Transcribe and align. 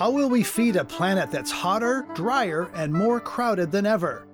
How 0.00 0.10
will 0.10 0.30
we 0.30 0.42
feed 0.42 0.76
a 0.76 0.84
planet 0.86 1.30
that's 1.30 1.50
hotter, 1.50 2.06
drier, 2.14 2.70
and 2.74 2.90
more 2.90 3.20
crowded 3.20 3.70
than 3.70 3.84
ever? 3.84 4.26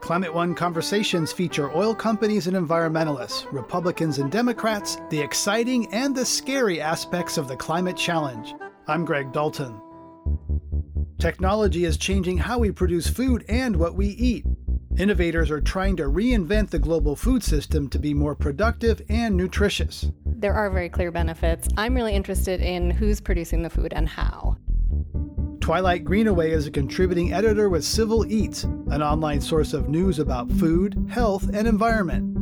Climate 0.00 0.32
One 0.32 0.54
conversations 0.54 1.30
feature 1.32 1.70
oil 1.76 1.94
companies 1.94 2.46
and 2.46 2.56
environmentalists, 2.56 3.44
Republicans 3.52 4.16
and 4.16 4.32
Democrats, 4.32 4.96
the 5.10 5.20
exciting 5.20 5.86
and 5.92 6.16
the 6.16 6.24
scary 6.24 6.80
aspects 6.80 7.36
of 7.36 7.46
the 7.46 7.56
climate 7.58 7.98
challenge. 7.98 8.54
I'm 8.88 9.04
Greg 9.04 9.32
Dalton. 9.32 9.78
Technology 11.18 11.84
is 11.84 11.98
changing 11.98 12.38
how 12.38 12.58
we 12.58 12.70
produce 12.70 13.06
food 13.06 13.44
and 13.50 13.76
what 13.76 13.94
we 13.94 14.06
eat. 14.06 14.46
Innovators 14.96 15.50
are 15.50 15.60
trying 15.60 15.94
to 15.96 16.04
reinvent 16.04 16.70
the 16.70 16.78
global 16.78 17.16
food 17.16 17.42
system 17.44 17.90
to 17.90 17.98
be 17.98 18.14
more 18.14 18.34
productive 18.34 19.02
and 19.10 19.36
nutritious. 19.36 20.10
There 20.24 20.54
are 20.54 20.70
very 20.70 20.88
clear 20.88 21.10
benefits. 21.10 21.68
I'm 21.76 21.94
really 21.94 22.14
interested 22.14 22.62
in 22.62 22.90
who's 22.90 23.20
producing 23.20 23.62
the 23.62 23.68
food 23.68 23.92
and 23.92 24.08
how. 24.08 24.56
Twilight 25.62 26.02
Greenaway 26.02 26.50
is 26.50 26.66
a 26.66 26.72
contributing 26.72 27.32
editor 27.32 27.68
with 27.68 27.84
Civil 27.84 28.26
Eats, 28.26 28.64
an 28.64 29.00
online 29.00 29.40
source 29.40 29.72
of 29.72 29.88
news 29.88 30.18
about 30.18 30.50
food, 30.50 31.06
health, 31.08 31.48
and 31.54 31.68
environment. 31.68 32.36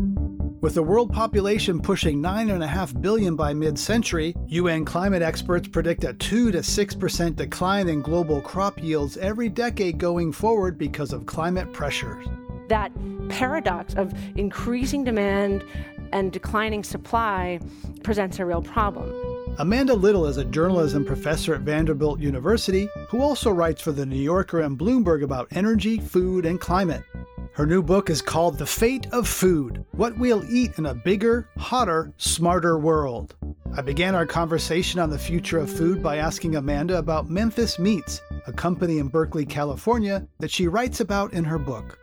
With 0.63 0.73
the 0.73 0.83
world 0.83 1.13
population 1.13 1.83
pushing 1.83 2.23
9.5 2.23 3.03
billion 3.03 3.37
by 3.37 3.53
mid 3.53 3.79
century, 3.79 4.35
UN 4.47 4.87
climate 4.87 5.21
experts 5.21 5.69
predict 5.69 6.05
a 6.05 6.15
2 6.15 6.51
to 6.53 6.59
6% 6.61 7.37
decline 7.37 7.91
in 7.91 8.01
global 8.01 8.41
crop 8.41 8.83
yields 8.83 9.19
every 9.19 9.51
decade 9.51 9.99
going 9.99 10.33
forward 10.33 10.79
because 10.79 11.13
of 11.13 11.27
climate 11.27 11.71
pressures. 11.75 12.27
That 12.69 12.91
paradox 13.29 13.93
of 13.97 14.15
increasing 14.35 15.05
demand 15.05 15.63
and 16.11 16.33
declining 16.33 16.85
supply 16.85 17.61
presents 18.03 18.39
a 18.39 18.47
real 18.47 18.63
problem. 18.63 19.30
Amanda 19.61 19.93
Little 19.93 20.25
is 20.25 20.39
a 20.39 20.45
journalism 20.47 21.05
professor 21.05 21.55
at 21.55 21.61
Vanderbilt 21.61 22.19
University 22.19 22.89
who 23.11 23.21
also 23.21 23.51
writes 23.51 23.83
for 23.83 23.93
The 23.93 24.07
New 24.07 24.17
Yorker 24.17 24.61
and 24.61 24.79
Bloomberg 24.79 25.23
about 25.23 25.49
energy, 25.51 25.99
food, 25.99 26.47
and 26.47 26.59
climate. 26.59 27.03
Her 27.53 27.67
new 27.67 27.83
book 27.83 28.09
is 28.09 28.23
called 28.23 28.57
The 28.57 28.65
Fate 28.65 29.07
of 29.13 29.29
Food 29.29 29.85
What 29.91 30.17
We'll 30.17 30.51
Eat 30.51 30.79
in 30.79 30.87
a 30.87 30.95
Bigger, 30.95 31.47
Hotter, 31.59 32.11
Smarter 32.17 32.79
World. 32.79 33.35
I 33.77 33.83
began 33.83 34.15
our 34.15 34.25
conversation 34.25 34.99
on 34.99 35.11
the 35.11 35.19
future 35.19 35.59
of 35.59 35.69
food 35.71 36.03
by 36.03 36.17
asking 36.17 36.57
Amanda 36.57 36.97
about 36.97 37.29
Memphis 37.29 37.79
Meats, 37.79 38.23
a 38.47 38.55
company 38.55 38.97
in 38.97 39.09
Berkeley, 39.09 39.45
California 39.45 40.27
that 40.39 40.51
she 40.51 40.69
writes 40.69 41.01
about 41.01 41.35
in 41.35 41.45
her 41.45 41.59
book. 41.59 41.99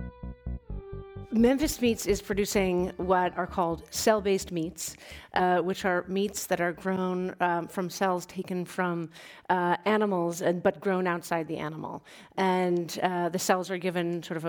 Memphis 1.37 1.81
Meats 1.81 2.05
is 2.05 2.21
producing 2.21 2.91
what 2.97 3.37
are 3.37 3.45
called 3.45 3.83
cell 3.91 4.21
based 4.21 4.51
meats, 4.51 4.95
uh, 5.37 5.59
which 5.59 5.85
are 5.85 6.03
meats 6.07 6.47
that 6.47 6.59
are 6.59 6.73
grown 6.73 7.35
um, 7.39 7.67
from 7.67 7.89
cells 7.89 8.25
taken 8.25 8.65
from 8.65 9.09
uh, 9.49 9.77
animals, 9.85 10.41
and, 10.41 10.63
but 10.63 10.79
grown 10.81 11.05
outside 11.05 11.47
the 11.47 11.57
animal. 11.57 12.03
And 12.37 12.99
uh, 13.03 13.29
the 13.29 13.39
cells 13.39 13.69
are 13.69 13.77
given 13.77 14.23
sort 14.23 14.37
of 14.37 14.45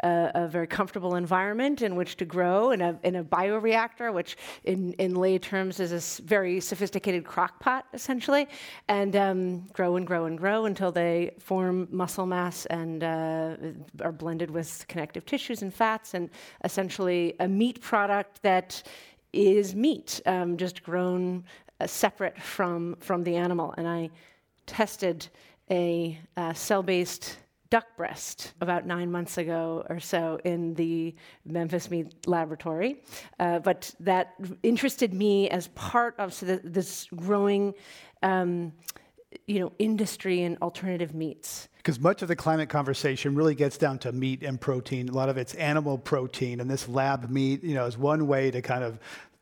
a, 0.00 0.30
a, 0.34 0.48
very 0.48 0.66
comfortable 0.66 1.14
environment 1.14 1.82
in 1.82 1.94
which 1.94 2.16
to 2.16 2.24
grow 2.24 2.70
in 2.70 2.80
a, 2.80 2.98
in 3.04 3.16
a 3.16 3.22
bioreactor, 3.22 4.12
which 4.12 4.36
in, 4.64 4.94
in 4.94 5.14
lay 5.14 5.38
terms 5.38 5.78
is 5.78 5.92
a 5.92 6.22
very 6.22 6.58
sophisticated 6.58 7.24
crock 7.24 7.60
pot, 7.60 7.86
essentially, 7.92 8.48
and 8.88 9.14
um, 9.14 9.66
grow 9.74 9.96
and 9.96 10.06
grow 10.06 10.24
and 10.24 10.38
grow 10.38 10.64
until 10.64 10.90
they 10.90 11.32
form 11.38 11.86
muscle 11.90 12.26
mass 12.26 12.66
and 12.66 13.04
uh, 13.04 13.56
are 14.00 14.12
blended 14.12 14.50
with 14.50 14.86
connective 14.88 15.26
tissues 15.26 15.60
and 15.62 15.72
fats. 15.72 16.14
And 16.14 16.30
essentially 16.64 17.34
a 17.40 17.48
meat 17.48 17.80
product 17.80 18.42
that 18.42 18.82
is 19.32 19.74
meat, 19.74 20.20
um, 20.26 20.56
just 20.56 20.82
grown 20.82 21.44
uh, 21.80 21.86
separate 21.86 22.40
from, 22.40 22.96
from 23.00 23.24
the 23.24 23.36
animal. 23.36 23.74
And 23.76 23.88
I 23.88 24.10
tested 24.66 25.28
a 25.70 26.18
uh, 26.36 26.52
cell 26.52 26.82
based 26.82 27.38
duck 27.70 27.86
breast 27.96 28.52
about 28.60 28.84
nine 28.84 29.10
months 29.10 29.38
ago 29.38 29.86
or 29.88 30.00
so 30.00 30.40
in 30.44 30.74
the 30.74 31.14
Memphis 31.44 31.88
Meat 31.88 32.26
Laboratory. 32.26 33.02
Uh, 33.38 33.60
but 33.60 33.94
that 34.00 34.34
interested 34.64 35.14
me 35.14 35.48
as 35.50 35.68
part 35.68 36.16
of 36.18 36.34
so 36.34 36.46
the, 36.46 36.60
this 36.64 37.06
growing 37.14 37.72
um, 38.22 38.72
you 39.46 39.60
know, 39.60 39.72
industry 39.78 40.42
in 40.42 40.58
alternative 40.60 41.14
meats. 41.14 41.68
Because 41.76 42.00
much 42.00 42.22
of 42.22 42.28
the 42.28 42.36
climate 42.36 42.68
conversation 42.68 43.34
really 43.34 43.54
gets 43.54 43.78
down 43.78 43.98
to 44.00 44.12
meat 44.12 44.42
and 44.42 44.60
protein. 44.60 45.08
A 45.08 45.12
lot 45.12 45.28
of 45.28 45.38
it's 45.38 45.54
animal 45.54 45.96
protein, 45.96 46.60
and 46.60 46.68
this 46.68 46.88
lab 46.88 47.30
meat, 47.30 47.62
you 47.62 47.74
know, 47.74 47.86
is 47.86 47.96
one 47.96 48.26
way 48.26 48.50
to 48.50 48.60
kind 48.60 48.84
of 48.84 48.98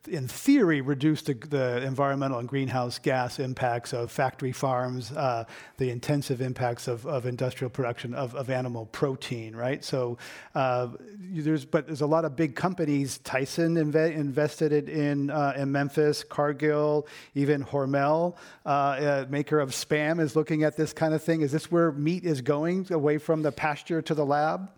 in 0.09 0.29
theory, 0.29 0.81
reduce 0.81 1.23
the, 1.23 1.35
the, 1.35 1.83
environmental 1.83 2.39
and 2.39 2.49
greenhouse 2.49 2.99
gas 2.99 3.39
impacts 3.39 3.93
of 3.93 4.11
factory 4.11 4.53
farms, 4.53 5.13
uh, 5.13 5.45
the 5.77 5.91
intensive 5.91 6.41
impacts 6.41 6.89
of, 6.89 7.07
of 7.07 7.27
industrial 7.27 7.71
production 7.71 8.15
of, 8.15 8.35
of, 8.35 8.51
animal 8.51 8.87
protein, 8.87 9.55
right? 9.55 9.85
So 9.85 10.19
uh, 10.55 10.89
there's, 11.19 11.65
but 11.65 11.87
there's 11.87 12.01
a 12.01 12.07
lot 12.07 12.25
of 12.25 12.37
big 12.37 12.55
companies. 12.55 13.19
Tyson 13.19 13.77
inve- 13.77 14.15
invested 14.15 14.73
it 14.73 14.89
in, 14.89 15.31
uh, 15.31 15.55
in 15.57 15.71
Memphis, 15.71 16.25
Cargill, 16.25 17.07
even 17.35 17.65
Hormel, 17.65 18.37
uh, 18.67 19.25
maker 19.29 19.61
of 19.61 19.71
Spam, 19.71 20.21
is 20.21 20.35
looking 20.35 20.65
at 20.65 20.77
this 20.77 20.93
kind 20.93 21.15
of 21.15 21.23
thing. 21.23 21.43
Is 21.43 21.53
this 21.53 21.71
where 21.71 21.93
meat 21.93 22.25
is 22.25 22.41
going, 22.41 22.87
away 22.91 23.19
from 23.19 23.43
the 23.43 23.53
pasture 23.53 24.03
to 24.03 24.15
the 24.15 24.25
lab? 24.25 24.71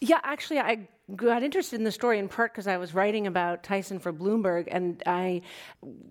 Yeah, 0.00 0.20
actually, 0.22 0.60
I 0.60 0.88
got 1.14 1.44
interested 1.44 1.76
in 1.76 1.84
the 1.84 1.92
story 1.92 2.18
in 2.18 2.28
part 2.28 2.52
because 2.52 2.66
I 2.66 2.78
was 2.78 2.92
writing 2.92 3.28
about 3.28 3.62
Tyson 3.62 4.00
for 4.00 4.12
Bloomberg, 4.12 4.66
and 4.72 5.00
I 5.06 5.42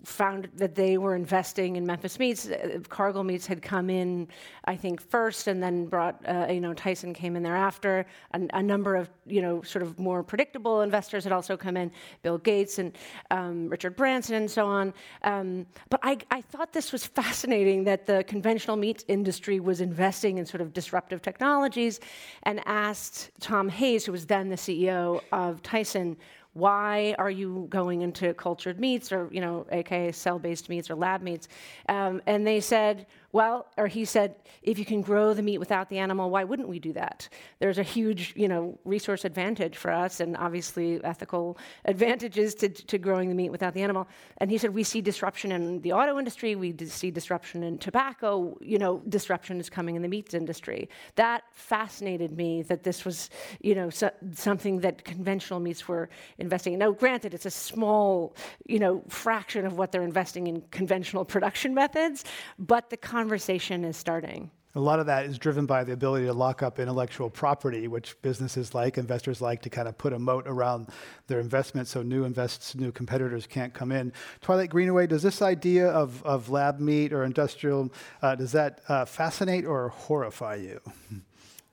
found 0.04 0.48
that 0.54 0.74
they 0.74 0.96
were 0.96 1.14
investing 1.14 1.76
in 1.76 1.84
Memphis 1.84 2.18
Meats. 2.18 2.48
Uh, 2.48 2.78
Cargill 2.88 3.22
Meats 3.22 3.46
had 3.46 3.60
come 3.60 3.90
in, 3.90 4.26
I 4.64 4.74
think, 4.74 5.02
first, 5.02 5.48
and 5.48 5.62
then 5.62 5.84
brought, 5.84 6.26
uh, 6.26 6.46
you 6.48 6.62
know, 6.62 6.72
Tyson 6.72 7.12
came 7.12 7.36
in 7.36 7.42
thereafter. 7.42 8.06
A, 8.32 8.40
a, 8.54 8.62
number 8.62 8.96
of, 8.96 9.10
you 9.26 9.42
know, 9.42 9.60
sort 9.62 9.82
of 9.82 9.98
more 9.98 10.22
predictable 10.22 10.80
investors 10.80 11.24
had 11.24 11.32
also 11.32 11.58
come 11.58 11.76
in, 11.76 11.92
Bill 12.22 12.38
Gates 12.38 12.78
and 12.78 12.96
um, 13.30 13.68
Richard 13.68 13.96
Branson 13.96 14.36
and 14.36 14.50
so 14.50 14.66
on. 14.66 14.94
Um, 15.24 15.66
but 15.90 16.00
I, 16.02 16.16
I 16.30 16.40
thought 16.40 16.72
this 16.72 16.90
was 16.90 17.04
fascinating 17.04 17.84
that 17.84 18.06
the 18.06 18.24
conventional 18.26 18.76
meat 18.76 19.04
industry 19.08 19.60
was 19.60 19.82
investing 19.82 20.38
in 20.38 20.46
sort 20.46 20.62
of 20.62 20.72
disruptive 20.72 21.20
technologies, 21.20 22.00
and 22.44 22.62
asked 22.64 23.30
Tom 23.40 23.68
Hayes, 23.68 24.06
who 24.06 24.12
was 24.12 24.24
then 24.24 24.48
the 24.48 24.56
CEO 24.56 24.85
CEO 24.86 25.20
of 25.32 25.62
Tyson, 25.62 26.16
why 26.52 27.14
are 27.18 27.30
you 27.30 27.66
going 27.68 28.00
into 28.00 28.32
cultured 28.34 28.80
meats 28.80 29.12
or, 29.12 29.28
you 29.30 29.40
know, 29.40 29.66
aka 29.72 30.10
cell 30.10 30.38
based 30.38 30.68
meats 30.68 30.88
or 30.90 30.94
lab 30.94 31.20
meats? 31.20 31.48
Um, 31.88 32.22
and 32.26 32.46
they 32.46 32.60
said, 32.60 33.06
well, 33.32 33.66
or 33.76 33.86
he 33.86 34.04
said, 34.04 34.36
if 34.62 34.78
you 34.78 34.84
can 34.84 35.02
grow 35.02 35.34
the 35.34 35.42
meat 35.42 35.58
without 35.58 35.88
the 35.88 35.98
animal, 35.98 36.30
why 36.30 36.44
wouldn't 36.44 36.68
we 36.68 36.78
do 36.78 36.92
that? 36.94 37.28
There's 37.58 37.78
a 37.78 37.82
huge, 37.82 38.32
you 38.36 38.48
know, 38.48 38.78
resource 38.84 39.24
advantage 39.24 39.76
for 39.76 39.90
us, 39.90 40.20
and 40.20 40.36
obviously 40.36 41.02
ethical 41.04 41.58
advantages 41.84 42.54
to, 42.56 42.68
to 42.68 42.98
growing 42.98 43.28
the 43.28 43.34
meat 43.34 43.50
without 43.50 43.74
the 43.74 43.82
animal. 43.82 44.08
And 44.38 44.50
he 44.50 44.58
said, 44.58 44.74
we 44.74 44.84
see 44.84 45.00
disruption 45.00 45.52
in 45.52 45.80
the 45.80 45.92
auto 45.92 46.18
industry, 46.18 46.54
we 46.54 46.76
see 46.86 47.10
disruption 47.10 47.62
in 47.62 47.78
tobacco, 47.78 48.56
you 48.60 48.78
know, 48.78 49.02
disruption 49.08 49.60
is 49.60 49.68
coming 49.70 49.96
in 49.96 50.02
the 50.02 50.08
meat 50.08 50.34
industry. 50.34 50.88
That 51.16 51.42
fascinated 51.52 52.36
me 52.36 52.62
that 52.62 52.82
this 52.82 53.04
was, 53.04 53.30
you 53.60 53.74
know, 53.74 53.90
so, 53.90 54.10
something 54.32 54.80
that 54.80 55.04
conventional 55.04 55.60
meats 55.60 55.86
were 55.88 56.08
investing 56.38 56.72
in. 56.72 56.78
Now, 56.78 56.92
granted, 56.92 57.34
it's 57.34 57.46
a 57.46 57.50
small, 57.50 58.34
you 58.66 58.78
know, 58.78 59.02
fraction 59.08 59.66
of 59.66 59.78
what 59.78 59.92
they're 59.92 60.02
investing 60.02 60.46
in 60.46 60.62
conventional 60.70 61.24
production 61.34 61.74
methods, 61.74 62.24
but 62.58 62.90
the 62.90 62.96
conversation 63.16 63.82
is 63.82 63.96
starting. 63.96 64.50
A 64.74 64.80
lot 64.80 65.00
of 65.00 65.06
that 65.06 65.24
is 65.24 65.38
driven 65.38 65.64
by 65.64 65.84
the 65.84 65.94
ability 65.94 66.26
to 66.26 66.34
lock 66.34 66.62
up 66.62 66.78
intellectual 66.78 67.30
property, 67.30 67.88
which 67.88 68.20
businesses 68.20 68.74
like, 68.74 68.98
investors 68.98 69.40
like 69.40 69.62
to 69.62 69.70
kind 69.70 69.88
of 69.88 69.96
put 69.96 70.12
a 70.12 70.18
moat 70.18 70.44
around 70.46 70.88
their 71.26 71.40
investment 71.40 71.88
so 71.88 72.02
new 72.02 72.24
invests, 72.24 72.74
new 72.74 72.92
competitors 72.92 73.46
can't 73.46 73.72
come 73.72 73.90
in. 73.90 74.12
Twilight 74.42 74.68
Greenaway, 74.68 75.06
does 75.06 75.22
this 75.22 75.40
idea 75.40 75.88
of, 75.88 76.22
of 76.24 76.50
lab 76.50 76.78
meat 76.78 77.14
or 77.14 77.24
industrial, 77.24 77.90
uh, 78.20 78.34
does 78.34 78.52
that 78.52 78.82
uh, 78.86 79.06
fascinate 79.06 79.64
or 79.64 79.88
horrify 79.88 80.56
you? 80.56 80.78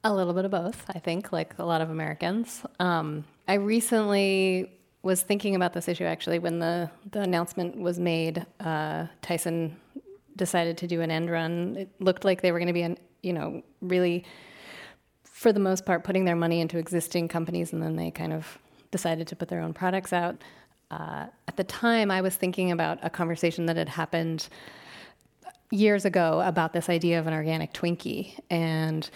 A 0.06 0.14
little 0.14 0.34
bit 0.34 0.46
of 0.46 0.52
both, 0.52 0.86
I 0.96 1.00
think, 1.00 1.34
like 1.34 1.56
a 1.60 1.66
lot 1.66 1.82
of 1.82 1.90
Americans. 1.90 2.62
Um, 2.80 3.26
I 3.50 3.56
recently 3.56 4.72
was 5.02 5.22
thinking 5.22 5.56
about 5.56 5.74
this 5.74 5.90
issue 5.90 6.06
actually 6.06 6.40
when 6.40 6.60
the, 6.60 6.90
the 7.12 7.20
announcement 7.20 7.78
was 7.78 8.00
made. 8.00 8.46
Uh, 8.62 9.08
Tyson 9.22 9.76
decided 10.36 10.78
to 10.80 10.88
do 10.88 11.02
an 11.02 11.12
end 11.12 11.30
run. 11.30 11.76
It 11.78 11.90
looked 12.00 12.26
like 12.26 12.42
they 12.42 12.52
were 12.52 12.60
going 12.60 12.68
to 12.68 12.74
be, 12.74 12.82
an, 12.82 12.98
you 13.22 13.34
know, 13.34 13.62
really, 13.82 14.24
for 15.24 15.52
the 15.52 15.60
most 15.60 15.86
part, 15.86 16.04
putting 16.04 16.26
their 16.26 16.36
money 16.36 16.62
into 16.62 16.78
existing 16.78 17.28
companies, 17.28 17.74
and 17.74 17.82
then 17.82 17.96
they 17.96 18.12
kind 18.12 18.34
of 18.34 18.58
decided 18.92 19.28
to 19.28 19.36
put 19.36 19.48
their 19.50 19.62
own 19.62 19.74
products 19.74 20.14
out. 20.14 20.42
Uh, 20.92 21.26
at 21.48 21.58
the 21.58 21.64
time, 21.64 22.12
I 22.12 22.22
was 22.22 22.36
thinking 22.36 22.72
about 22.72 23.00
a 23.02 23.10
conversation 23.10 23.66
that 23.66 23.78
had 23.78 23.90
happened 23.90 24.48
years 25.72 26.06
ago 26.06 26.42
about 26.46 26.72
this 26.74 26.88
idea 26.88 27.20
of 27.20 27.26
an 27.26 27.34
organic 27.34 27.74
Twinkie, 27.74 28.40
and 28.50 29.10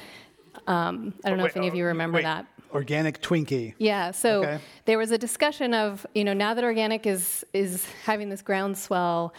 um, 0.65 1.13
I 1.23 1.29
don't 1.29 1.37
know 1.37 1.43
wait, 1.43 1.51
if 1.51 1.57
any 1.57 1.67
of 1.67 1.75
you 1.75 1.85
remember 1.85 2.15
wait, 2.15 2.23
that. 2.23 2.47
Organic 2.73 3.21
Twinkie. 3.21 3.75
Yeah. 3.77 4.11
So 4.11 4.43
okay. 4.43 4.59
there 4.85 4.97
was 4.97 5.11
a 5.11 5.17
discussion 5.17 5.73
of, 5.73 6.05
you 6.13 6.23
know, 6.23 6.33
now 6.33 6.53
that 6.53 6.63
organic 6.63 7.05
is 7.05 7.45
is 7.53 7.85
having 8.03 8.29
this 8.29 8.41
groundswell, 8.41 9.33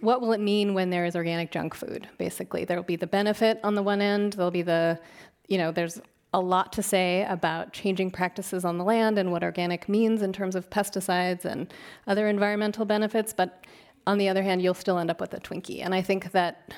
what 0.00 0.20
will 0.20 0.32
it 0.32 0.40
mean 0.40 0.74
when 0.74 0.90
there 0.90 1.04
is 1.04 1.16
organic 1.16 1.50
junk 1.50 1.74
food? 1.74 2.08
Basically, 2.18 2.64
there 2.64 2.76
will 2.76 2.84
be 2.84 2.96
the 2.96 3.06
benefit 3.06 3.60
on 3.62 3.74
the 3.74 3.82
one 3.82 4.00
end. 4.00 4.34
There'll 4.34 4.50
be 4.50 4.62
the, 4.62 4.98
you 5.48 5.58
know, 5.58 5.72
there's 5.72 6.00
a 6.32 6.40
lot 6.40 6.72
to 6.72 6.82
say 6.82 7.24
about 7.28 7.72
changing 7.72 8.10
practices 8.10 8.64
on 8.64 8.76
the 8.76 8.84
land 8.84 9.18
and 9.18 9.30
what 9.30 9.44
organic 9.44 9.88
means 9.88 10.20
in 10.20 10.32
terms 10.32 10.56
of 10.56 10.68
pesticides 10.68 11.44
and 11.44 11.72
other 12.06 12.28
environmental 12.28 12.84
benefits. 12.84 13.32
But 13.32 13.64
on 14.06 14.18
the 14.18 14.28
other 14.28 14.42
hand, 14.42 14.60
you'll 14.60 14.74
still 14.74 14.98
end 14.98 15.10
up 15.10 15.20
with 15.20 15.32
a 15.32 15.40
Twinkie. 15.40 15.84
And 15.84 15.94
I 15.94 16.02
think 16.02 16.32
that 16.32 16.74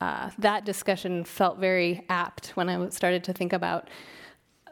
uh, 0.00 0.30
that 0.38 0.64
discussion 0.64 1.24
felt 1.24 1.58
very 1.58 2.04
apt 2.08 2.48
when 2.56 2.68
I 2.68 2.88
started 2.88 3.24
to 3.24 3.32
think 3.32 3.52
about 3.52 3.88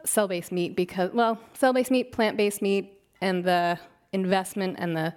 cell 0.05 0.27
based 0.27 0.51
meat 0.51 0.75
because, 0.75 1.11
well, 1.13 1.39
cell 1.53 1.73
based 1.73 1.91
meat, 1.91 2.11
plant 2.11 2.35
based 2.35 2.61
meat, 2.61 2.99
and 3.21 3.43
the 3.43 3.79
investment 4.11 4.75
and 4.79 4.95
the 4.95 5.13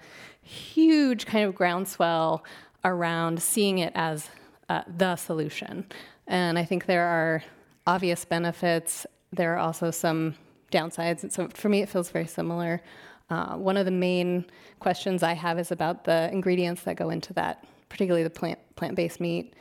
huge 0.46 1.26
kind 1.26 1.44
of 1.44 1.54
groundswell 1.54 2.44
around 2.84 3.42
seeing 3.42 3.78
it 3.78 3.92
as 3.94 4.30
uh, 4.68 4.82
the 4.96 5.16
solution. 5.16 5.86
And 6.26 6.58
I 6.58 6.64
think 6.64 6.86
there 6.86 7.06
are 7.06 7.42
obvious 7.86 8.24
benefits. 8.24 9.06
There 9.32 9.54
are 9.54 9.58
also 9.58 9.90
some 9.90 10.34
downsides. 10.70 11.22
And 11.22 11.32
so 11.32 11.48
for 11.48 11.68
me, 11.68 11.82
it 11.82 11.88
feels 11.88 12.10
very 12.10 12.26
similar. 12.26 12.82
Uh, 13.28 13.56
one 13.56 13.76
of 13.76 13.84
the 13.84 13.90
main 13.90 14.44
questions 14.78 15.22
I 15.22 15.32
have 15.34 15.58
is 15.58 15.72
about 15.72 16.04
the 16.04 16.30
ingredients 16.32 16.82
that 16.82 16.96
go 16.96 17.10
into 17.10 17.32
that, 17.34 17.64
particularly 17.88 18.22
the 18.22 18.30
plant 18.30 18.58
plant-based 18.76 19.20
meat. 19.20 19.54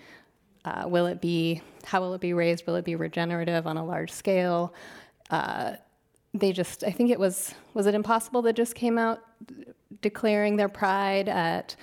Uh, 0.66 0.86
will 0.88 1.08
it 1.08 1.22
be? 1.22 1.62
How 1.84 2.02
will 2.02 2.14
it 2.14 2.22
be 2.22 2.34
raised? 2.34 2.66
Will 2.68 2.76
it 2.76 2.86
be 2.86 2.96
regenerative 2.96 3.66
on 3.66 3.78
a 3.78 3.86
large 3.86 4.12
scale? 4.12 4.74
Uh, 5.30 5.76
they 6.34 6.52
just, 6.52 6.84
I 6.84 6.92
think 6.92 7.12
it 7.12 7.20
was, 7.20 7.54
was 7.74 7.88
it 7.88 7.96
Impossible 7.96 8.42
that 8.44 8.56
just 8.56 8.76
came 8.76 8.98
out 8.98 9.22
declaring 10.02 10.58
their 10.58 10.70
pride 10.70 11.30
at 11.30 11.76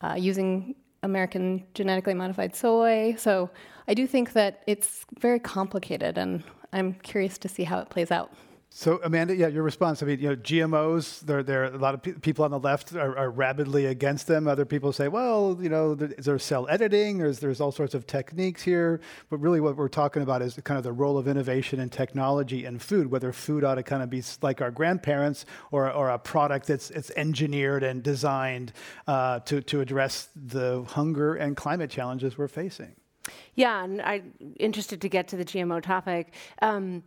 uh, 0.00 0.14
using 0.18 0.74
American 1.02 1.64
genetically 1.74 2.14
modified 2.14 2.54
soy. 2.54 3.14
So 3.18 3.50
I 3.88 3.94
do 3.94 4.06
think 4.06 4.32
that 4.32 4.62
it's 4.66 5.06
very 5.18 5.38
complicated, 5.38 6.18
and 6.18 6.42
I'm 6.72 6.94
curious 6.94 7.38
to 7.38 7.48
see 7.48 7.64
how 7.64 7.78
it 7.78 7.88
plays 7.88 8.10
out. 8.10 8.32
So 8.78 9.00
Amanda, 9.02 9.34
yeah, 9.34 9.46
your 9.46 9.62
response. 9.62 10.02
I 10.02 10.06
mean, 10.06 10.20
you 10.20 10.28
know, 10.28 10.36
GMOs. 10.36 11.20
There, 11.20 11.42
there 11.42 11.64
a 11.64 11.78
lot 11.78 11.94
of 11.94 12.02
pe- 12.02 12.12
people 12.12 12.44
on 12.44 12.50
the 12.50 12.58
left 12.58 12.94
are, 12.94 13.16
are, 13.16 13.30
rabidly 13.30 13.86
against 13.86 14.26
them. 14.26 14.46
Other 14.46 14.66
people 14.66 14.92
say, 14.92 15.08
well, 15.08 15.56
you 15.58 15.70
know, 15.70 15.94
there, 15.94 16.08
there's 16.08 16.42
cell 16.42 16.68
editing. 16.68 17.16
There's 17.16 17.38
there's 17.38 17.58
all 17.58 17.72
sorts 17.72 17.94
of 17.94 18.06
techniques 18.06 18.60
here. 18.60 19.00
But 19.30 19.38
really, 19.38 19.60
what 19.60 19.76
we're 19.76 19.88
talking 19.88 20.20
about 20.20 20.42
is 20.42 20.60
kind 20.62 20.76
of 20.76 20.84
the 20.84 20.92
role 20.92 21.16
of 21.16 21.26
innovation 21.26 21.80
and 21.80 21.90
technology 21.90 22.66
in 22.66 22.78
food. 22.78 23.10
Whether 23.10 23.32
food 23.32 23.64
ought 23.64 23.76
to 23.76 23.82
kind 23.82 24.02
of 24.02 24.10
be 24.10 24.22
like 24.42 24.60
our 24.60 24.70
grandparents, 24.70 25.46
or 25.70 25.90
or 25.90 26.10
a 26.10 26.18
product 26.18 26.66
that's 26.66 26.90
it's 26.90 27.10
engineered 27.16 27.82
and 27.82 28.02
designed 28.02 28.74
uh, 29.06 29.40
to 29.40 29.62
to 29.62 29.80
address 29.80 30.28
the 30.36 30.82
hunger 30.82 31.36
and 31.36 31.56
climate 31.56 31.88
challenges 31.88 32.36
we're 32.36 32.46
facing. 32.46 32.94
Yeah, 33.54 33.84
and 33.84 34.02
I'm 34.02 34.32
interested 34.58 35.00
to 35.00 35.08
get 35.08 35.28
to 35.28 35.36
the 35.36 35.44
GMO 35.44 35.82
topic. 35.82 36.34
Um, 36.62 37.02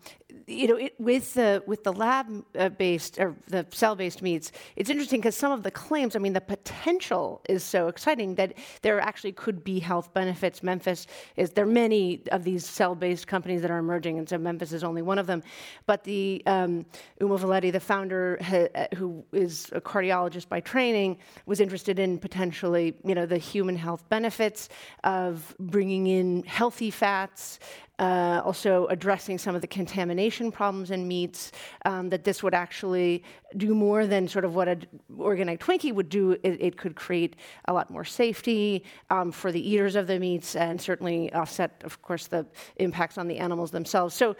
you 0.47 0.67
know, 0.67 0.75
it, 0.75 0.93
with 0.99 1.33
the 1.33 1.63
with 1.65 1.83
the 1.83 1.93
lab-based 1.93 3.19
or 3.19 3.35
the 3.47 3.65
cell-based 3.71 4.21
meats, 4.21 4.51
it's 4.75 4.89
interesting 4.89 5.19
because 5.19 5.35
some 5.35 5.51
of 5.51 5.63
the 5.63 5.71
claims, 5.71 6.15
I 6.15 6.19
mean, 6.19 6.33
the 6.33 6.41
potential 6.41 7.41
is 7.47 7.63
so 7.63 7.87
exciting 7.87 8.35
that 8.35 8.53
there 8.81 8.99
actually 8.99 9.31
could 9.33 9.63
be 9.63 9.79
health 9.79 10.13
benefits. 10.13 10.63
Memphis 10.63 11.07
is 11.35 11.51
there 11.51 11.65
are 11.65 11.67
many 11.67 12.23
of 12.31 12.43
these 12.43 12.65
cell-based 12.65 13.27
companies 13.27 13.61
that 13.61 13.71
are 13.71 13.77
emerging, 13.77 14.17
and 14.17 14.27
so 14.27 14.37
Memphis 14.37 14.71
is 14.71 14.83
only 14.83 15.01
one 15.01 15.19
of 15.19 15.27
them. 15.27 15.43
But 15.85 16.03
the 16.03 16.41
um, 16.45 16.85
Uma 17.19 17.37
Valeti, 17.37 17.71
the 17.71 17.79
founder, 17.79 18.37
ha, 18.41 18.67
who 18.95 19.23
is 19.31 19.69
a 19.71 19.81
cardiologist 19.81 20.49
by 20.49 20.59
training, 20.59 21.17
was 21.45 21.59
interested 21.59 21.99
in 21.99 22.17
potentially, 22.17 22.95
you 23.03 23.15
know, 23.15 23.25
the 23.25 23.37
human 23.37 23.75
health 23.75 24.07
benefits 24.09 24.69
of 25.03 25.55
bringing 25.59 26.07
in 26.07 26.43
healthy 26.43 26.91
fats, 26.91 27.59
uh, 27.99 28.41
also 28.43 28.87
addressing 28.87 29.37
some 29.37 29.55
of 29.55 29.61
the 29.61 29.67
contamination 29.67 30.51
problems 30.51 30.91
in 30.91 31.07
meats, 31.07 31.51
um, 31.85 32.09
that 32.09 32.23
this 32.23 32.41
would 32.41 32.53
actually 32.53 33.23
do 33.57 33.75
more 33.75 34.07
than 34.07 34.27
sort 34.27 34.45
of 34.45 34.55
what 34.55 34.67
an 34.67 34.85
organic 35.19 35.59
Twinkie 35.59 35.93
would 35.93 36.09
do. 36.09 36.31
It, 36.43 36.61
it 36.61 36.77
could 36.77 36.95
create 36.95 37.35
a 37.65 37.73
lot 37.73 37.89
more 37.89 38.05
safety 38.05 38.83
um, 39.09 39.31
for 39.31 39.51
the 39.51 39.69
eaters 39.69 39.95
of 39.95 40.07
the 40.07 40.19
meats 40.19 40.55
and 40.55 40.79
certainly 40.81 41.31
offset, 41.33 41.81
of 41.83 42.01
course, 42.01 42.27
the 42.27 42.45
impacts 42.77 43.17
on 43.17 43.27
the 43.27 43.37
animals 43.37 43.71
themselves. 43.71 44.15
So 44.15 44.35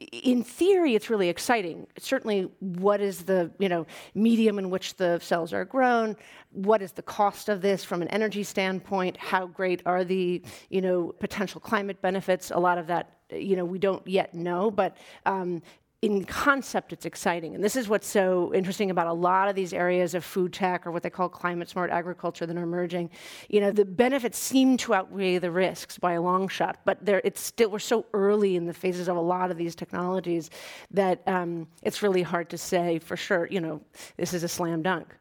in 0.00 0.42
theory, 0.42 0.94
it's 0.94 1.10
really 1.10 1.28
exciting. 1.28 1.86
Certainly, 1.98 2.50
what 2.60 3.00
is 3.00 3.24
the 3.24 3.50
you 3.58 3.68
know 3.68 3.86
medium 4.14 4.58
in 4.58 4.70
which 4.70 4.96
the 4.96 5.18
cells 5.20 5.52
are 5.52 5.64
grown? 5.64 6.16
What 6.52 6.80
is 6.80 6.92
the 6.92 7.02
cost 7.02 7.48
of 7.48 7.60
this 7.60 7.84
from 7.84 8.00
an 8.00 8.08
energy 8.08 8.42
standpoint? 8.42 9.18
How 9.18 9.46
great 9.46 9.82
are 9.84 10.02
the 10.04 10.42
you 10.70 10.80
know 10.80 11.14
potential 11.20 11.60
climate 11.60 12.00
benefits? 12.00 12.50
A 12.50 12.58
lot 12.58 12.78
of 12.78 12.86
that 12.86 13.18
you 13.30 13.56
know 13.56 13.64
we 13.64 13.78
don't 13.78 14.06
yet 14.06 14.34
know, 14.34 14.70
but 14.70 14.96
um, 15.26 15.62
in 16.02 16.24
concept, 16.24 16.94
it's 16.94 17.04
exciting. 17.04 17.54
And 17.54 17.62
this 17.62 17.76
is 17.76 17.86
what's 17.86 18.06
so 18.06 18.54
interesting 18.54 18.90
about 18.90 19.06
a 19.06 19.12
lot 19.12 19.48
of 19.48 19.54
these 19.54 19.74
areas 19.74 20.14
of 20.14 20.24
food 20.24 20.50
tech 20.50 20.86
or 20.86 20.92
what 20.92 21.02
they 21.02 21.10
call 21.10 21.28
climate 21.28 21.68
smart 21.68 21.90
agriculture 21.90 22.46
that 22.46 22.56
are 22.56 22.62
emerging. 22.62 23.10
You 23.50 23.60
know, 23.60 23.70
the 23.70 23.84
benefits 23.84 24.38
seem 24.38 24.78
to 24.78 24.94
outweigh 24.94 25.36
the 25.36 25.50
risks 25.50 25.98
by 25.98 26.14
a 26.14 26.22
long 26.22 26.48
shot, 26.48 26.78
but 26.86 27.04
there, 27.04 27.20
it's 27.22 27.42
still, 27.42 27.70
we're 27.70 27.80
so 27.80 28.06
early 28.14 28.56
in 28.56 28.64
the 28.64 28.72
phases 28.72 29.08
of 29.08 29.16
a 29.18 29.20
lot 29.20 29.50
of 29.50 29.58
these 29.58 29.74
technologies 29.74 30.48
that 30.90 31.22
um, 31.26 31.66
it's 31.82 32.02
really 32.02 32.22
hard 32.22 32.48
to 32.48 32.56
say 32.56 32.98
for 32.98 33.16
sure, 33.16 33.46
you 33.50 33.60
know, 33.60 33.82
this 34.16 34.32
is 34.32 34.42
a 34.42 34.48
slam 34.48 34.80
dunk. 34.80 35.14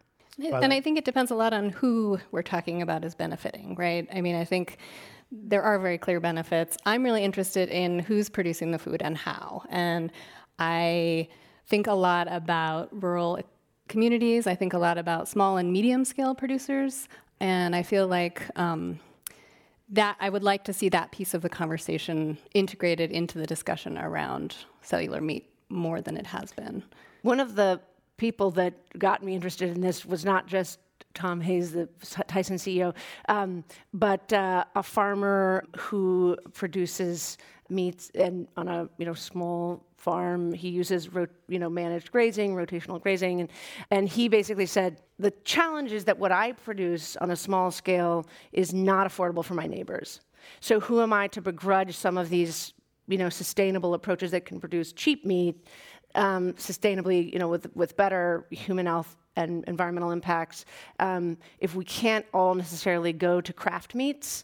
And 0.64 0.72
I 0.72 0.80
think 0.80 0.98
it 0.98 1.04
depends 1.04 1.32
a 1.32 1.36
lot 1.36 1.52
on 1.52 1.72
who 1.72 2.20
we're 2.32 2.42
talking 2.42 2.82
about 2.82 3.04
as 3.04 3.14
benefiting, 3.14 3.76
right? 3.76 4.08
I 4.14 4.22
mean, 4.22 4.36
I 4.38 4.46
think 4.46 4.78
there 5.32 5.62
are 5.62 5.78
very 5.78 5.98
clear 5.98 6.22
benefits. 6.22 6.78
I'm 6.86 7.04
really 7.04 7.24
interested 7.24 7.68
in 7.70 8.00
who's 8.00 8.30
producing 8.30 8.72
the 8.72 8.80
food 8.80 9.02
and 9.02 9.18
how. 9.18 9.64
And 9.70 10.12
I 10.60 11.28
think 11.68 11.88
a 11.88 11.94
lot 11.94 12.28
about 12.30 12.90
rural 13.04 13.40
communities. 13.88 14.48
I 14.48 14.56
think 14.56 14.74
a 14.74 14.78
lot 14.78 14.98
about 14.98 15.28
small 15.28 15.58
and 15.58 15.72
medium 15.72 16.06
scale 16.06 16.36
producers. 16.36 17.08
And 17.40 17.76
I 17.76 17.84
feel 17.84 18.08
like 18.08 18.44
um, 18.58 19.00
that 19.90 20.18
I 20.20 20.30
would 20.30 20.44
like 20.44 20.64
to 20.66 20.74
see 20.74 20.90
that 20.90 21.12
piece 21.12 21.34
of 21.34 21.42
the 21.42 21.50
conversation 21.50 22.38
integrated 22.54 23.12
into 23.12 23.38
the 23.38 23.48
discussion 23.48 23.98
around 23.98 24.56
cellular 24.82 25.22
meat 25.22 25.50
more 25.70 26.02
than 26.02 26.18
it 26.18 26.28
has 26.28 26.52
been. 26.52 26.84
One 27.22 27.40
of 27.40 27.56
the 27.56 27.82
people 28.18 28.52
that 28.52 28.74
got 28.98 29.24
me 29.24 29.34
interested 29.34 29.70
in 29.70 29.82
this 29.82 30.06
was 30.06 30.26
not 30.26 30.48
just 30.48 30.80
Tom 31.14 31.42
Hayes, 31.42 31.72
the 31.72 31.90
Tyson 32.28 32.58
CEO, 32.58 32.94
um, 33.30 33.64
but 33.94 34.32
uh, 34.32 34.64
a 34.76 34.84
farmer 34.84 35.66
who 35.78 36.38
produces 36.54 37.38
meats 37.70 38.12
and 38.16 38.48
on 38.58 38.68
a 38.68 38.90
you 38.98 39.06
know 39.06 39.14
small 39.14 39.84
farm. 40.00 40.54
He 40.54 40.70
uses 40.70 41.14
ro- 41.14 41.28
you 41.48 41.60
know 41.60 41.70
managed 41.70 42.12
grazing, 42.12 42.56
rotational 42.56 43.02
grazing, 43.02 43.42
and 43.42 43.50
and 43.92 44.08
he 44.08 44.28
basically 44.28 44.66
said 44.66 45.02
the 45.18 45.32
challenge 45.44 45.92
is 45.92 46.06
that 46.06 46.18
what 46.18 46.32
I 46.32 46.54
produce 46.54 47.18
on 47.18 47.32
a 47.32 47.36
small 47.36 47.72
scale 47.72 48.26
is 48.52 48.74
not 48.74 49.08
affordable 49.08 49.44
for 49.44 49.54
my 49.54 49.68
neighbors. 49.68 50.22
So 50.62 50.80
who 50.80 51.02
am 51.02 51.14
I 51.14 51.28
to 51.30 51.42
begrudge 51.42 51.96
some 51.96 52.18
of 52.18 52.30
these 52.30 52.74
you 53.08 53.18
know 53.18 53.30
sustainable 53.30 53.94
approaches 53.94 54.32
that 54.32 54.46
can 54.46 54.60
produce 54.60 54.94
cheap 54.94 55.26
meat 55.26 55.56
um, 56.16 56.54
sustainably, 56.54 57.32
you 57.32 57.40
know, 57.40 57.48
with 57.48 57.74
with 57.76 57.96
better 57.96 58.46
human 58.50 58.86
health 58.86 59.16
and 59.36 59.64
environmental 59.68 60.12
impacts. 60.12 60.66
Um, 61.00 61.38
if 61.60 61.76
we 61.76 61.86
can't 61.86 62.26
all 62.34 62.56
necessarily 62.56 63.14
go 63.14 63.40
to 63.42 63.54
craft 63.54 63.96
meats, 63.96 64.44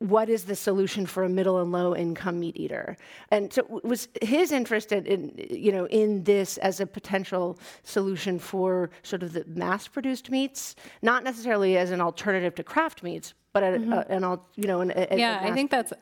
what 0.00 0.28
is 0.28 0.44
the 0.44 0.56
solution 0.56 1.06
for 1.06 1.22
a 1.22 1.28
middle 1.28 1.58
and 1.58 1.72
low 1.72 1.94
income 1.94 2.40
meat 2.40 2.56
eater? 2.56 2.96
And 3.30 3.52
so 3.52 3.64
was 3.84 4.08
his 4.20 4.50
interest 4.50 4.92
in, 4.92 5.32
you 5.48 5.72
know 5.72 5.86
in 5.86 6.24
this 6.24 6.58
as 6.58 6.80
a 6.80 6.86
potential 6.86 7.58
solution 7.84 8.38
for 8.38 8.90
sort 9.02 9.22
of 9.22 9.32
the 9.32 9.44
mass 9.46 9.88
produced 9.88 10.30
meats? 10.30 10.74
Not 11.02 11.22
necessarily 11.22 11.76
as 11.76 11.90
an 11.90 12.00
alternative 12.00 12.54
to 12.56 12.64
craft 12.64 13.02
meats 13.02 13.34
but 13.52 13.62
mm-hmm. 13.62 13.92
a, 13.92 14.04
an 14.08 14.38
you 14.56 14.66
know 14.66 14.80
an, 14.80 14.92
a, 14.94 15.16
yeah 15.16 15.40
i 15.42 15.52
think 15.52 15.70
that's 15.70 15.92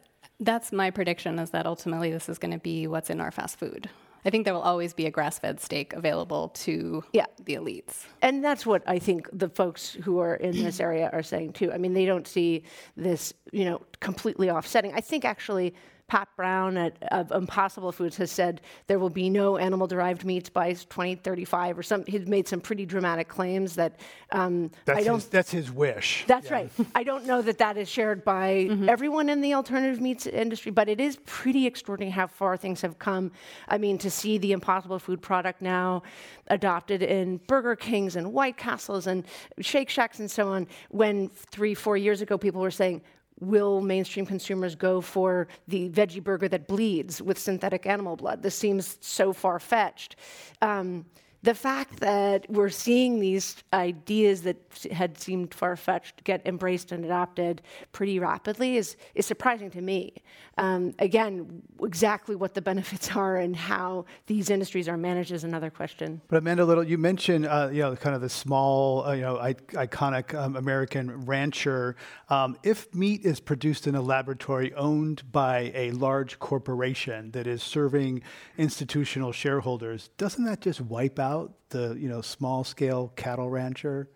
that's 0.41 0.73
my 0.73 0.91
prediction 0.91 1.39
is 1.39 1.51
that 1.51 1.67
ultimately 1.67 2.11
this 2.11 2.29
is 2.29 2.39
going 2.39 2.51
to 2.51 2.59
be 2.59 2.87
what's 2.87 3.11
in 3.11 3.21
our 3.21 3.31
fast 3.31 3.59
food 3.59 3.89
I 4.29 4.31
think 4.31 4.45
there 4.45 4.53
will 4.53 4.61
always 4.61 4.93
be 4.93 5.07
a 5.07 5.11
grass-fed 5.11 5.59
steak 5.59 5.95
available 5.95 6.51
to 6.51 7.03
yeah. 7.15 7.25
the 7.47 7.55
elites. 7.55 8.05
And 8.21 8.45
that's 8.45 8.67
what 8.67 8.83
I 8.87 8.99
think 8.99 9.27
the 9.33 9.49
folks 9.49 9.95
who 10.05 10.19
are 10.19 10.35
in 10.35 10.63
this 10.63 10.81
area 10.81 11.09
are 11.15 11.23
saying 11.23 11.55
too. 11.55 11.73
I 11.73 11.79
mean, 11.79 11.95
they 11.95 12.05
don't 12.05 12.29
see 12.29 12.63
this, 12.95 13.33
you 13.53 13.65
know, 13.65 13.81
completely 14.01 14.51
offsetting. 14.51 14.93
I 14.93 15.01
think 15.01 15.25
actually 15.25 15.75
Pat 16.09 16.29
Brown 16.37 16.79
at 16.79 17.03
of 17.13 17.31
Impossible 17.31 17.93
Foods 17.93 18.17
has 18.17 18.33
said 18.33 18.63
there 18.87 18.99
will 18.99 19.11
be 19.11 19.29
no 19.29 19.59
animal-derived 19.59 20.25
meats 20.25 20.49
by 20.49 20.73
2035 20.73 21.79
or 21.79 21.83
some. 21.83 22.05
He's 22.07 22.27
made 22.27 22.49
some 22.49 22.63
pretty 22.63 22.87
dramatic 22.87 23.29
claims 23.29 23.75
that 23.77 24.01
um, 24.33 24.71
that's 24.87 25.01
I 25.01 25.05
don't. 25.05 25.17
His, 25.17 25.27
that's 25.27 25.51
his 25.51 25.71
wish. 25.71 26.25
That's 26.27 26.47
yeah. 26.47 26.55
right. 26.55 26.71
I 26.95 27.03
don't 27.03 27.27
know 27.27 27.43
that 27.43 27.59
that 27.59 27.77
is 27.77 27.91
shared 27.91 28.25
by 28.25 28.49
mm-hmm. 28.71 28.89
everyone 28.89 29.29
in 29.29 29.43
the 29.43 29.53
alternative 29.53 30.01
meats 30.01 30.27
industry, 30.27 30.73
but 30.73 30.89
it 30.89 30.99
is 30.99 31.19
pretty 31.27 31.67
extraordinary 31.67 32.11
how 32.11 32.27
far 32.27 32.57
things 32.57 32.81
have 32.81 32.99
come. 32.99 33.31
I 33.69 33.77
mean, 33.77 33.99
to 33.99 34.11
see 34.11 34.39
the 34.39 34.53
Impossible 34.53 34.99
Food 34.99 35.21
product 35.21 35.61
now 35.61 36.03
adopted 36.47 37.03
in 37.03 37.37
Burger 37.47 37.77
Kings 37.77 38.17
and 38.17 38.33
White 38.33 38.57
Castles 38.57 39.07
and 39.07 39.27
Shake 39.61 39.91
Shacks 39.91 40.21
and 40.21 40.31
so 40.31 40.49
on, 40.49 40.67
when 40.89 41.29
three, 41.29 41.75
four 41.75 41.99
years 41.99 42.23
ago 42.23 42.39
people 42.39 42.63
were 42.63 42.71
saying, 42.71 43.03
will 43.41 43.81
mainstream 43.81 44.27
consumers 44.27 44.75
go 44.75 45.01
for 45.01 45.49
the 45.67 45.89
veggie 45.91 46.23
burger 46.23 46.49
that 46.49 46.67
bleeds 46.67 47.23
with 47.23 47.39
synthetic 47.39 47.87
animal 47.87 48.17
blood? 48.17 48.43
This 48.43 48.55
seems 48.55 48.99
so 49.01 49.33
far 49.33 49.59
fetched. 49.59 50.17
Um, 50.63 51.05
the 51.43 51.55
fact 51.55 52.01
that 52.01 52.51
we're 52.51 52.69
seeing 52.69 53.21
these 53.21 53.57
ideas 53.73 54.43
that 54.43 54.57
had 54.91 55.19
seemed 55.19 55.55
far 55.55 55.77
fetched 55.77 56.25
get 56.25 56.45
embraced 56.45 56.91
and 56.91 57.05
adopted 57.05 57.63
pretty 57.93 58.19
rapidly 58.19 58.77
is, 58.77 58.97
is 59.15 59.25
surprising 59.25 59.71
to 59.71 59.81
me. 59.81 60.15
Um, 60.57 60.95
again, 60.99 61.63
exactly 61.81 62.35
what 62.35 62.55
the 62.55 62.63
benefits 62.63 63.11
are 63.17 63.37
and 63.37 63.55
how 63.55 64.07
these 64.27 64.51
industries 64.51 64.89
are 64.89 64.97
managed 64.97 65.31
is 65.31 65.45
another 65.45 65.71
question. 65.71 66.21
But 66.27 66.39
Amanda 66.39 66.65
Little, 66.65 66.83
you 66.83 66.99
mentioned 66.99 67.47
uh, 67.47 67.69
you 67.73 67.83
know 67.83 67.95
kind 67.95 68.17
of 68.17 68.21
the 68.21 68.29
small, 68.29 69.05
uh, 69.05 69.13
you 69.13 69.23
know, 69.23 69.39
I- 69.39 69.55
iconic 69.55 70.35
um, 70.35 70.57
American 70.57 71.25
rancher. 71.25 71.95
Um, 72.29 72.57
if 72.65 72.93
meat 72.93 73.25
is 73.25 73.39
produced 73.39 73.87
in 73.87 73.95
a 73.95 74.03
laboratory 74.03 74.75
owned 74.75 75.31
by 75.31 75.71
a 75.75 75.93
large 75.93 76.41
corporation 76.41 77.31
that 77.31 77.47
is 77.47 77.63
serving 77.63 78.23
institutional 78.57 79.31
shareholders, 79.31 80.11
doesn't 80.19 80.45
that 80.45 80.61
just 80.61 80.81
wipe 80.81 81.21
out 81.21 81.28
out 81.29 81.53
the 81.71 81.97
you 81.99 82.09
know 82.09 82.21
small 82.21 82.65
scale 82.65 83.13
cattle 83.17 83.51
rancher? 83.51 84.09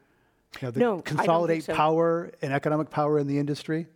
You 0.61 0.69
know, 0.69 0.71
the 0.71 0.81
no, 0.81 1.01
consolidate 1.01 1.65
so. 1.65 1.75
power 1.75 2.31
and 2.43 2.53
economic 2.53 2.91
power 2.91 3.19
in 3.19 3.27
the 3.27 3.39
industry? 3.39 3.87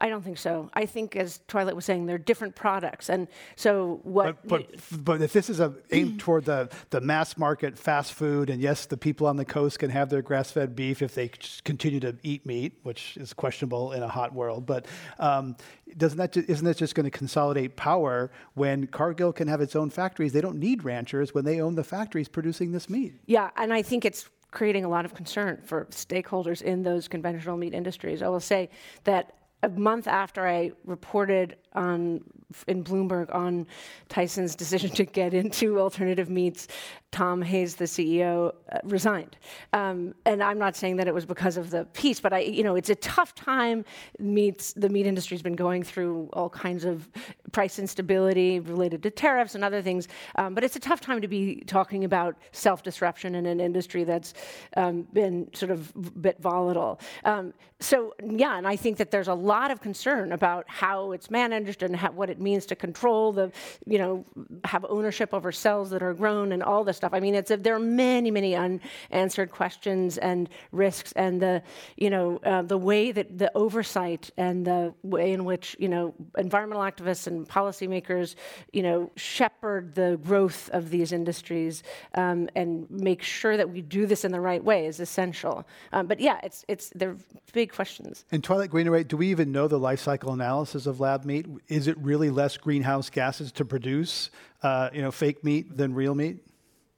I 0.00 0.08
don't 0.08 0.22
think 0.22 0.38
so. 0.38 0.70
I 0.74 0.86
think, 0.86 1.16
as 1.16 1.40
Twilight 1.48 1.76
was 1.76 1.84
saying, 1.84 2.06
they're 2.06 2.18
different 2.18 2.54
products, 2.54 3.08
and 3.08 3.28
so 3.56 4.00
what? 4.02 4.46
But 4.46 4.70
but, 4.70 5.04
but 5.04 5.22
if 5.22 5.32
this 5.32 5.50
is 5.50 5.60
a 5.60 5.74
aimed 5.90 6.20
toward 6.20 6.44
the 6.44 6.70
the 6.90 7.00
mass 7.00 7.36
market 7.36 7.78
fast 7.78 8.12
food, 8.12 8.50
and 8.50 8.60
yes, 8.60 8.86
the 8.86 8.96
people 8.96 9.26
on 9.26 9.36
the 9.36 9.44
coast 9.44 9.78
can 9.78 9.90
have 9.90 10.08
their 10.08 10.22
grass 10.22 10.50
fed 10.50 10.74
beef 10.74 11.02
if 11.02 11.14
they 11.14 11.30
continue 11.64 12.00
to 12.00 12.16
eat 12.22 12.44
meat, 12.46 12.78
which 12.82 13.16
is 13.16 13.32
questionable 13.32 13.92
in 13.92 14.02
a 14.02 14.08
hot 14.08 14.34
world. 14.34 14.66
But 14.66 14.86
um, 15.18 15.56
doesn't 15.96 16.18
that 16.18 16.32
ju- 16.32 16.44
isn't 16.48 16.64
that 16.64 16.76
just 16.76 16.94
going 16.94 17.04
to 17.04 17.16
consolidate 17.16 17.76
power 17.76 18.30
when 18.54 18.86
Cargill 18.86 19.32
can 19.32 19.48
have 19.48 19.60
its 19.60 19.76
own 19.76 19.90
factories? 19.90 20.32
They 20.32 20.40
don't 20.40 20.58
need 20.58 20.84
ranchers 20.84 21.34
when 21.34 21.44
they 21.44 21.60
own 21.60 21.74
the 21.74 21.84
factories 21.84 22.28
producing 22.28 22.72
this 22.72 22.88
meat. 22.88 23.14
Yeah, 23.26 23.50
and 23.56 23.72
I 23.72 23.82
think 23.82 24.04
it's 24.04 24.28
creating 24.54 24.84
a 24.84 24.88
lot 24.88 25.04
of 25.04 25.14
concern 25.14 25.60
for 25.64 25.84
stakeholders 25.86 26.62
in 26.62 26.82
those 26.82 27.08
conventional 27.08 27.56
meat 27.56 27.74
industries. 27.74 28.22
I 28.22 28.28
will 28.28 28.40
say 28.40 28.70
that 29.02 29.34
a 29.64 29.68
month 29.70 30.06
after 30.06 30.46
I 30.46 30.72
reported 30.84 31.56
on 31.74 32.22
in 32.68 32.84
Bloomberg 32.84 33.34
on 33.34 33.66
Tyson's 34.08 34.54
decision 34.54 34.90
to 34.90 35.04
get 35.04 35.34
into 35.34 35.80
alternative 35.80 36.30
meats, 36.30 36.68
Tom 37.10 37.42
Hayes, 37.42 37.76
the 37.76 37.84
CEO, 37.84 38.52
uh, 38.72 38.78
resigned. 38.84 39.36
Um, 39.72 40.14
and 40.24 40.42
I'm 40.42 40.58
not 40.58 40.76
saying 40.76 40.96
that 40.96 41.08
it 41.08 41.14
was 41.14 41.24
because 41.24 41.56
of 41.56 41.70
the 41.70 41.84
piece, 41.86 42.20
but 42.20 42.32
I, 42.32 42.40
you 42.40 42.62
know, 42.62 42.76
it's 42.76 42.90
a 42.90 42.94
tough 42.96 43.34
time. 43.34 43.84
Meats, 44.18 44.72
the 44.74 44.88
meat 44.88 45.06
industry's 45.06 45.42
been 45.42 45.56
going 45.56 45.82
through 45.82 46.28
all 46.32 46.48
kinds 46.48 46.84
of 46.84 47.08
price 47.52 47.78
instability 47.78 48.60
related 48.60 49.02
to 49.04 49.10
tariffs 49.10 49.54
and 49.54 49.64
other 49.64 49.80
things. 49.80 50.08
Um, 50.36 50.54
but 50.54 50.64
it's 50.64 50.76
a 50.76 50.80
tough 50.80 51.00
time 51.00 51.20
to 51.20 51.28
be 51.28 51.62
talking 51.66 52.04
about 52.04 52.36
self-disruption 52.52 53.34
in 53.34 53.46
an 53.46 53.60
industry 53.60 54.04
that's 54.04 54.34
um, 54.76 55.06
been 55.12 55.48
sort 55.54 55.70
of 55.70 55.92
a 55.94 56.10
bit 56.10 56.40
volatile. 56.40 57.00
Um, 57.24 57.54
so 57.80 58.14
yeah, 58.24 58.58
and 58.58 58.66
I 58.66 58.76
think 58.76 58.96
that 58.98 59.10
there's 59.10 59.28
a 59.28 59.34
lot 59.34 59.70
of 59.70 59.80
concern 59.80 60.32
about 60.32 60.64
how 60.68 61.12
it's 61.12 61.30
managed 61.30 61.63
and 61.82 61.96
what 62.14 62.30
it 62.30 62.40
means 62.40 62.66
to 62.66 62.76
control 62.76 63.32
the, 63.32 63.52
you 63.86 63.98
know, 63.98 64.24
have 64.64 64.84
ownership 64.88 65.32
over 65.32 65.52
cells 65.52 65.90
that 65.90 66.02
are 66.02 66.14
grown 66.14 66.52
and 66.52 66.62
all 66.62 66.84
this 66.84 66.96
stuff. 66.96 67.12
I 67.14 67.20
mean, 67.20 67.34
it's 67.34 67.50
a, 67.50 67.56
there 67.56 67.74
are 67.74 67.78
many, 67.78 68.30
many 68.30 68.54
unanswered 68.54 69.50
questions 69.50 70.18
and 70.18 70.48
risks, 70.72 71.12
and 71.12 71.40
the, 71.40 71.62
you 71.96 72.10
know, 72.10 72.38
uh, 72.44 72.62
the 72.62 72.78
way 72.78 73.12
that 73.12 73.38
the 73.38 73.50
oversight 73.54 74.30
and 74.36 74.66
the 74.66 74.94
way 75.02 75.32
in 75.32 75.44
which 75.44 75.76
you 75.78 75.88
know 75.88 76.14
environmental 76.36 76.82
activists 76.82 77.26
and 77.26 77.48
policymakers, 77.48 78.34
you 78.72 78.82
know, 78.82 79.10
shepherd 79.16 79.94
the 79.94 80.18
growth 80.24 80.70
of 80.72 80.90
these 80.90 81.12
industries 81.12 81.82
um, 82.14 82.48
and 82.54 82.90
make 82.90 83.22
sure 83.22 83.56
that 83.56 83.70
we 83.70 83.80
do 83.80 84.06
this 84.06 84.24
in 84.24 84.32
the 84.32 84.40
right 84.40 84.62
way 84.62 84.86
is 84.86 85.00
essential. 85.00 85.66
Um, 85.92 86.06
but 86.06 86.20
yeah, 86.20 86.40
it's 86.42 86.64
it's 86.68 86.90
they're 86.94 87.16
big 87.52 87.72
questions. 87.72 88.24
And 88.32 88.42
Twilight 88.42 88.70
Greenaway, 88.70 89.04
do 89.04 89.16
we 89.16 89.28
even 89.28 89.52
know 89.52 89.68
the 89.68 89.78
life 89.78 90.00
cycle 90.00 90.32
analysis 90.32 90.86
of 90.86 91.00
lab 91.00 91.24
meat? 91.24 91.46
Is 91.68 91.88
it 91.88 91.96
really 91.98 92.30
less 92.30 92.56
greenhouse 92.56 93.10
gases 93.10 93.52
to 93.52 93.64
produce, 93.64 94.30
uh, 94.62 94.90
you 94.92 95.02
know, 95.02 95.10
fake 95.10 95.44
meat 95.44 95.76
than 95.76 95.94
real 95.94 96.14
meat? 96.14 96.38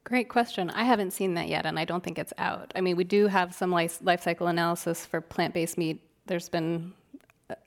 Great 0.04 0.28
question. 0.28 0.70
I 0.70 0.84
haven't 0.84 1.12
seen 1.12 1.34
that 1.34 1.48
yet, 1.48 1.66
and 1.66 1.78
I 1.78 1.84
don't 1.84 2.02
think 2.02 2.18
it's 2.18 2.32
out. 2.38 2.72
I 2.76 2.80
mean, 2.80 2.96
we 2.96 3.04
do 3.04 3.26
have 3.26 3.54
some 3.54 3.72
life, 3.72 4.00
cycle 4.20 4.46
analysis 4.46 5.04
for 5.04 5.20
plant 5.20 5.52
based 5.52 5.76
meat. 5.76 6.00
There's 6.26 6.48
been 6.48 6.92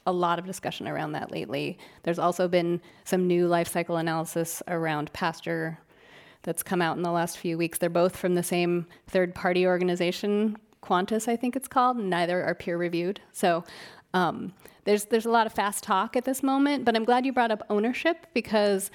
a 0.05 0.11
lot 0.11 0.39
of 0.39 0.45
discussion 0.45 0.87
around 0.87 1.13
that 1.13 1.31
lately. 1.31 1.77
There's 2.03 2.19
also 2.19 2.47
been 2.47 2.81
some 3.03 3.27
new 3.27 3.47
life 3.47 3.67
cycle 3.67 3.97
analysis 3.97 4.61
around 4.67 5.11
pasture 5.13 5.79
that's 6.43 6.63
come 6.63 6.81
out 6.81 6.97
in 6.97 7.03
the 7.03 7.11
last 7.11 7.37
few 7.37 7.57
weeks. 7.57 7.77
They're 7.77 7.89
both 7.89 8.15
from 8.15 8.35
the 8.35 8.43
same 8.43 8.87
third 9.07 9.35
party 9.35 9.67
organization, 9.67 10.57
Quantis, 10.81 11.27
I 11.27 11.35
think 11.35 11.55
it's 11.55 11.67
called. 11.67 11.97
Neither 11.97 12.43
are 12.43 12.55
peer 12.55 12.77
reviewed. 12.77 13.19
So 13.33 13.63
um, 14.13 14.53
there's, 14.89 15.05
there's 15.05 15.27
a 15.27 15.29
lot 15.29 15.45
of 15.45 15.53
fast 15.53 15.83
talk 15.83 16.15
at 16.15 16.25
this 16.25 16.41
moment, 16.41 16.83
but 16.83 16.95
I'm 16.95 17.05
glad 17.05 17.23
you 17.23 17.31
brought 17.31 17.51
up 17.51 17.61
ownership 17.69 18.25
because 18.33 18.89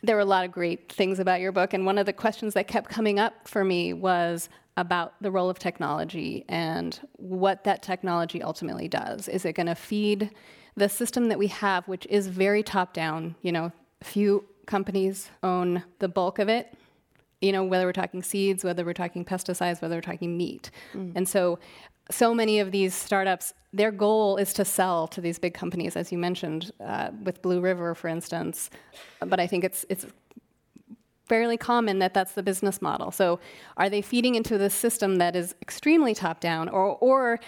there 0.00 0.14
were 0.14 0.22
a 0.22 0.24
lot 0.24 0.44
of 0.44 0.52
great 0.52 0.92
things 0.92 1.18
about 1.18 1.40
your 1.40 1.50
book. 1.50 1.74
And 1.74 1.84
one 1.84 1.98
of 1.98 2.06
the 2.06 2.12
questions 2.12 2.54
that 2.54 2.68
kept 2.68 2.88
coming 2.88 3.18
up 3.18 3.48
for 3.48 3.64
me 3.64 3.92
was 3.92 4.48
about 4.76 5.14
the 5.20 5.32
role 5.32 5.50
of 5.50 5.58
technology 5.58 6.44
and 6.48 7.00
what 7.16 7.64
that 7.64 7.82
technology 7.82 8.40
ultimately 8.40 8.86
does. 8.86 9.26
Is 9.26 9.44
it 9.44 9.54
going 9.54 9.66
to 9.66 9.74
feed 9.74 10.30
the 10.76 10.88
system 10.88 11.28
that 11.28 11.40
we 11.40 11.48
have, 11.48 11.88
which 11.88 12.06
is 12.06 12.28
very 12.28 12.62
top 12.62 12.94
down? 12.94 13.34
You 13.42 13.50
know, 13.50 13.72
few 14.00 14.44
companies 14.66 15.28
own 15.42 15.82
the 15.98 16.06
bulk 16.08 16.38
of 16.38 16.48
it. 16.48 16.72
You 17.42 17.52
know, 17.52 17.64
whether 17.64 17.84
we're 17.84 17.92
talking 17.92 18.22
seeds, 18.22 18.64
whether 18.64 18.84
we're 18.84 18.94
talking 18.94 19.24
pesticides, 19.24 19.82
whether 19.82 19.96
we're 19.96 20.00
talking 20.00 20.36
meat. 20.36 20.70
Mm. 20.94 21.12
And 21.16 21.28
so 21.28 21.58
so 22.10 22.34
many 22.34 22.58
of 22.58 22.72
these 22.72 22.94
startups, 22.94 23.54
their 23.72 23.90
goal 23.90 24.36
is 24.36 24.52
to 24.54 24.64
sell 24.64 25.06
to 25.08 25.20
these 25.20 25.38
big 25.38 25.54
companies, 25.54 25.96
as 25.96 26.12
you 26.12 26.18
mentioned, 26.18 26.72
uh, 26.84 27.10
with 27.22 27.42
Blue 27.42 27.60
River, 27.60 27.94
for 27.94 28.08
instance. 28.08 28.70
But 29.20 29.40
I 29.40 29.46
think 29.46 29.64
it's 29.64 29.84
it's 29.88 30.06
fairly 31.26 31.56
common 31.56 31.98
that 32.00 32.12
that's 32.12 32.32
the 32.32 32.42
business 32.42 32.82
model. 32.82 33.10
So, 33.10 33.40
are 33.76 33.88
they 33.88 34.02
feeding 34.02 34.34
into 34.34 34.58
the 34.58 34.68
system 34.68 35.16
that 35.16 35.36
is 35.36 35.54
extremely 35.62 36.14
top 36.14 36.40
down, 36.40 36.68
or 36.68 36.96
or 36.96 37.40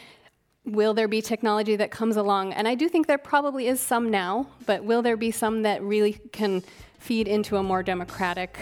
will 0.64 0.94
there 0.94 1.08
be 1.08 1.20
technology 1.20 1.76
that 1.76 1.90
comes 1.90 2.16
along? 2.16 2.54
And 2.54 2.66
I 2.66 2.74
do 2.74 2.88
think 2.88 3.06
there 3.06 3.18
probably 3.18 3.66
is 3.66 3.80
some 3.80 4.10
now, 4.10 4.46
but 4.64 4.84
will 4.84 5.02
there 5.02 5.16
be 5.16 5.30
some 5.30 5.62
that 5.62 5.82
really 5.82 6.14
can 6.32 6.62
feed 6.98 7.28
into 7.28 7.56
a 7.56 7.62
more 7.62 7.82
democratic 7.82 8.56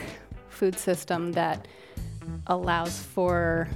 food 0.63 0.79
system 0.79 1.33
that 1.33 1.67
allows 2.47 2.97
for 3.03 3.67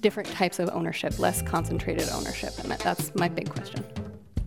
different 0.00 0.30
types 0.30 0.58
of 0.58 0.70
ownership, 0.70 1.18
less 1.18 1.42
concentrated 1.42 2.08
ownership, 2.08 2.52
and 2.58 2.72
that's 2.72 3.14
my 3.14 3.28
big 3.28 3.50
question. 3.50 3.84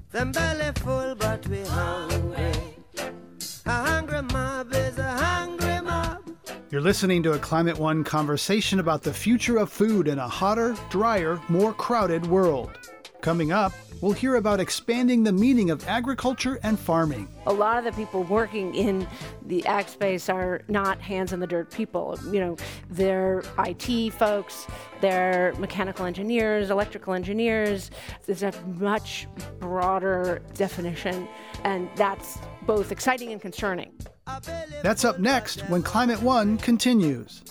Them 0.09 0.31
belly 0.31 0.71
full, 0.77 1.13
but 1.13 1.47
we 1.47 1.61
hungry. 1.65 2.53
A 3.67 3.71
hungry 3.71 4.23
mob 4.23 4.73
is 4.73 4.97
a 4.97 5.11
hungry 5.11 5.79
mob. 5.83 6.23
You're 6.71 6.81
listening 6.81 7.21
to 7.21 7.33
a 7.33 7.37
Climate 7.37 7.77
One 7.77 8.03
conversation 8.03 8.79
about 8.79 9.03
the 9.03 9.13
future 9.13 9.57
of 9.57 9.71
food 9.71 10.07
in 10.07 10.17
a 10.17 10.27
hotter, 10.27 10.75
drier, 10.89 11.39
more 11.49 11.71
crowded 11.71 12.25
world. 12.25 12.71
Coming 13.25 13.51
up, 13.51 13.73
we'll 14.01 14.11
hear 14.11 14.35
about 14.35 14.59
expanding 14.59 15.23
the 15.23 15.31
meaning 15.31 15.71
of 15.71 15.83
agriculture 15.87 16.59
and 16.61 16.77
farming. 16.77 17.27
A 17.47 17.53
lot 17.53 17.79
of 17.79 17.85
the 17.85 17.91
people 17.99 18.21
working 18.21 18.75
in 18.75 19.07
the 19.47 19.65
ag 19.65 19.89
space 19.89 20.29
are 20.29 20.61
not 20.67 21.01
hands 21.01 21.33
in 21.33 21.39
the 21.39 21.47
dirt 21.47 21.71
people. 21.71 22.19
You 22.31 22.39
know, 22.39 22.57
they're 22.91 23.41
IT 23.57 24.11
folks, 24.11 24.67
they're 25.01 25.55
mechanical 25.57 26.05
engineers, 26.05 26.69
electrical 26.69 27.15
engineers. 27.15 27.89
There's 28.27 28.43
a 28.43 28.53
much 28.77 29.27
broader 29.59 30.43
definition, 30.53 31.27
and 31.63 31.89
that's 31.95 32.37
both 32.67 32.91
exciting 32.91 33.31
and 33.31 33.41
concerning. 33.41 33.91
That's 34.83 35.03
up 35.03 35.17
next 35.17 35.61
when 35.61 35.81
Climate 35.81 36.21
One 36.21 36.59
continues. 36.59 37.41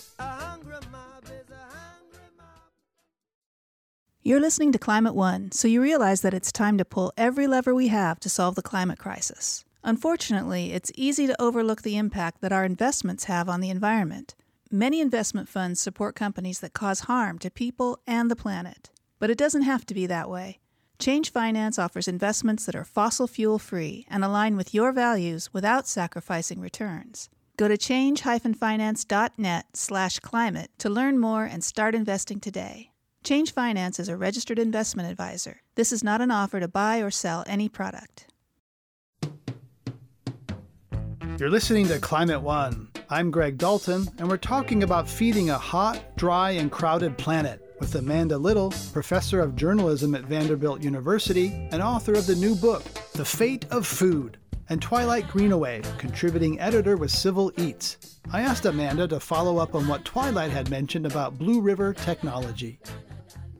You're 4.27 4.39
listening 4.39 4.71
to 4.71 4.79
Climate 4.79 5.13
One, 5.13 5.51
so 5.51 5.67
you 5.67 5.83
realize 5.83 6.21
that 6.21 6.33
it's 6.33 6.51
time 6.51 6.79
to 6.79 6.83
pull 6.83 7.13
every 7.15 7.45
lever 7.45 7.75
we 7.75 7.89
have 7.89 8.19
to 8.21 8.27
solve 8.27 8.55
the 8.55 8.63
climate 8.63 8.97
crisis. 8.97 9.63
Unfortunately, 9.83 10.71
it's 10.71 10.91
easy 10.95 11.27
to 11.27 11.39
overlook 11.39 11.83
the 11.83 11.95
impact 11.95 12.41
that 12.41 12.51
our 12.51 12.65
investments 12.65 13.25
have 13.25 13.47
on 13.47 13.61
the 13.61 13.69
environment. 13.69 14.33
Many 14.71 14.99
investment 14.99 15.47
funds 15.47 15.79
support 15.79 16.15
companies 16.15 16.59
that 16.61 16.73
cause 16.73 17.01
harm 17.01 17.37
to 17.37 17.51
people 17.51 17.99
and 18.07 18.31
the 18.31 18.35
planet. 18.35 18.89
But 19.19 19.29
it 19.29 19.37
doesn't 19.37 19.61
have 19.61 19.85
to 19.85 19.93
be 19.93 20.07
that 20.07 20.27
way. 20.27 20.57
Change 20.97 21.31
Finance 21.31 21.77
offers 21.77 22.07
investments 22.07 22.65
that 22.65 22.75
are 22.75 22.83
fossil 22.83 23.27
fuel 23.27 23.59
free 23.59 24.07
and 24.09 24.23
align 24.23 24.57
with 24.57 24.73
your 24.73 24.91
values 24.91 25.53
without 25.53 25.87
sacrificing 25.87 26.59
returns. 26.59 27.29
Go 27.57 27.67
to 27.67 27.77
change-finance.net/climate 27.77 30.69
to 30.79 30.89
learn 30.89 31.19
more 31.19 31.45
and 31.45 31.63
start 31.63 31.93
investing 31.93 32.39
today. 32.39 32.89
Change 33.25 33.53
Finance 33.53 33.99
is 33.99 34.07
a 34.07 34.15
registered 34.15 34.59
investment 34.59 35.09
advisor. 35.09 35.61
This 35.73 35.91
is 35.91 36.03
not 36.03 36.21
an 36.21 36.29
offer 36.29 36.59
to 36.59 36.67
buy 36.67 36.99
or 36.99 37.09
sell 37.09 37.43
any 37.47 37.67
product. 37.67 38.27
You're 41.39 41.49
listening 41.49 41.87
to 41.87 41.97
Climate 41.97 42.43
One. 42.43 42.87
I'm 43.09 43.31
Greg 43.31 43.57
Dalton, 43.57 44.07
and 44.19 44.29
we're 44.29 44.37
talking 44.37 44.83
about 44.83 45.09
feeding 45.09 45.49
a 45.49 45.57
hot, 45.57 46.15
dry, 46.15 46.51
and 46.51 46.71
crowded 46.71 47.17
planet 47.17 47.75
with 47.79 47.95
Amanda 47.95 48.37
Little, 48.37 48.71
professor 48.93 49.39
of 49.39 49.55
journalism 49.55 50.13
at 50.13 50.25
Vanderbilt 50.25 50.83
University 50.83 51.47
and 51.71 51.81
author 51.81 52.13
of 52.13 52.27
the 52.27 52.35
new 52.35 52.53
book, 52.53 52.83
The 53.13 53.25
Fate 53.25 53.65
of 53.71 53.87
Food, 53.87 54.37
and 54.69 54.79
Twilight 54.79 55.27
Greenaway, 55.29 55.81
contributing 55.97 56.59
editor 56.59 56.95
with 56.95 57.09
Civil 57.09 57.51
Eats. 57.57 58.19
I 58.31 58.41
asked 58.41 58.65
Amanda 58.65 59.07
to 59.07 59.19
follow 59.19 59.57
up 59.57 59.73
on 59.73 59.87
what 59.87 60.05
Twilight 60.05 60.51
had 60.51 60.69
mentioned 60.69 61.07
about 61.07 61.39
Blue 61.39 61.59
River 61.59 61.91
Technology. 61.91 62.79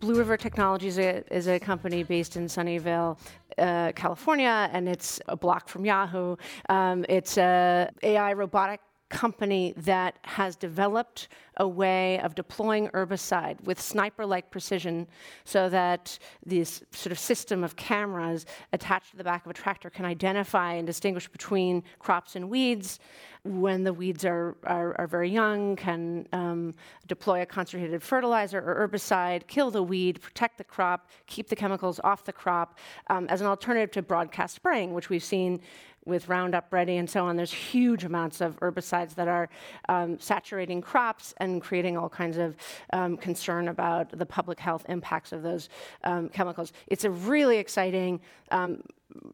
Blue 0.05 0.13
River 0.13 0.37
Technologies 0.37 0.99
is 0.99 1.03
a, 1.03 1.33
is 1.35 1.47
a 1.47 1.59
company 1.59 2.03
based 2.03 2.35
in 2.35 2.45
Sunnyvale, 2.45 3.17
uh, 3.57 3.91
California, 3.95 4.69
and 4.71 4.87
it's 4.87 5.19
a 5.27 5.35
block 5.35 5.67
from 5.67 5.83
Yahoo. 5.83 6.35
Um, 6.69 7.07
it's 7.09 7.39
a 7.39 7.89
AI 8.03 8.33
robotic 8.33 8.81
company 9.09 9.73
that 9.77 10.19
has 10.23 10.55
developed 10.55 11.29
a 11.57 11.67
way 11.67 12.19
of 12.19 12.35
deploying 12.35 12.87
herbicide 12.89 13.59
with 13.63 13.81
sniper 13.81 14.27
like 14.27 14.51
precision 14.51 15.07
so 15.43 15.69
that 15.69 16.19
this 16.45 16.83
sort 16.91 17.11
of 17.11 17.17
system 17.17 17.63
of 17.63 17.75
cameras 17.75 18.45
attached 18.73 19.09
to 19.09 19.17
the 19.17 19.23
back 19.23 19.43
of 19.45 19.49
a 19.49 19.53
tractor 19.55 19.89
can 19.89 20.05
identify 20.05 20.73
and 20.73 20.85
distinguish 20.85 21.27
between 21.27 21.83
crops 21.97 22.35
and 22.35 22.47
weeds 22.47 22.99
when 23.45 23.83
the 23.83 23.93
weeds 23.93 24.25
are, 24.25 24.55
are, 24.63 24.99
are 24.99 25.07
very 25.07 25.29
young, 25.29 25.75
can 25.75 26.27
um, 26.33 26.73
deploy 27.07 27.43
a 27.43 27.45
concentrated 27.45 28.01
fertilizer 28.01 28.59
or 28.59 28.87
herbicide, 28.87 29.45
kill 29.47 29.69
the 29.69 29.83
weed, 29.83 30.19
protect 30.19 30.57
the 30.57 30.63
crop, 30.63 31.09
keep 31.27 31.47
the 31.47 31.55
chemicals 31.55 31.99
off 32.03 32.25
the 32.25 32.33
crop 32.33 32.79
um, 33.07 33.27
as 33.27 33.41
an 33.41 33.47
alternative 33.47 33.91
to 33.91 34.01
broadcast 34.01 34.55
spraying, 34.55 34.93
which 34.93 35.09
we've 35.09 35.23
seen 35.23 35.61
with 36.05 36.27
Roundup 36.27 36.71
Ready 36.71 36.97
and 36.97 37.09
so 37.09 37.25
on. 37.25 37.35
There's 37.35 37.53
huge 37.53 38.03
amounts 38.03 38.41
of 38.41 38.59
herbicides 38.59 39.15
that 39.15 39.27
are 39.27 39.49
um, 39.89 40.19
saturating 40.19 40.81
crops 40.81 41.33
and 41.37 41.61
creating 41.61 41.97
all 41.97 42.09
kinds 42.09 42.37
of 42.37 42.55
um, 42.93 43.17
concern 43.17 43.67
about 43.67 44.17
the 44.17 44.25
public 44.25 44.59
health 44.59 44.85
impacts 44.89 45.31
of 45.31 45.43
those 45.43 45.69
um, 46.03 46.29
chemicals. 46.29 46.73
It's 46.87 47.03
a 47.03 47.11
really 47.11 47.57
exciting 47.57 48.21
um, 48.51 48.81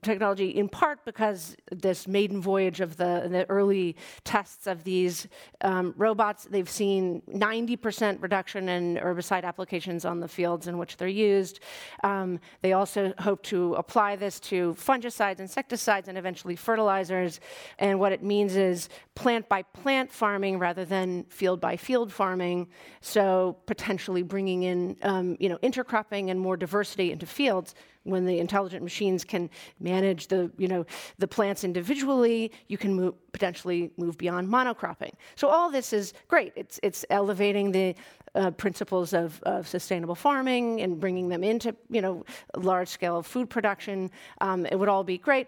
technology 0.04 0.50
in 0.50 0.68
part 0.70 1.04
because 1.06 1.56
this 1.72 2.08
maiden 2.08 2.42
voyage 2.42 2.82
of 2.82 2.98
the, 2.98 3.28
the 3.30 3.50
early 3.50 3.96
tests 4.24 4.68
of 4.68 4.84
these 4.84 5.28
um, 5.62 5.94
robots, 5.98 6.46
they've 6.50 6.70
seen 6.70 7.22
90% 7.30 8.22
reduction 8.22 8.70
in 8.70 8.98
herbicide 8.98 9.44
applications 9.44 10.06
on 10.06 10.20
the 10.20 10.28
fields 10.28 10.68
in 10.68 10.78
which 10.78 10.98
they're 10.98 11.08
used. 11.08 11.60
Um, 12.04 12.40
they 12.62 12.74
also 12.74 13.14
hope 13.20 13.44
to 13.44 13.76
apply 13.76 14.16
this 14.16 14.40
to 14.42 14.76
fungicides, 14.80 15.40
insecticides, 15.40 16.08
and 16.08 16.18
eventually 16.18 16.56
fertilizers. 16.56 17.40
And 17.80 18.00
what 18.00 18.12
it 18.12 18.24
means 18.24 18.56
is 18.56 18.90
plant 19.16 19.48
by 19.50 19.64
plant 19.64 20.12
farming 20.12 20.60
rather 20.60 20.86
than 20.86 21.26
field 21.26 21.62
by 21.62 21.78
field 21.78 22.12
farming. 22.12 22.68
So 23.02 23.58
potentially 23.66 24.24
bringing 24.24 24.64
in, 24.64 24.98
um, 25.04 25.38
you 25.40 25.50
know, 25.50 25.58
intercropping 25.58 26.30
and 26.30 26.40
more 26.40 26.58
diversity 26.58 27.12
into 27.12 27.26
fields 27.26 27.76
when 28.04 28.26
the 28.26 28.40
intelligent 28.40 28.84
machines 28.84 29.24
can 29.24 29.50
manage 29.80 30.28
the, 30.28 30.52
you 30.58 30.68
know, 30.68 30.86
the 31.20 31.28
plants 31.28 31.64
individually, 31.64 32.52
you 32.68 32.78
can 32.78 32.94
move, 32.94 33.14
potentially 33.32 33.92
move 33.98 34.18
beyond 34.18 34.48
monocropping. 34.48 35.12
So 35.36 35.48
all 35.48 35.70
this 35.70 35.94
is 35.94 36.14
great. 36.28 36.54
It's, 36.56 36.80
it's 36.82 37.06
elevating 37.10 37.72
the 37.72 37.96
uh, 38.34 38.52
principles 38.52 39.14
of, 39.14 39.42
of, 39.44 39.68
sustainable 39.68 40.16
farming 40.16 40.82
and 40.82 41.00
bringing 41.00 41.28
them 41.30 41.44
into, 41.44 41.76
you 41.90 42.02
know, 42.02 42.26
large-scale 42.56 43.24
food 43.24 43.50
production. 43.50 44.10
Um, 44.40 44.66
it 44.66 44.78
would 44.78 44.90
all 44.90 45.04
be 45.04 45.18
great. 45.18 45.48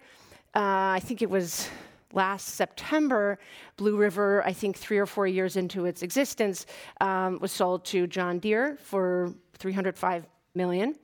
Uh, 0.56 0.94
I 0.96 1.00
think 1.02 1.22
it 1.22 1.30
was 1.30 1.70
last 2.14 2.50
September, 2.50 3.40
Blue 3.78 3.98
River, 3.98 4.44
I 4.46 4.54
think 4.54 4.78
three 4.78 4.98
or 4.98 5.06
four 5.06 5.26
years 5.28 5.56
into 5.56 5.86
its 5.86 6.04
existence, 6.04 6.66
um, 7.02 7.40
was 7.40 7.52
sold 7.52 7.86
to 7.86 8.06
John 8.06 8.40
Deere 8.40 8.78
for 8.82 9.34
305 9.58 10.26
million. 10.56 10.96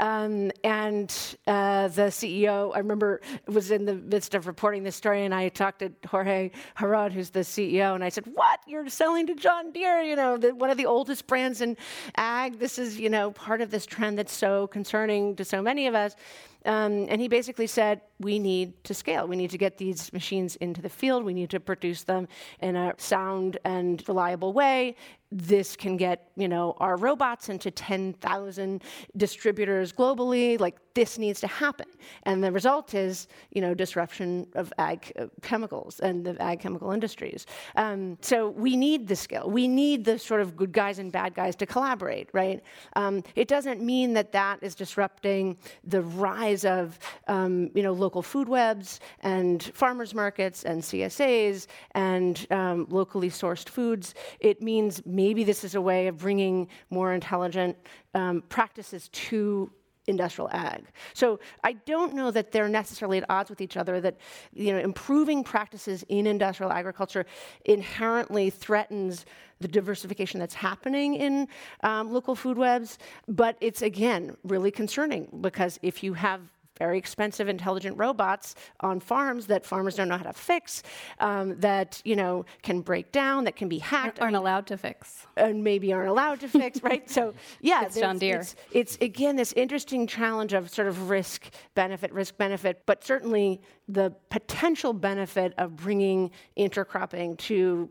Um, 0.00 0.50
and 0.64 1.10
uh, 1.46 1.88
the 1.88 2.02
CEO, 2.02 2.74
I 2.74 2.78
remember, 2.78 3.20
was 3.46 3.70
in 3.70 3.84
the 3.84 3.94
midst 3.94 4.34
of 4.34 4.46
reporting 4.46 4.82
this 4.82 4.96
story, 4.96 5.24
and 5.24 5.34
I 5.34 5.48
talked 5.48 5.80
to 5.80 5.92
Jorge 6.06 6.50
Heraud, 6.74 7.12
who's 7.12 7.30
the 7.30 7.40
CEO, 7.40 7.94
and 7.94 8.04
I 8.04 8.08
said, 8.08 8.26
"What? 8.34 8.60
You're 8.66 8.88
selling 8.88 9.26
to 9.26 9.34
John 9.34 9.72
Deere? 9.72 10.02
You 10.02 10.16
know, 10.16 10.36
the, 10.36 10.54
one 10.54 10.70
of 10.70 10.76
the 10.76 10.86
oldest 10.86 11.26
brands 11.26 11.60
in 11.60 11.76
ag. 12.16 12.58
This 12.58 12.78
is, 12.78 12.98
you 12.98 13.10
know, 13.10 13.30
part 13.32 13.60
of 13.60 13.70
this 13.70 13.86
trend 13.86 14.18
that's 14.18 14.32
so 14.32 14.66
concerning 14.66 15.36
to 15.36 15.44
so 15.44 15.62
many 15.62 15.86
of 15.86 15.94
us." 15.94 16.14
Um, 16.64 17.06
and 17.08 17.20
he 17.20 17.28
basically 17.28 17.66
said, 17.66 18.00
we 18.20 18.38
need 18.38 18.84
to 18.84 18.94
scale. 18.94 19.26
We 19.26 19.36
need 19.36 19.50
to 19.50 19.58
get 19.58 19.78
these 19.78 20.12
machines 20.12 20.56
into 20.56 20.80
the 20.80 20.88
field. 20.88 21.24
We 21.24 21.34
need 21.34 21.50
to 21.50 21.60
produce 21.60 22.04
them 22.04 22.28
in 22.60 22.76
a 22.76 22.94
sound 22.98 23.58
and 23.64 24.02
reliable 24.08 24.52
way 24.52 24.96
this 25.32 25.76
can 25.76 25.96
get 25.96 26.28
you 26.36 26.46
know 26.46 26.76
our 26.78 26.96
robots 26.96 27.48
into 27.48 27.70
10,000 27.70 28.82
distributors 29.16 29.90
globally 29.90 30.60
like 30.60 30.76
this 30.94 31.18
needs 31.18 31.40
to 31.40 31.46
happen. 31.46 31.86
And 32.24 32.42
the 32.42 32.52
result 32.52 32.94
is 32.94 33.28
you 33.50 33.60
know 33.60 33.74
disruption 33.74 34.46
of 34.54 34.72
ag 34.78 35.12
uh, 35.18 35.26
chemicals 35.42 36.00
and 36.00 36.24
the 36.24 36.40
ag 36.42 36.60
chemical 36.60 36.90
industries. 36.90 37.46
Um, 37.76 38.18
so 38.20 38.50
we 38.50 38.76
need 38.76 39.08
the 39.08 39.16
skill. 39.16 39.50
we 39.50 39.68
need 39.68 40.04
the 40.04 40.18
sort 40.18 40.40
of 40.40 40.56
good 40.56 40.72
guys 40.72 40.98
and 40.98 41.10
bad 41.12 41.34
guys 41.34 41.56
to 41.56 41.66
collaborate 41.66 42.28
right? 42.32 42.62
Um, 42.96 43.22
it 43.34 43.48
doesn't 43.48 43.80
mean 43.80 44.12
that 44.14 44.32
that 44.32 44.62
is 44.62 44.74
disrupting 44.74 45.56
the 45.84 46.02
rise 46.02 46.64
of 46.64 46.98
um, 47.28 47.70
you 47.74 47.82
know 47.82 47.92
local 47.92 48.22
food 48.22 48.48
webs 48.48 49.00
and 49.20 49.62
farmers 49.74 50.14
markets 50.14 50.64
and 50.64 50.82
csas 50.82 51.66
and 51.92 52.46
um, 52.50 52.86
locally 52.90 53.30
sourced 53.30 53.68
foods. 53.68 54.14
It 54.40 54.62
means 54.62 55.02
maybe 55.06 55.44
this 55.44 55.64
is 55.64 55.74
a 55.74 55.80
way 55.80 56.06
of 56.06 56.18
bringing 56.18 56.68
more 56.90 57.12
intelligent 57.12 57.76
um, 58.14 58.42
practices 58.48 59.08
to 59.08 59.70
industrial 60.06 60.50
ag. 60.52 60.84
So 61.14 61.40
I 61.62 61.74
don't 61.74 62.14
know 62.14 62.30
that 62.30 62.52
they're 62.52 62.68
necessarily 62.68 63.18
at 63.18 63.24
odds 63.28 63.50
with 63.50 63.60
each 63.60 63.76
other, 63.76 64.00
that 64.00 64.16
you 64.52 64.72
know, 64.72 64.78
improving 64.78 65.44
practices 65.44 66.04
in 66.08 66.26
industrial 66.26 66.72
agriculture 66.72 67.24
inherently 67.64 68.50
threatens 68.50 69.24
the 69.60 69.68
diversification 69.68 70.40
that's 70.40 70.54
happening 70.54 71.14
in 71.14 71.48
um, 71.82 72.12
local 72.12 72.34
food 72.34 72.58
webs. 72.58 72.98
But 73.28 73.56
it's, 73.60 73.82
again, 73.82 74.36
really 74.44 74.70
concerning 74.70 75.28
because 75.40 75.78
if 75.82 76.02
you 76.02 76.14
have 76.14 76.40
very 76.78 76.98
expensive 76.98 77.48
intelligent 77.48 77.96
robots 77.98 78.54
on 78.80 79.00
farms 79.00 79.46
that 79.46 79.64
farmers 79.64 79.96
don't 79.96 80.08
know 80.08 80.16
how 80.16 80.24
to 80.24 80.32
fix, 80.32 80.82
um, 81.20 81.58
that 81.60 82.00
you 82.04 82.16
know 82.16 82.44
can 82.62 82.80
break 82.80 83.12
down, 83.12 83.44
that 83.44 83.56
can 83.56 83.68
be 83.68 83.78
hacked, 83.78 84.20
aren't 84.20 84.36
allowed 84.36 84.66
to 84.66 84.76
fix, 84.76 85.26
and 85.36 85.62
maybe 85.62 85.92
aren't 85.92 86.08
allowed 86.08 86.40
to 86.40 86.48
fix, 86.48 86.82
right? 86.84 87.08
So 87.10 87.34
yeah, 87.60 87.84
it's 87.84 87.98
John 87.98 88.18
Deere. 88.18 88.40
It's, 88.40 88.56
it's 88.72 88.98
again 89.00 89.36
this 89.36 89.52
interesting 89.52 90.06
challenge 90.06 90.52
of 90.52 90.70
sort 90.70 90.88
of 90.88 91.10
risk 91.10 91.50
benefit, 91.74 92.12
risk 92.12 92.36
benefit, 92.36 92.82
but 92.86 93.04
certainly 93.04 93.60
the 93.88 94.14
potential 94.30 94.92
benefit 94.92 95.54
of 95.58 95.76
bringing 95.76 96.30
intercropping 96.56 97.36
to 97.38 97.90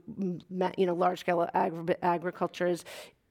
you 0.78 0.86
know 0.86 0.94
large 0.94 1.20
scale 1.20 1.48
agri- 1.54 1.96
agriculture 2.02 2.68
is 2.68 2.84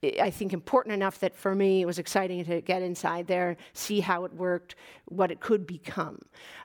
I 0.03 0.31
think, 0.31 0.51
important 0.51 0.93
enough 0.93 1.19
that 1.19 1.35
for 1.35 1.53
me 1.53 1.81
it 1.81 1.85
was 1.85 1.99
exciting 1.99 2.43
to 2.45 2.61
get 2.61 2.81
inside 2.81 3.27
there, 3.27 3.57
see 3.73 3.99
how 3.99 4.25
it 4.25 4.33
worked, 4.33 4.75
what 5.05 5.31
it 5.31 5.39
could 5.39 5.67
become. 5.67 6.17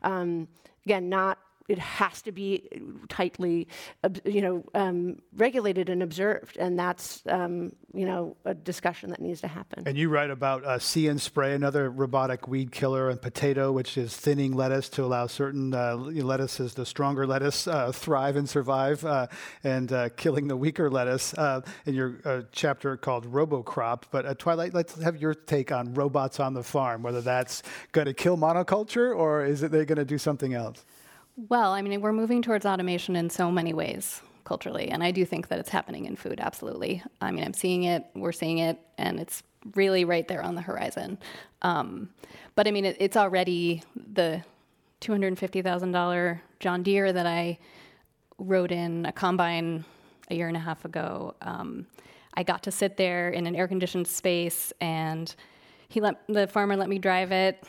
Um, 0.03 0.49
again, 0.87 1.09
not 1.09 1.39
it 1.69 1.79
has 1.79 2.23
to 2.23 2.33
be 2.33 2.69
tightly, 3.09 3.69
you 4.25 4.41
know, 4.41 4.65
um, 4.75 5.19
regulated 5.37 5.89
and 5.89 6.03
observed, 6.03 6.57
and 6.57 6.79
that's 6.79 7.23
um, 7.29 7.73
you 7.93 8.07
know 8.07 8.37
a 8.45 8.55
discussion 8.55 9.11
that 9.11 9.21
needs 9.21 9.41
to 9.41 9.49
happen. 9.49 9.85
And 9.87 9.97
you 9.97 10.09
write 10.09 10.31
about 10.31 10.65
uh, 10.65 10.79
and 10.97 11.21
Spray, 11.21 11.55
another 11.55 11.91
robotic 11.91 12.49
weed 12.49 12.73
killer, 12.73 13.11
and 13.11 13.21
potato, 13.21 13.73
which 13.73 13.99
is 13.99 14.17
thinning 14.17 14.53
lettuce 14.53 14.89
to 14.91 15.05
allow 15.05 15.27
certain 15.27 15.75
uh, 15.75 15.97
lettuces, 15.97 16.75
the 16.75 16.87
stronger 16.87 17.27
lettuce, 17.27 17.67
uh, 17.67 17.93
thrive 17.93 18.37
and 18.37 18.49
survive, 18.49 19.05
uh, 19.05 19.27
and 19.65 19.93
uh, 19.93 20.09
killing 20.17 20.49
the 20.49 20.57
weaker 20.57 20.91
lettuce. 20.91 21.35
Uh, 21.35 21.61
in 21.85 21.95
your 21.95 22.47
chapter 22.53 22.97
called 22.97 23.31
RoboCrop, 23.31 24.05
but 24.11 24.39
Twilight, 24.39 24.75
let's 24.75 25.01
have 25.03 25.17
your 25.21 25.35
take 25.35 25.73
on 25.73 25.95
robots 25.95 26.41
on 26.41 26.55
the 26.55 26.63
farm. 26.63 27.03
Whether 27.03 27.21
that's 27.21 27.63
going 27.93 28.07
to 28.07 28.15
kill 28.15 28.37
monoculture 28.37 29.17
or 29.17 29.45
is 29.45 29.63
it 29.63 29.71
they're 29.71 29.85
going 29.85 29.97
to 29.99 30.05
do 30.05 30.19
something 30.19 30.55
else? 30.55 30.85
Well, 31.37 31.73
I 31.73 31.83
mean, 31.83 32.01
we're 32.01 32.15
moving 32.15 32.41
towards 32.41 32.65
automation 32.65 33.15
in 33.15 33.29
so 33.29 33.51
many 33.51 33.75
ways 33.75 34.23
culturally, 34.45 34.89
and 34.89 35.03
I 35.05 35.11
do 35.11 35.27
think 35.27 35.49
that 35.49 35.59
it's 35.59 35.69
happening 35.69 36.07
in 36.07 36.17
food, 36.17 36.41
absolutely. 36.41 37.03
I 37.21 37.31
mean, 37.31 37.45
I'm 37.45 37.53
seeing 37.53 37.85
it, 37.85 38.07
we're 38.15 38.33
seeing 38.33 38.59
it, 38.59 38.79
and 38.97 39.21
it's 39.21 39.43
really 39.75 40.07
right 40.07 40.27
there 40.27 40.43
on 40.43 40.55
the 40.55 40.63
horizon. 40.63 41.19
Um, 41.61 42.09
but 42.55 42.67
I 42.67 42.71
mean, 42.71 42.87
it, 42.87 42.97
it's 43.01 43.19
already 43.19 43.83
the 44.15 44.43
$250,000 45.03 46.41
John 46.59 46.83
Deere 46.83 47.13
that 47.13 47.27
I 47.27 47.59
rode 48.39 48.73
in 48.73 49.05
a 49.05 49.13
combine 49.13 49.85
a 50.31 50.35
year 50.35 50.49
and 50.49 50.57
a 50.57 50.61
half 50.61 50.87
ago. 50.87 51.35
Um, 51.43 51.87
I 52.33 52.45
got 52.45 52.63
to 52.63 52.71
sit 52.71 52.97
there 52.97 53.29
in 53.29 53.47
an 53.47 53.55
air 53.55 53.69
conditioned 53.69 54.09
space, 54.09 54.73
and 54.81 55.35
he 55.89 56.01
let 56.01 56.27
the 56.29 56.47
farmer 56.47 56.77
let 56.77 56.89
me 56.89 56.99
drive 56.99 57.31
it 57.31 57.63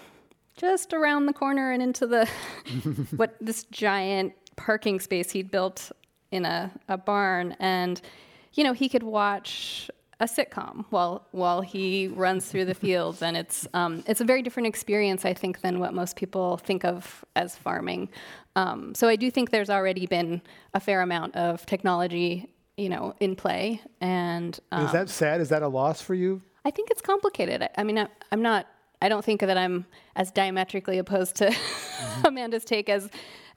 just 0.58 0.94
around 0.94 1.28
the 1.28 1.34
corner 1.34 1.72
and 1.72 1.82
into 1.82 2.06
the 2.06 2.26
what 3.16 3.36
this 3.40 3.64
giant 3.66 4.34
parking 4.56 5.00
space 5.00 5.32
he'd 5.32 5.50
built 5.52 5.92
in 6.32 6.44
a, 6.44 6.72
a 6.90 6.98
barn. 6.98 7.56
And 7.60 8.02
you 8.54 8.64
know 8.64 8.74
he 8.74 8.90
could 8.90 9.04
watch 9.04 9.90
a 10.20 10.26
sitcom 10.26 10.86
while 10.90 11.28
while 11.32 11.62
he 11.62 12.08
runs 12.08 12.48
through 12.48 12.66
the 12.66 12.74
fields. 12.74 13.22
And 13.22 13.38
it's 13.38 13.68
um, 13.74 14.04
it's 14.08 14.20
a 14.20 14.26
very 14.26 14.42
different 14.42 14.68
experience 14.68 15.24
I 15.24 15.34
think 15.34 15.62
than 15.62 15.80
what 15.80 15.94
most 15.94 16.16
people 16.16 16.58
think 16.58 16.84
of 16.84 17.24
as 17.36 17.56
farming. 17.56 18.10
Um, 18.56 18.96
so 18.96 19.08
I 19.08 19.16
do 19.16 19.30
think 19.30 19.52
there's 19.52 19.70
already 19.70 20.08
been 20.08 20.42
a 20.74 20.80
fair 20.80 21.02
amount 21.02 21.36
of 21.36 21.66
technology 21.66 22.50
you 22.78 22.90
know 22.90 23.14
in 23.20 23.36
play. 23.36 23.82
And 24.02 24.60
um, 24.72 24.86
is 24.86 24.92
that 24.92 25.10
sad? 25.10 25.40
Is 25.40 25.50
that 25.50 25.62
a 25.62 25.68
loss 25.68 26.02
for 26.02 26.16
you? 26.16 26.42
I 26.66 26.72
think 26.72 26.90
it's 26.90 27.02
complicated. 27.02 27.62
I, 27.62 27.70
I 27.78 27.84
mean 27.84 28.00
I, 28.00 28.08
I'm 28.32 28.42
not 28.42 28.66
I 29.02 29.10
don't 29.10 29.24
think 29.24 29.42
that 29.42 29.58
I'm 29.58 29.86
as 30.16 30.32
diametrically 30.32 30.98
opposed 30.98 31.36
to 31.38 31.50
mm-hmm. 31.50 32.26
Amanda's 32.26 32.66
take 32.66 32.90
as 32.90 33.10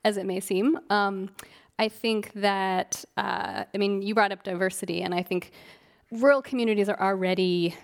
as 0.05 0.17
it 0.17 0.27
may 0.27 0.41
seem. 0.41 0.79
Um, 0.89 1.31
I 1.79 1.89
think 1.89 2.33
that 2.35 3.05
uh, 3.17 3.65
I 3.73 3.79
mean 3.79 4.03
you 4.03 4.15
brought 4.15 4.33
up 4.33 4.43
diversity, 4.43 5.03
and 5.03 5.15
I 5.15 5.23
think 5.23 5.53
rural 6.11 6.43
communities 6.43 6.89
are 6.89 7.01
already 7.01 7.75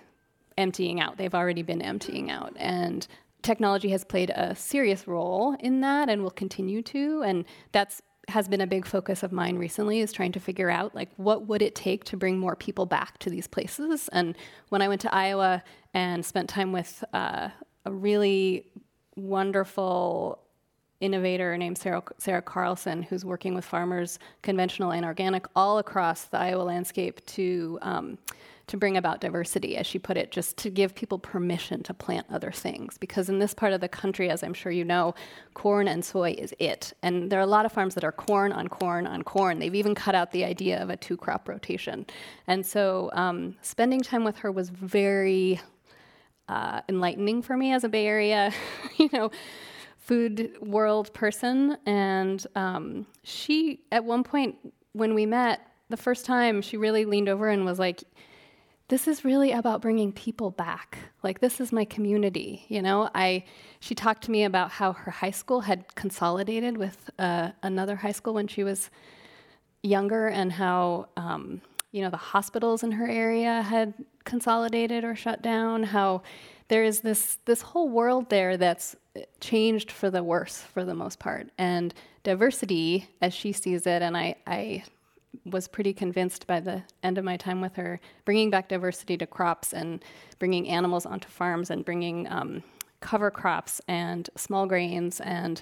emptying 0.57 0.99
out. 0.99 1.17
They've 1.17 1.33
already 1.33 1.63
been 1.63 1.81
emptying 1.81 2.29
out, 2.29 2.53
and 2.57 3.07
technology 3.41 3.89
has 3.89 4.03
played 4.03 4.29
a 4.31 4.55
serious 4.55 5.07
role 5.07 5.55
in 5.59 5.81
that, 5.81 6.09
and 6.09 6.21
will 6.21 6.31
continue 6.31 6.81
to. 6.83 7.23
And 7.23 7.45
that's 7.71 8.01
has 8.27 8.47
been 8.47 8.61
a 8.61 8.67
big 8.67 8.85
focus 8.85 9.23
of 9.23 9.31
mine 9.31 9.57
recently 9.57 10.01
is 10.01 10.11
trying 10.11 10.33
to 10.33 10.39
figure 10.39 10.69
out 10.69 10.93
like 10.93 11.09
what 11.15 11.47
would 11.47 11.61
it 11.61 11.75
take 11.75 12.03
to 12.03 12.17
bring 12.17 12.37
more 12.37 12.55
people 12.55 12.85
back 12.85 13.17
to 13.19 13.29
these 13.29 13.47
places? 13.47 14.09
And 14.11 14.35
when 14.69 14.81
i 14.81 14.87
went 14.87 15.01
to 15.01 15.15
iowa 15.15 15.63
and 15.93 16.25
spent 16.25 16.49
time 16.49 16.71
with 16.71 17.03
uh, 17.13 17.49
a 17.85 17.91
really 17.91 18.67
wonderful 19.15 20.39
innovator 20.99 21.57
named 21.57 21.77
Sarah, 21.77 22.03
Sarah 22.17 22.41
Carlson, 22.41 23.03
who's 23.03 23.23
working 23.23 23.53
with 23.53 23.65
farmers, 23.65 24.19
conventional 24.41 24.91
and 24.91 25.05
organic, 25.05 25.45
all 25.55 25.77
across 25.77 26.25
the 26.25 26.39
Iowa 26.39 26.63
landscape 26.63 27.25
to 27.27 27.77
um, 27.81 28.17
to 28.67 28.75
bring 28.75 28.97
about 28.97 29.21
diversity, 29.21 29.77
as 29.77 29.87
she 29.87 29.97
put 29.97 30.17
it, 30.17 30.29
just 30.29 30.57
to 30.57 30.69
give 30.69 30.93
people 30.93 31.17
permission 31.17 31.81
to 31.83 31.93
plant 31.93 32.27
other 32.29 32.51
things. 32.51 32.97
Because 32.97 33.29
in 33.29 33.39
this 33.39 33.53
part 33.53 33.71
of 33.71 33.79
the 33.79 33.87
country, 33.87 34.29
as 34.29 34.43
I'm 34.43 34.53
sure 34.53 34.71
you 34.71 34.83
know, 34.83 35.15
corn 35.53 35.87
and 35.87 36.03
soy 36.03 36.35
is 36.37 36.53
it. 36.59 36.93
And 37.01 37.31
there 37.31 37.39
are 37.39 37.43
a 37.43 37.47
lot 37.47 37.65
of 37.65 37.71
farms 37.71 37.95
that 37.95 38.03
are 38.03 38.11
corn 38.11 38.51
on 38.51 38.67
corn 38.67 39.07
on 39.07 39.23
corn. 39.23 39.59
They've 39.59 39.73
even 39.73 39.95
cut 39.95 40.15
out 40.15 40.31
the 40.31 40.43
idea 40.43 40.81
of 40.81 40.89
a 40.89 40.97
two 40.97 41.15
crop 41.15 41.47
rotation. 41.47 42.05
And 42.47 42.65
so 42.65 43.09
um, 43.13 43.55
spending 43.61 44.01
time 44.01 44.25
with 44.25 44.37
her 44.39 44.51
was 44.51 44.69
very 44.69 45.61
uh, 46.49 46.81
enlightening 46.89 47.41
for 47.41 47.55
me 47.55 47.73
as 47.73 47.85
a 47.85 47.89
Bay 47.89 48.05
Area, 48.05 48.51
you 48.97 49.09
know, 49.13 49.31
food 49.97 50.51
world 50.61 51.13
person. 51.13 51.77
And 51.85 52.45
um, 52.55 53.07
she, 53.23 53.79
at 53.93 54.03
one 54.03 54.25
point 54.25 54.55
when 54.91 55.13
we 55.13 55.25
met, 55.25 55.61
the 55.89 55.97
first 55.97 56.25
time, 56.25 56.61
she 56.61 56.75
really 56.75 57.05
leaned 57.05 57.29
over 57.29 57.47
and 57.47 57.63
was 57.63 57.79
like, 57.79 58.03
this 58.89 59.07
is 59.07 59.25
really 59.25 59.51
about 59.51 59.81
bringing 59.81 60.13
people 60.13 60.49
back. 60.49 60.97
Like 61.21 61.39
this 61.39 61.59
is 61.59 61.71
my 61.71 61.83
community, 61.85 62.65
you 62.69 62.81
know. 62.81 63.09
I 63.13 63.43
she 63.79 63.93
talked 63.95 64.23
to 64.23 64.31
me 64.31 64.45
about 64.45 64.71
how 64.71 64.93
her 64.93 65.11
high 65.11 65.31
school 65.31 65.61
had 65.61 65.93
consolidated 65.95 66.77
with 66.77 67.09
uh, 67.19 67.51
another 67.61 67.97
high 67.97 68.13
school 68.13 68.33
when 68.33 68.47
she 68.47 68.63
was 68.63 68.89
younger, 69.83 70.27
and 70.27 70.53
how 70.53 71.09
um, 71.17 71.61
you 71.91 72.01
know 72.01 72.09
the 72.09 72.17
hospitals 72.17 72.83
in 72.83 72.93
her 72.93 73.07
area 73.07 73.61
had 73.61 73.93
consolidated 74.23 75.03
or 75.03 75.15
shut 75.15 75.41
down. 75.41 75.83
How 75.83 76.21
there 76.69 76.83
is 76.83 77.01
this 77.01 77.39
this 77.43 77.61
whole 77.61 77.89
world 77.89 78.29
there 78.29 78.55
that's 78.55 78.95
changed 79.41 79.91
for 79.91 80.09
the 80.09 80.23
worse 80.23 80.61
for 80.61 80.85
the 80.85 80.95
most 80.95 81.19
part, 81.19 81.49
and 81.57 81.93
diversity 82.23 83.09
as 83.21 83.33
she 83.33 83.51
sees 83.51 83.85
it, 83.85 84.01
and 84.01 84.15
I 84.15 84.35
I 84.45 84.83
was 85.45 85.67
pretty 85.67 85.93
convinced 85.93 86.47
by 86.47 86.59
the 86.59 86.83
end 87.03 87.17
of 87.17 87.25
my 87.25 87.37
time 87.37 87.61
with 87.61 87.75
her, 87.75 87.99
bringing 88.25 88.49
back 88.49 88.69
diversity 88.69 89.17
to 89.17 89.27
crops 89.27 89.73
and 89.73 90.03
bringing 90.39 90.67
animals 90.67 91.05
onto 91.05 91.27
farms 91.27 91.69
and 91.69 91.85
bringing 91.85 92.27
um, 92.31 92.63
cover 92.99 93.31
crops 93.31 93.81
and 93.87 94.29
small 94.35 94.65
grains 94.65 95.19
and 95.21 95.61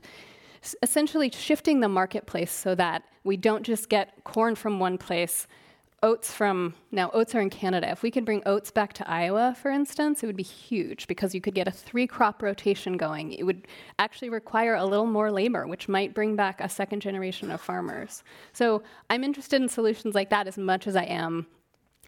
essentially 0.82 1.30
shifting 1.32 1.80
the 1.80 1.90
marketplace 1.90 2.52
so 2.52 2.76
that 2.76 3.04
we 3.24 3.38
don't 3.38 3.64
just 3.64 3.90
get 3.90 4.24
corn 4.24 4.56
from 4.56 4.80
one 4.80 4.98
place 4.98 5.48
oats 6.04 6.34
from 6.34 6.76
now 6.92 7.10
oats 7.14 7.34
are 7.36 7.42
in 7.42 7.50
Canada. 7.50 7.90
If 7.90 8.04
we 8.04 8.12
could 8.12 8.26
bring 8.26 8.44
oats 8.46 8.72
back 8.72 8.94
to 8.94 9.10
Iowa, 9.10 9.56
for 9.60 9.72
instance, 9.72 10.24
it 10.24 10.28
would 10.28 10.36
be 10.36 10.44
huge 10.44 11.08
because 11.08 11.34
you 11.34 11.42
could 11.42 11.56
get 11.56 11.68
a 11.68 11.72
three 11.72 12.08
crop 12.08 12.42
rotation 12.42 12.98
going. 12.98 13.32
It 13.32 13.44
would 13.44 13.68
actually 13.98 14.30
require 14.30 14.76
a 14.76 14.86
little 14.86 15.06
more 15.06 15.32
labor, 15.32 15.68
which 15.68 15.88
might 15.88 16.14
bring 16.14 16.36
back 16.36 16.62
a 16.62 16.70
second 16.70 17.02
generation 17.02 17.52
of 17.52 17.62
farmers. 17.62 18.24
So 18.54 18.84
I'm 19.10 19.24
interested 19.24 19.62
in 19.62 19.70
solutions 19.70 20.16
like 20.16 20.30
that 20.30 20.48
as 20.48 20.58
much 20.58 20.88
as 20.88 20.96
I 20.96 21.04
am 21.04 21.48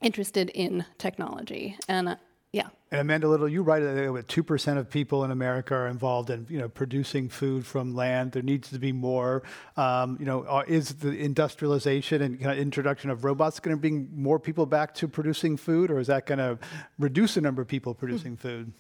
interested 0.02 0.50
in 0.52 0.86
technology. 0.98 1.78
And 1.88 2.10
uh, 2.10 2.16
yeah. 2.52 2.68
And 2.90 3.02
Amanda 3.02 3.28
Little, 3.28 3.50
you 3.50 3.64
write 3.64 3.82
that 3.82 4.26
two 4.30 4.44
percent 4.44 4.80
of 4.80 4.90
people 4.90 5.26
in 5.26 5.32
America 5.32 5.76
are 5.76 5.88
involved 5.88 6.30
in 6.30 6.48
you 6.50 6.58
know 6.58 6.70
producing 6.70 7.28
food 7.28 7.66
from 7.66 7.94
land. 7.94 8.32
There 8.32 8.42
needs 8.42 8.70
to 8.70 8.80
be 8.80 8.94
more. 8.94 9.44
Um, 9.76 10.16
you 10.22 10.26
know, 10.26 10.44
uh, 10.44 10.64
is 10.68 10.96
the 10.96 11.10
industrialization 11.10 12.22
and 12.22 12.40
kind 12.40 12.52
of 12.54 12.58
introduction 12.58 13.10
of 13.10 13.26
robots 13.26 13.60
going 13.60 13.76
to 13.76 13.80
bring 13.82 14.08
more 14.16 14.40
people 14.40 14.66
back 14.66 14.94
to 14.96 15.08
producing 15.10 15.58
food, 15.58 15.92
or 15.92 16.00
is 16.00 16.08
that 16.08 16.26
going 16.26 16.40
to 16.40 16.58
reduce 16.98 17.34
the 17.34 17.42
number 17.42 17.62
of 17.62 17.68
people 17.68 17.94
producing 17.94 18.38
food? 18.38 18.72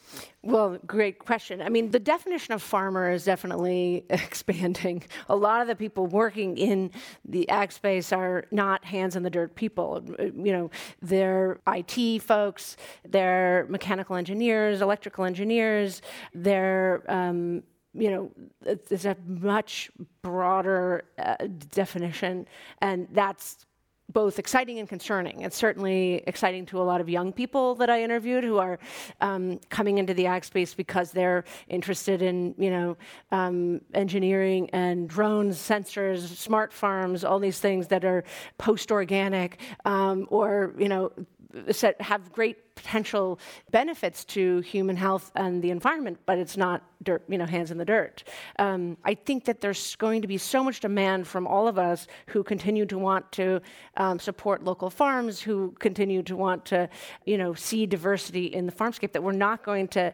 Well, 0.41 0.77
great 0.87 1.19
question. 1.19 1.61
I 1.61 1.67
mean, 1.67 1.91
the 1.91 1.99
definition 1.99 2.53
of 2.53 2.61
farmer 2.61 3.11
is 3.11 3.25
definitely 3.25 4.05
expanding. 4.09 5.03
A 5.27 5.35
lot 5.35 5.59
of 5.59 5.67
the 5.67 5.75
people 5.75 6.07
working 6.07 6.57
in 6.57 6.91
the 7.25 7.49
ag 7.49 7.73
space 7.73 8.13
are 8.13 8.45
not 8.51 8.85
hands 8.85 9.17
in 9.17 9.23
the 9.23 9.29
dirt 9.29 9.55
people. 9.55 10.01
You 10.17 10.53
know, 10.53 10.71
they're 11.01 11.59
IT 11.67 12.21
folks, 12.21 12.77
they're 13.03 13.65
mechanical 13.67 13.96
engineers, 14.15 14.81
electrical 14.81 15.25
engineers. 15.25 16.01
They're 16.33 17.03
um, 17.07 17.63
you 17.93 18.11
know, 18.11 18.31
it's 18.63 19.05
a 19.05 19.17
much 19.25 19.89
broader 20.21 21.05
uh, 21.17 21.35
definition, 21.71 22.47
and 22.79 23.07
that's 23.11 23.65
both 24.13 24.39
exciting 24.39 24.79
and 24.79 24.87
concerning. 24.87 25.41
It's 25.41 25.57
certainly 25.57 26.23
exciting 26.27 26.65
to 26.67 26.81
a 26.81 26.83
lot 26.83 27.01
of 27.01 27.09
young 27.09 27.33
people 27.33 27.75
that 27.75 27.89
I 27.89 28.01
interviewed 28.03 28.43
who 28.43 28.57
are 28.57 28.79
um, 29.19 29.59
coming 29.69 29.97
into 29.97 30.13
the 30.13 30.27
ag 30.27 30.45
space 30.45 30.73
because 30.73 31.11
they're 31.11 31.43
interested 31.67 32.21
in, 32.21 32.55
you 32.57 32.69
know, 32.69 32.97
um, 33.31 33.81
engineering 33.93 34.69
and 34.71 35.09
drones, 35.09 35.57
sensors, 35.57 36.19
smart 36.19 36.71
farms, 36.71 37.25
all 37.25 37.39
these 37.39 37.59
things 37.59 37.87
that 37.87 38.05
are 38.05 38.23
post-organic 38.57 39.59
um, 39.83 40.25
or, 40.29 40.73
you 40.77 40.87
know, 40.87 41.11
have 41.99 42.31
great 42.31 42.75
potential 42.77 43.39
benefits 43.71 44.23
to 44.23 44.59
human 44.61 44.95
health 44.95 45.31
and 45.35 45.61
the 45.63 45.71
environment, 45.71 46.19
but 46.25 46.37
it's 46.37 46.55
not 46.55 46.83
dirt, 47.03 47.23
you 47.27 47.37
know, 47.37 47.45
hands 47.45 47.71
in 47.71 47.77
the 47.77 47.85
dirt. 47.85 48.23
Um, 48.59 48.97
I 49.03 49.15
think 49.15 49.45
that 49.45 49.61
there's 49.61 49.95
going 49.95 50.21
to 50.21 50.27
be 50.27 50.37
so 50.37 50.63
much 50.63 50.79
demand 50.79 51.27
from 51.27 51.47
all 51.47 51.67
of 51.67 51.77
us 51.77 52.07
who 52.27 52.43
continue 52.43 52.85
to 52.85 52.97
want 52.97 53.31
to 53.33 53.61
um, 53.97 54.19
support 54.19 54.63
local 54.63 54.89
farms, 54.89 55.41
who 55.41 55.73
continue 55.79 56.21
to 56.23 56.35
want 56.35 56.65
to, 56.65 56.89
you 57.25 57.37
know, 57.37 57.53
see 57.53 57.85
diversity 57.85 58.45
in 58.45 58.65
the 58.65 58.71
farmscape 58.71 59.11
that 59.11 59.23
we're 59.23 59.31
not 59.31 59.63
going 59.63 59.87
to 59.89 60.13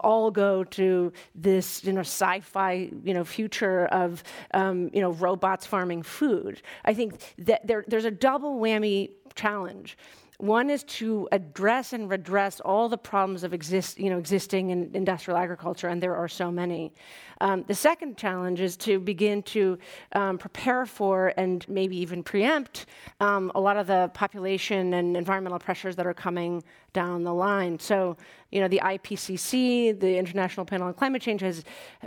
all 0.00 0.30
go 0.30 0.64
to 0.64 1.12
this, 1.34 1.84
you 1.84 1.92
know, 1.92 2.00
sci-fi, 2.00 2.90
you 3.02 3.14
know, 3.14 3.24
future 3.24 3.86
of, 3.86 4.22
um, 4.52 4.90
you 4.92 5.00
know, 5.00 5.12
robots 5.12 5.66
farming 5.66 6.02
food. 6.02 6.62
I 6.84 6.94
think 6.94 7.18
that 7.38 7.66
there, 7.66 7.84
there's 7.88 8.04
a 8.04 8.10
double 8.10 8.60
whammy 8.60 9.10
challenge. 9.34 9.98
One 10.38 10.68
is 10.68 10.82
to 10.84 11.28
address 11.30 11.92
and 11.92 12.10
redress 12.10 12.60
all 12.60 12.88
the 12.88 12.98
problems 12.98 13.44
of 13.44 13.54
exist, 13.54 13.98
you 13.98 14.10
know, 14.10 14.18
existing 14.18 14.70
in 14.70 14.90
industrial 14.92 15.38
agriculture, 15.38 15.88
and 15.88 16.02
there 16.02 16.16
are 16.16 16.28
so 16.28 16.50
many. 16.50 16.92
Um, 17.40 17.64
the 17.66 17.74
second 17.74 18.16
challenge 18.16 18.60
is 18.60 18.76
to 18.78 18.98
begin 18.98 19.42
to 19.44 19.78
um, 20.12 20.38
prepare 20.38 20.86
for 20.86 21.32
and 21.36 21.66
maybe 21.68 21.96
even 21.98 22.22
preempt 22.22 22.86
um, 23.20 23.52
a 23.54 23.60
lot 23.60 23.76
of 23.76 23.86
the 23.86 24.10
population 24.14 24.94
and 24.94 25.16
environmental 25.16 25.58
pressures 25.58 25.94
that 25.96 26.06
are 26.06 26.14
coming 26.14 26.62
down 26.94 27.24
the 27.24 27.34
line. 27.34 27.78
So, 27.78 28.16
you 28.50 28.60
know, 28.60 28.68
the 28.68 28.80
IPCC, 28.82 30.00
the 30.00 30.16
International 30.16 30.64
Panel 30.64 30.86
on 30.86 30.94
Climate 30.94 31.20
Change, 31.20 31.42
has 31.42 31.62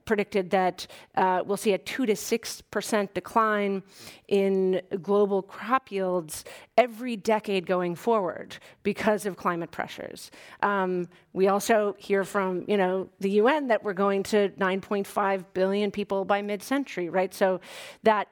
predicted 0.06 0.50
that 0.50 0.88
uh, 1.16 1.44
we'll 1.46 1.58
see 1.58 1.74
a 1.74 1.78
2 1.78 2.08
to 2.08 2.14
6% 2.14 3.14
decline 3.14 3.84
in 4.28 4.82
global 5.04 5.44
crop 5.44 5.92
yields 5.92 6.44
every 6.78 7.16
decade 7.16 7.68
going 7.68 7.94
forward 7.94 8.58
because 8.82 9.28
of 9.28 9.38
climate 9.38 9.70
pressures. 9.70 10.32
Um, 10.64 11.08
we 11.34 11.48
also 11.50 11.96
hear 12.00 12.24
from, 12.24 12.64
you 12.68 12.78
know, 12.78 13.10
the 13.20 13.32
UN 13.42 13.68
that 13.68 13.84
we're 13.84 13.94
going 13.94 14.24
to 14.24 14.50
9.5 14.58 15.46
billion 15.54 15.92
people 15.92 16.26
by 16.26 16.42
mid-century, 16.42 17.10
right? 17.10 17.34
So 17.34 17.60
that 18.04 18.30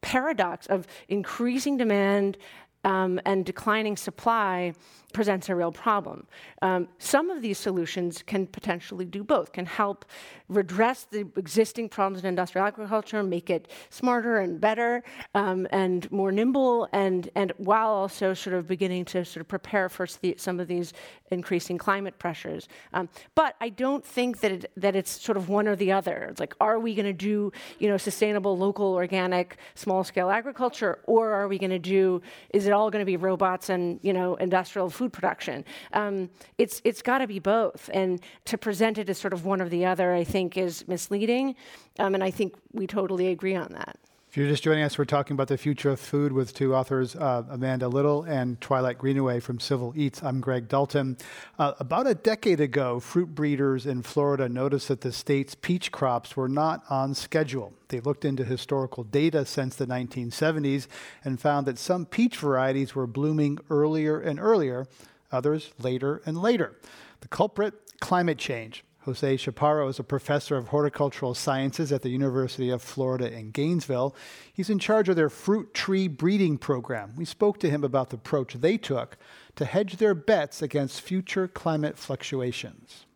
paradox 0.00 0.66
of 0.66 0.86
increasing 1.08 1.76
demand 1.76 2.36
um, 2.84 3.20
and 3.24 3.44
declining 3.44 3.96
supply 3.96 4.72
presents 5.12 5.48
a 5.48 5.54
real 5.54 5.72
problem. 5.72 6.26
Um, 6.60 6.88
some 6.98 7.30
of 7.30 7.40
these 7.40 7.58
solutions 7.58 8.22
can 8.22 8.46
potentially 8.46 9.04
do 9.04 9.24
both, 9.24 9.52
can 9.52 9.64
help 9.64 10.04
redress 10.48 11.06
the 11.10 11.20
existing 11.36 11.88
problems 11.88 12.22
in 12.22 12.28
industrial 12.28 12.66
agriculture, 12.66 13.22
make 13.22 13.48
it 13.50 13.68
smarter 13.90 14.38
and 14.38 14.60
better 14.60 15.02
um, 15.34 15.66
and 15.70 16.10
more 16.12 16.30
nimble, 16.30 16.88
and, 16.92 17.30
and 17.34 17.52
while 17.56 17.88
also 17.88 18.34
sort 18.34 18.54
of 18.54 18.66
beginning 18.66 19.04
to 19.06 19.24
sort 19.24 19.40
of 19.40 19.48
prepare 19.48 19.88
for 19.88 20.06
some 20.06 20.60
of 20.60 20.68
these 20.68 20.92
increasing 21.30 21.78
climate 21.78 22.18
pressures. 22.18 22.68
Um, 22.92 23.08
but 23.34 23.56
I 23.60 23.70
don't 23.70 24.04
think 24.04 24.40
that, 24.40 24.52
it, 24.52 24.72
that 24.76 24.94
it's 24.94 25.10
sort 25.10 25.36
of 25.36 25.48
one 25.48 25.68
or 25.68 25.76
the 25.76 25.92
other. 25.92 26.28
It's 26.30 26.40
like, 26.40 26.54
are 26.60 26.78
we 26.78 26.94
going 26.94 27.06
to 27.06 27.12
do 27.12 27.52
you 27.78 27.88
know, 27.88 27.96
sustainable, 27.96 28.56
local, 28.56 28.94
organic, 28.94 29.56
small-scale 29.74 30.30
agriculture, 30.30 31.00
or 31.04 31.32
are 31.32 31.48
we 31.48 31.58
going 31.58 31.70
to 31.70 31.78
do, 31.78 32.20
is 32.50 32.66
it 32.66 32.72
all 32.72 32.90
going 32.90 33.02
to 33.02 33.06
be 33.06 33.16
robots 33.16 33.68
and 33.68 34.00
you 34.02 34.12
know, 34.12 34.34
industrial 34.36 34.90
food 34.98 35.12
production. 35.12 35.64
Um, 35.92 36.28
it's 36.58 36.82
it's 36.84 37.02
got 37.02 37.18
to 37.18 37.26
be 37.26 37.38
both, 37.38 37.88
and 37.94 38.20
to 38.46 38.58
present 38.58 38.98
it 38.98 39.08
as 39.08 39.18
sort 39.18 39.32
of 39.32 39.44
one 39.44 39.60
or 39.62 39.68
the 39.68 39.84
other, 39.86 40.12
I 40.12 40.24
think, 40.24 40.56
is 40.56 40.86
misleading. 40.88 41.54
Um, 41.98 42.14
and 42.16 42.24
I 42.24 42.32
think 42.32 42.54
we 42.72 42.86
totally 42.86 43.28
agree 43.28 43.56
on 43.56 43.72
that. 43.72 43.96
If 44.30 44.36
you're 44.36 44.46
just 44.46 44.62
joining 44.62 44.84
us, 44.84 44.98
we're 44.98 45.06
talking 45.06 45.32
about 45.32 45.48
the 45.48 45.56
future 45.56 45.88
of 45.88 45.98
food 45.98 46.32
with 46.32 46.52
two 46.52 46.74
authors, 46.74 47.16
uh, 47.16 47.44
Amanda 47.48 47.88
Little 47.88 48.24
and 48.24 48.60
Twilight 48.60 48.98
Greenaway 48.98 49.40
from 49.40 49.58
Civil 49.58 49.94
Eats. 49.96 50.22
I'm 50.22 50.42
Greg 50.42 50.68
Dalton. 50.68 51.16
Uh, 51.58 51.72
about 51.80 52.06
a 52.06 52.14
decade 52.14 52.60
ago, 52.60 53.00
fruit 53.00 53.34
breeders 53.34 53.86
in 53.86 54.02
Florida 54.02 54.46
noticed 54.46 54.88
that 54.88 55.00
the 55.00 55.12
state's 55.12 55.54
peach 55.54 55.90
crops 55.90 56.36
were 56.36 56.48
not 56.48 56.84
on 56.90 57.14
schedule. 57.14 57.72
They 57.88 58.00
looked 58.00 58.26
into 58.26 58.44
historical 58.44 59.02
data 59.02 59.46
since 59.46 59.76
the 59.76 59.86
1970s 59.86 60.88
and 61.24 61.40
found 61.40 61.66
that 61.66 61.78
some 61.78 62.04
peach 62.04 62.36
varieties 62.36 62.94
were 62.94 63.06
blooming 63.06 63.58
earlier 63.70 64.20
and 64.20 64.38
earlier, 64.38 64.86
others 65.32 65.72
later 65.78 66.20
and 66.26 66.36
later. 66.36 66.76
The 67.20 67.28
culprit? 67.28 67.72
Climate 68.00 68.36
change. 68.36 68.84
Jose 69.08 69.38
Chaparro 69.38 69.88
is 69.88 69.98
a 69.98 70.04
professor 70.04 70.58
of 70.58 70.68
horticultural 70.68 71.32
sciences 71.32 71.90
at 71.92 72.02
the 72.02 72.10
University 72.10 72.68
of 72.68 72.82
Florida 72.82 73.32
in 73.32 73.52
Gainesville. 73.52 74.14
He's 74.52 74.68
in 74.68 74.78
charge 74.78 75.08
of 75.08 75.16
their 75.16 75.30
fruit 75.30 75.72
tree 75.72 76.08
breeding 76.08 76.58
program. 76.58 77.14
We 77.16 77.24
spoke 77.24 77.58
to 77.60 77.70
him 77.70 77.82
about 77.82 78.10
the 78.10 78.16
approach 78.16 78.52
they 78.52 78.76
took 78.76 79.16
to 79.56 79.64
hedge 79.64 79.96
their 79.96 80.14
bets 80.14 80.60
against 80.60 81.00
future 81.00 81.48
climate 81.48 81.96
fluctuations. 81.96 83.06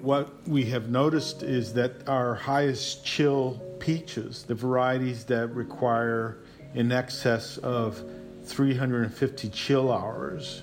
What 0.00 0.48
we 0.48 0.64
have 0.64 0.88
noticed 0.88 1.42
is 1.42 1.74
that 1.74 2.08
our 2.08 2.34
highest 2.34 3.04
chill 3.04 3.60
peaches, 3.78 4.42
the 4.44 4.54
varieties 4.54 5.26
that 5.26 5.48
require 5.48 6.38
in 6.72 6.92
excess 6.92 7.58
of 7.58 8.02
350 8.46 9.50
chill 9.50 9.92
hours, 9.92 10.62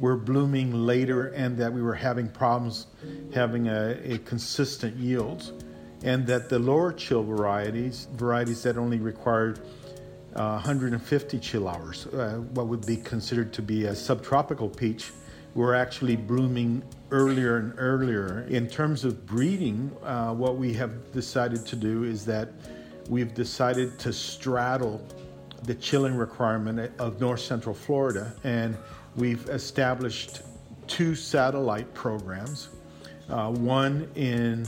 were 0.00 0.16
blooming 0.16 0.72
later 0.72 1.28
and 1.28 1.56
that 1.56 1.72
we 1.72 1.82
were 1.82 1.94
having 1.94 2.28
problems 2.28 2.86
having 3.34 3.68
a, 3.68 3.98
a 4.04 4.18
consistent 4.18 4.96
yield. 4.96 5.64
And 6.02 6.26
that 6.26 6.48
the 6.48 6.58
lower 6.58 6.92
chill 6.92 7.22
varieties, 7.22 8.08
varieties 8.14 8.62
that 8.64 8.76
only 8.76 8.98
required 8.98 9.60
uh, 10.34 10.60
150 10.60 11.38
chill 11.38 11.66
hours, 11.66 12.06
uh, 12.08 12.42
what 12.52 12.66
would 12.66 12.84
be 12.84 12.96
considered 12.96 13.52
to 13.54 13.62
be 13.62 13.84
a 13.84 13.94
subtropical 13.94 14.68
peach, 14.68 15.10
were 15.54 15.74
actually 15.74 16.16
blooming 16.16 16.82
earlier 17.10 17.56
and 17.56 17.72
earlier. 17.78 18.46
In 18.50 18.68
terms 18.68 19.04
of 19.04 19.24
breeding, 19.26 19.90
uh, 20.02 20.34
what 20.34 20.58
we 20.58 20.74
have 20.74 21.12
decided 21.12 21.64
to 21.66 21.76
do 21.76 22.04
is 22.04 22.26
that 22.26 22.50
we've 23.08 23.32
decided 23.32 23.98
to 24.00 24.12
straddle 24.12 25.00
the 25.62 25.74
chilling 25.74 26.14
requirement 26.14 26.92
of 26.98 27.20
north 27.20 27.40
central 27.40 27.74
Florida 27.74 28.34
and 28.44 28.76
we've 29.16 29.48
established 29.48 30.42
two 30.86 31.14
satellite 31.14 31.92
programs 31.94 32.68
uh, 33.28 33.50
one 33.50 34.08
in 34.14 34.66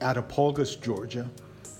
Attapulgus, 0.00 0.80
Georgia, 0.80 1.28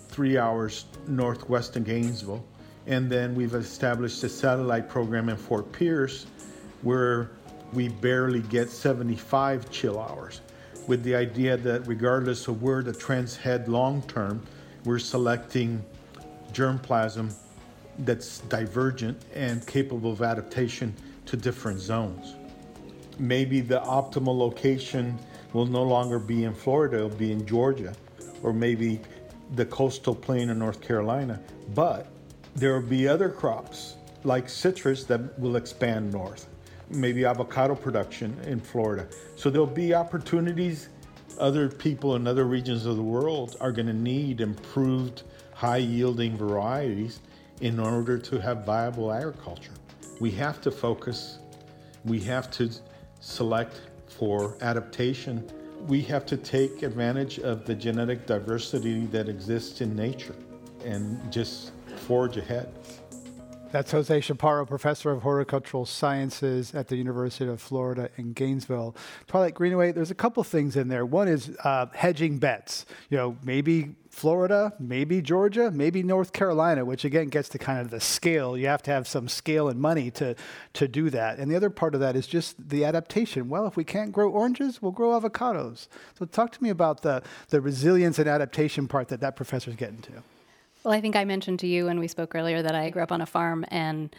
three 0.09 0.37
hours 0.37 0.85
northwest 1.07 1.77
of 1.77 1.85
Gainesville. 1.85 2.45
And 2.87 3.11
then 3.11 3.35
we've 3.35 3.55
established 3.55 4.23
a 4.25 4.29
satellite 4.29 4.89
program 4.89 5.29
in 5.29 5.37
Fort 5.37 5.71
Pierce 5.73 6.27
where 6.83 7.31
we 7.73 7.89
barely 7.89 8.41
get 8.41 8.71
75 8.71 9.71
chill 9.71 9.99
hours, 9.99 10.41
with 10.87 11.03
the 11.03 11.15
idea 11.15 11.57
that 11.57 11.87
regardless 11.87 12.49
of 12.49 12.63
where 12.63 12.83
the 12.83 12.93
trends 12.93 13.37
head 13.37 13.69
long 13.69 14.03
term, 14.03 14.43
we're 14.85 14.99
selecting 14.99 15.85
germplasm 16.53 17.33
that's 18.01 18.39
divergent 18.41 19.21
and 19.35 19.67
capable 19.67 20.13
of 20.13 20.23
adaptation 20.23 20.95
to 21.29 21.37
different 21.37 21.79
zones. 21.79 22.37
Maybe 23.19 23.61
the 23.61 23.81
optimal 23.81 24.37
location 24.37 25.19
will 25.53 25.67
no 25.67 25.83
longer 25.83 26.19
be 26.19 26.45
in 26.45 26.55
Florida, 26.55 26.97
it'll 26.97 27.11
be 27.11 27.33
in 27.33 27.47
Georgia, 27.47 27.95
or 28.43 28.53
maybe 28.53 29.01
the 29.55 29.67
coastal 29.67 30.15
plain 30.15 30.49
of 30.49 30.57
North 30.57 30.81
Carolina. 30.81 31.41
But 31.75 32.09
there 32.55 32.75
will 32.75 32.89
be 32.89 33.07
other 33.07 33.29
crops 33.29 33.97
like 34.25 34.49
citrus 34.49 35.05
that 35.05 35.39
will 35.39 35.57
expand 35.57 36.13
north, 36.13 36.49
maybe 36.91 37.25
avocado 37.27 37.75
production 37.75 38.37
in 38.47 38.59
Florida. 38.59 39.07
So 39.37 39.51
there'll 39.51 39.67
be 39.67 39.95
opportunities. 39.95 40.89
Other 41.39 41.69
people 41.69 42.17
in 42.17 42.27
other 42.27 42.45
regions 42.45 42.85
of 42.87 42.97
the 42.97 43.03
world 43.03 43.57
are 43.61 43.71
going 43.71 43.87
to 43.87 43.93
need 43.93 44.41
improved, 44.41 45.23
high 45.55 45.77
yielding 45.77 46.37
varieties 46.37 47.21
in 47.61 47.79
order 47.79 48.19
to 48.19 48.41
have 48.41 48.65
viable 48.65 49.13
agriculture 49.13 49.73
we 50.21 50.31
have 50.33 50.61
to 50.63 50.71
focus, 50.71 51.39
we 52.05 52.21
have 52.21 52.51
to 52.53 52.71
select 53.21 53.81
for 54.07 54.57
adaptation, 54.61 55.49
we 55.87 56.03
have 56.03 56.27
to 56.27 56.37
take 56.37 56.83
advantage 56.83 57.39
of 57.39 57.65
the 57.65 57.75
genetic 57.75 58.27
diversity 58.27 59.07
that 59.07 59.29
exists 59.29 59.81
in 59.81 59.95
nature 59.95 60.35
and 60.85 61.33
just 61.33 61.73
forge 62.07 62.37
ahead. 62.37 62.73
That's 63.71 63.91
Jose 63.91 64.21
Chaparro, 64.21 64.67
professor 64.67 65.11
of 65.11 65.21
horticultural 65.23 65.85
sciences 65.85 66.75
at 66.75 66.89
the 66.89 66.97
University 66.97 67.51
of 67.51 67.61
Florida 67.61 68.09
in 68.17 68.33
Gainesville. 68.33 68.97
Twilight 69.27 69.53
Greenaway, 69.53 69.93
there's 69.93 70.11
a 70.11 70.15
couple 70.15 70.43
things 70.43 70.75
in 70.75 70.89
there. 70.89 71.05
One 71.05 71.29
is 71.29 71.55
uh, 71.65 71.87
hedging 71.93 72.39
bets. 72.39 72.87
You 73.11 73.19
know, 73.19 73.37
maybe 73.43 73.95
Florida, 74.19 74.73
maybe 74.81 75.23
Georgia, 75.23 75.71
maybe 75.71 76.03
North 76.03 76.33
Carolina, 76.33 76.85
which 76.85 77.05
again 77.05 77.29
gets 77.29 77.49
to 77.51 77.59
kind 77.59 77.79
of 77.79 77.91
the 77.91 78.01
scale. 78.01 78.59
You 78.59 78.67
have 78.67 78.83
to 78.83 78.91
have 78.91 79.07
some 79.07 79.29
scale 79.29 79.69
and 79.69 79.81
money 79.81 80.11
to, 80.11 80.35
to 80.73 80.89
do 80.89 81.09
that. 81.11 81.39
And 81.39 81.49
the 81.49 81.55
other 81.55 81.71
part 81.71 81.95
of 81.95 82.01
that 82.01 82.17
is 82.17 82.27
just 82.27 82.69
the 82.69 82.85
adaptation. 82.85 83.49
Well, 83.49 83.69
if 83.69 83.77
we 83.77 83.85
can't 83.85 84.11
grow 84.11 84.29
oranges, 84.29 84.83
we'll 84.83 84.91
grow 84.91 85.11
avocados. 85.11 85.87
So 86.19 86.25
talk 86.25 86.51
to 86.51 86.61
me 86.61 86.69
about 86.69 87.03
the, 87.03 87.23
the 87.51 87.61
resilience 87.61 88.19
and 88.19 88.29
adaptation 88.29 88.89
part 88.89 89.07
that 89.07 89.21
that 89.21 89.37
professor's 89.37 89.77
getting 89.77 90.03
to. 90.03 90.25
Well, 90.83 90.95
I 90.95 91.01
think 91.01 91.15
I 91.15 91.25
mentioned 91.25 91.61
to 91.61 91.69
you 91.69 91.85
when 91.85 92.01
we 92.01 92.09
spoke 92.09 92.35
earlier 92.35 92.61
that 92.61 92.75
I 92.75 92.91
grew 92.91 93.05
up 93.05 93.13
on 93.13 93.21
a 93.21 93.27
farm, 93.27 93.65
and 93.69 94.15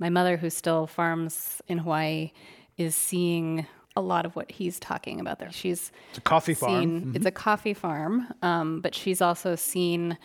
my 0.00 0.10
mother, 0.10 0.36
who 0.36 0.50
still 0.50 0.88
farms 0.88 1.62
in 1.68 1.78
Hawaii, 1.78 2.32
is 2.76 2.96
seeing 2.96 3.68
a 3.96 4.00
lot 4.00 4.26
of 4.26 4.34
what 4.34 4.50
he's 4.50 4.80
talking 4.80 5.20
about 5.20 5.38
there. 5.38 5.52
She's 5.52 5.92
it's 6.10 6.18
a 6.18 6.20
coffee 6.20 6.54
seen, 6.54 6.68
farm. 6.68 7.00
Mm-hmm. 7.00 7.16
It's 7.16 7.26
a 7.26 7.30
coffee 7.30 7.74
farm, 7.74 8.26
um, 8.42 8.80
but 8.80 8.94
she's 8.94 9.20
also 9.20 9.54
seen 9.54 10.18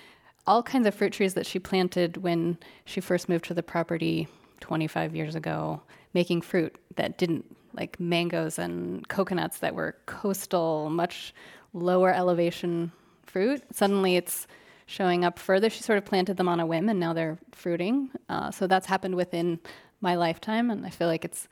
all 0.47 0.63
kinds 0.63 0.87
of 0.87 0.95
fruit 0.95 1.13
trees 1.13 1.35
that 1.35 1.45
she 1.45 1.59
planted 1.59 2.17
when 2.17 2.57
she 2.85 3.01
first 3.01 3.29
moved 3.29 3.45
to 3.45 3.53
the 3.53 3.61
property 3.61 4.27
25 4.61 5.15
years 5.15 5.35
ago, 5.35 5.81
making 6.13 6.41
fruit 6.41 6.75
that 6.95 7.17
didn't 7.17 7.55
like 7.73 7.99
mangoes 7.99 8.57
and 8.57 9.07
coconuts 9.07 9.59
that 9.59 9.75
were 9.75 9.95
coastal, 10.07 10.89
much 10.89 11.33
lower 11.73 12.11
elevation 12.11 12.91
fruit. 13.23 13.61
Suddenly, 13.71 14.15
it's 14.15 14.47
showing 14.87 15.23
up 15.23 15.37
further. 15.37 15.69
She 15.69 15.83
sort 15.83 15.99
of 15.99 16.05
planted 16.05 16.37
them 16.37 16.49
on 16.49 16.59
a 16.59 16.65
whim, 16.65 16.89
and 16.89 16.99
now 16.99 17.13
they're 17.13 17.37
fruiting. 17.51 18.09
Uh, 18.27 18.49
so 18.49 18.65
that's 18.65 18.87
happened 18.87 19.15
within 19.15 19.59
my 20.01 20.15
lifetime, 20.15 20.71
and 20.71 20.85
I 20.85 20.89
feel 20.89 21.07
like 21.07 21.23
it's 21.23 21.47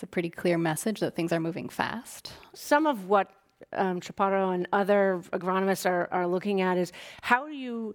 it's 0.00 0.04
a 0.04 0.06
pretty 0.06 0.30
clear 0.30 0.56
message 0.56 1.00
that 1.00 1.14
things 1.14 1.30
are 1.30 1.40
moving 1.40 1.68
fast. 1.68 2.32
Some 2.54 2.86
of 2.86 3.04
what 3.04 3.30
um, 3.72 4.00
Chaparro 4.00 4.54
and 4.54 4.66
other 4.72 5.22
agronomists 5.32 5.88
are, 5.88 6.08
are 6.10 6.26
looking 6.26 6.60
at 6.60 6.78
is 6.78 6.92
how 7.22 7.46
do 7.46 7.54
you, 7.54 7.94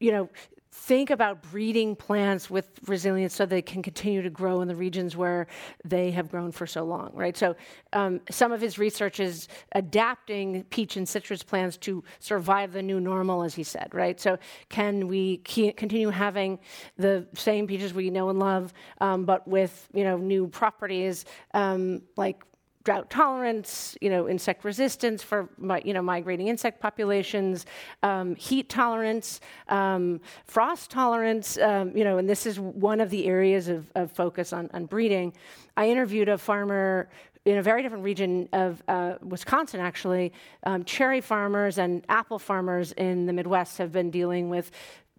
you 0.00 0.12
know, 0.12 0.28
think 0.76 1.10
about 1.10 1.42
breeding 1.50 1.96
plants 1.96 2.50
with 2.50 2.68
resilience 2.86 3.34
so 3.34 3.46
they 3.46 3.62
can 3.62 3.82
continue 3.82 4.20
to 4.20 4.30
grow 4.30 4.60
in 4.60 4.68
the 4.68 4.76
regions 4.76 5.16
where 5.16 5.46
they 5.84 6.10
have 6.10 6.30
grown 6.30 6.52
for 6.52 6.66
so 6.66 6.84
long, 6.84 7.10
right? 7.14 7.36
So 7.36 7.56
um, 7.94 8.20
some 8.30 8.52
of 8.52 8.60
his 8.60 8.78
research 8.78 9.18
is 9.18 9.48
adapting 9.72 10.64
peach 10.64 10.96
and 10.96 11.08
citrus 11.08 11.42
plants 11.42 11.78
to 11.78 12.04
survive 12.20 12.72
the 12.72 12.82
new 12.82 13.00
normal, 13.00 13.42
as 13.42 13.54
he 13.54 13.62
said, 13.62 13.88
right? 13.94 14.20
So 14.20 14.38
can 14.68 15.08
we 15.08 15.38
continue 15.38 16.10
having 16.10 16.58
the 16.98 17.26
same 17.34 17.66
peaches 17.66 17.94
we 17.94 18.10
know 18.10 18.28
and 18.28 18.38
love, 18.38 18.72
um, 19.00 19.24
but 19.24 19.48
with 19.48 19.88
you 19.94 20.04
know 20.04 20.18
new 20.18 20.46
properties 20.46 21.24
um, 21.54 22.02
like 22.16 22.44
drought 22.86 23.10
tolerance, 23.10 23.98
you 24.00 24.08
know, 24.08 24.28
insect 24.28 24.64
resistance 24.64 25.20
for 25.20 25.48
you 25.84 25.92
know 25.92 26.00
migrating 26.00 26.46
insect 26.46 26.80
populations, 26.80 27.66
um, 28.04 28.36
heat 28.36 28.68
tolerance, 28.68 29.40
um, 29.68 30.20
frost 30.44 30.88
tolerance, 30.88 31.58
um, 31.58 31.94
you 31.96 32.04
know, 32.04 32.16
and 32.16 32.30
this 32.30 32.46
is 32.46 32.60
one 32.60 33.00
of 33.00 33.10
the 33.10 33.26
areas 33.26 33.66
of, 33.66 33.90
of 33.96 34.12
focus 34.12 34.52
on, 34.52 34.70
on 34.72 34.86
breeding. 34.86 35.32
I 35.76 35.88
interviewed 35.88 36.28
a 36.28 36.38
farmer 36.38 37.08
in 37.44 37.58
a 37.58 37.62
very 37.62 37.82
different 37.82 38.04
region 38.04 38.48
of 38.52 38.82
uh, 38.88 39.14
Wisconsin, 39.22 39.80
actually, 39.80 40.32
um, 40.64 40.84
cherry 40.84 41.20
farmers 41.20 41.78
and 41.78 42.04
apple 42.08 42.38
farmers 42.38 42.92
in 42.92 43.26
the 43.26 43.32
Midwest 43.32 43.78
have 43.78 43.92
been 43.92 44.10
dealing 44.10 44.48
with 44.48 44.70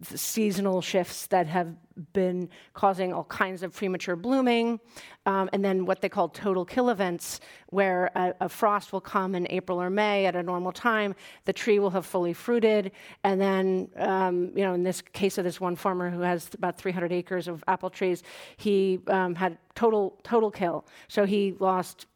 seasonal 0.02 0.80
shifts 0.80 1.26
that 1.26 1.46
have 1.46 1.74
been 2.12 2.48
causing 2.72 3.12
all 3.12 3.24
kinds 3.24 3.62
of 3.62 3.74
premature 3.74 4.14
blooming, 4.14 4.78
um, 5.26 5.50
and 5.52 5.64
then 5.64 5.84
what 5.84 6.00
they 6.00 6.08
call 6.08 6.28
total 6.28 6.64
kill 6.64 6.90
events, 6.90 7.40
where 7.70 8.10
a, 8.14 8.34
a, 8.42 8.48
frost 8.48 8.92
will 8.92 9.00
come 9.00 9.34
in 9.34 9.46
April 9.50 9.82
or 9.82 9.90
May 9.90 10.26
at 10.26 10.36
a 10.36 10.42
normal 10.42 10.70
time, 10.70 11.16
the 11.44 11.52
tree 11.52 11.80
will 11.80 11.90
have 11.90 12.06
fully 12.06 12.32
fruited, 12.32 12.92
and 13.24 13.40
then, 13.40 13.88
um, 13.96 14.52
you 14.54 14.62
know, 14.62 14.74
in 14.74 14.84
this 14.84 15.02
case 15.02 15.36
of 15.38 15.44
this 15.44 15.60
one 15.60 15.74
farmer 15.74 16.10
who 16.10 16.20
has 16.20 16.48
about 16.54 16.78
300 16.78 17.12
acres 17.12 17.48
of 17.48 17.64
apple 17.66 17.90
trees, 17.90 18.22
he 18.56 19.00
um, 19.08 19.34
had 19.34 19.58
total 19.74 20.18
total 20.22 20.50
kill. 20.50 20.86
So 21.08 21.26
he 21.26 21.54
lost 21.58 22.06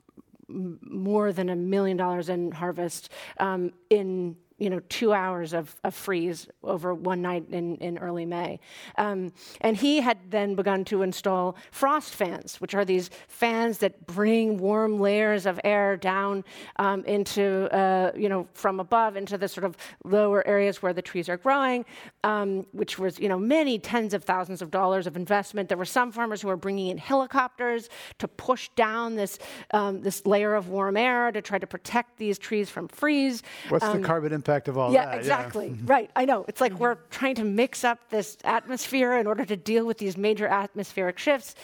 more 0.48 1.32
than 1.32 1.48
a 1.48 1.56
million 1.56 1.96
dollars 1.96 2.28
in 2.28 2.52
harvest 2.52 3.10
um, 3.38 3.72
in 3.90 4.36
you 4.62 4.70
know, 4.70 4.80
two 4.88 5.12
hours 5.12 5.52
of, 5.52 5.74
of 5.82 5.92
freeze 5.92 6.46
over 6.62 6.94
one 6.94 7.20
night 7.20 7.44
in, 7.50 7.74
in 7.78 7.98
early 7.98 8.24
May. 8.24 8.60
Um, 8.96 9.32
and 9.60 9.76
he 9.76 10.00
had 10.00 10.18
then 10.30 10.54
begun 10.54 10.84
to 10.84 11.02
install 11.02 11.56
frost 11.72 12.14
fans, 12.14 12.60
which 12.60 12.72
are 12.72 12.84
these 12.84 13.10
fans 13.26 13.78
that 13.78 14.06
bring 14.06 14.58
warm 14.58 15.00
layers 15.00 15.46
of 15.46 15.58
air 15.64 15.96
down 15.96 16.44
um, 16.76 17.04
into, 17.06 17.68
uh, 17.74 18.12
you 18.14 18.28
know, 18.28 18.46
from 18.54 18.78
above 18.78 19.16
into 19.16 19.36
the 19.36 19.48
sort 19.48 19.64
of 19.64 19.76
lower 20.04 20.46
areas 20.46 20.80
where 20.80 20.92
the 20.92 21.02
trees 21.02 21.28
are 21.28 21.36
growing, 21.36 21.84
um, 22.22 22.64
which 22.70 23.00
was, 23.00 23.18
you 23.18 23.28
know, 23.28 23.40
many 23.40 23.80
tens 23.80 24.14
of 24.14 24.22
thousands 24.22 24.62
of 24.62 24.70
dollars 24.70 25.08
of 25.08 25.16
investment. 25.16 25.68
There 25.68 25.78
were 25.78 25.84
some 25.84 26.12
farmers 26.12 26.40
who 26.40 26.46
were 26.46 26.56
bringing 26.56 26.86
in 26.86 26.98
helicopters 26.98 27.88
to 28.20 28.28
push 28.28 28.68
down 28.76 29.16
this, 29.16 29.40
um, 29.72 30.02
this 30.02 30.24
layer 30.24 30.54
of 30.54 30.68
warm 30.68 30.96
air 30.96 31.32
to 31.32 31.42
try 31.42 31.58
to 31.58 31.66
protect 31.66 32.16
these 32.18 32.38
trees 32.38 32.70
from 32.70 32.86
freeze. 32.86 33.42
What's 33.68 33.84
the 33.84 33.94
um, 33.94 34.04
carbon 34.04 34.32
impact? 34.32 34.51
Of 34.68 34.78
all 34.78 34.92
yeah, 34.92 35.06
that. 35.06 35.18
Exactly. 35.18 35.66
Yeah, 35.66 35.72
exactly. 35.72 35.86
Right. 35.92 36.10
I 36.16 36.24
know. 36.24 36.44
It's 36.48 36.60
like 36.60 36.72
we're 36.78 36.96
trying 37.10 37.34
to 37.36 37.44
mix 37.44 37.84
up 37.84 37.98
this 38.10 38.36
atmosphere 38.44 39.14
in 39.14 39.26
order 39.26 39.44
to 39.44 39.56
deal 39.56 39.84
with 39.84 39.98
these 39.98 40.16
major 40.16 40.46
atmospheric 40.46 41.18
shifts. 41.18 41.54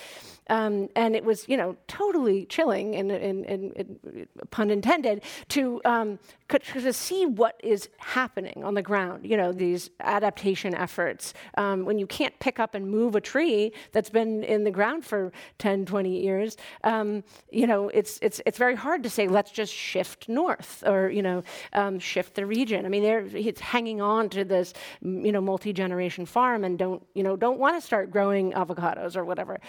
Um, 0.49 0.89
and 0.97 1.15
it 1.15 1.25
was, 1.25 1.49
you 1.49 1.57
know, 1.57 1.77
totally 1.87 2.47
chilling, 2.47 2.97
and, 2.97 3.11
and, 3.11 3.45
and, 3.45 3.77
and 3.77 4.29
pun 4.51 4.71
intended, 4.71 5.23
to 5.49 5.81
um, 5.85 6.19
to 6.49 6.93
see 6.93 7.27
what 7.27 7.61
is 7.63 7.89
happening 7.99 8.65
on 8.65 8.75
the 8.75 8.83
ground. 8.83 9.27
You 9.27 9.37
know, 9.37 9.53
these 9.53 9.91
adaptation 10.01 10.75
efforts. 10.75 11.35
Um, 11.57 11.85
when 11.85 11.99
you 11.99 12.07
can't 12.07 12.39
pick 12.41 12.59
up 12.59 12.75
and 12.75 12.91
move 12.91 13.15
a 13.15 13.21
tree 13.21 13.73
that's 13.93 14.11
been 14.11 14.43
in 14.45 14.65
the 14.65 14.71
ground 14.71 15.05
for 15.05 15.33
10, 15.59 15.85
20 15.85 16.23
years, 16.23 16.57
um, 16.85 17.23
you 17.51 17.67
know, 17.67 17.89
it's 17.89 18.19
it's 18.23 18.41
it's 18.47 18.59
very 18.59 18.75
hard 18.75 19.03
to 19.03 19.11
say 19.11 19.29
let's 19.29 19.51
just 19.51 19.73
shift 19.73 20.29
north 20.29 20.83
or 20.87 21.11
you 21.11 21.23
know 21.23 21.43
um, 21.75 21.99
shift 21.99 22.35
the 22.35 22.47
region. 22.47 22.87
I 22.87 22.89
mean, 22.89 23.03
they're 23.03 23.27
it's 23.33 23.61
hanging 23.61 24.01
on 24.01 24.29
to 24.31 24.45
this 24.45 24.73
you 25.03 25.33
know 25.33 25.41
multi 25.41 25.73
generation 25.73 26.25
farm 26.25 26.65
and 26.65 26.79
don't 26.79 27.05
you 27.15 27.23
know 27.23 27.37
don't 27.37 27.59
want 27.59 27.77
to 27.77 27.81
start 27.85 28.11
growing 28.11 28.53
avocados 28.53 29.17
or 29.17 29.25
whatever. 29.25 29.61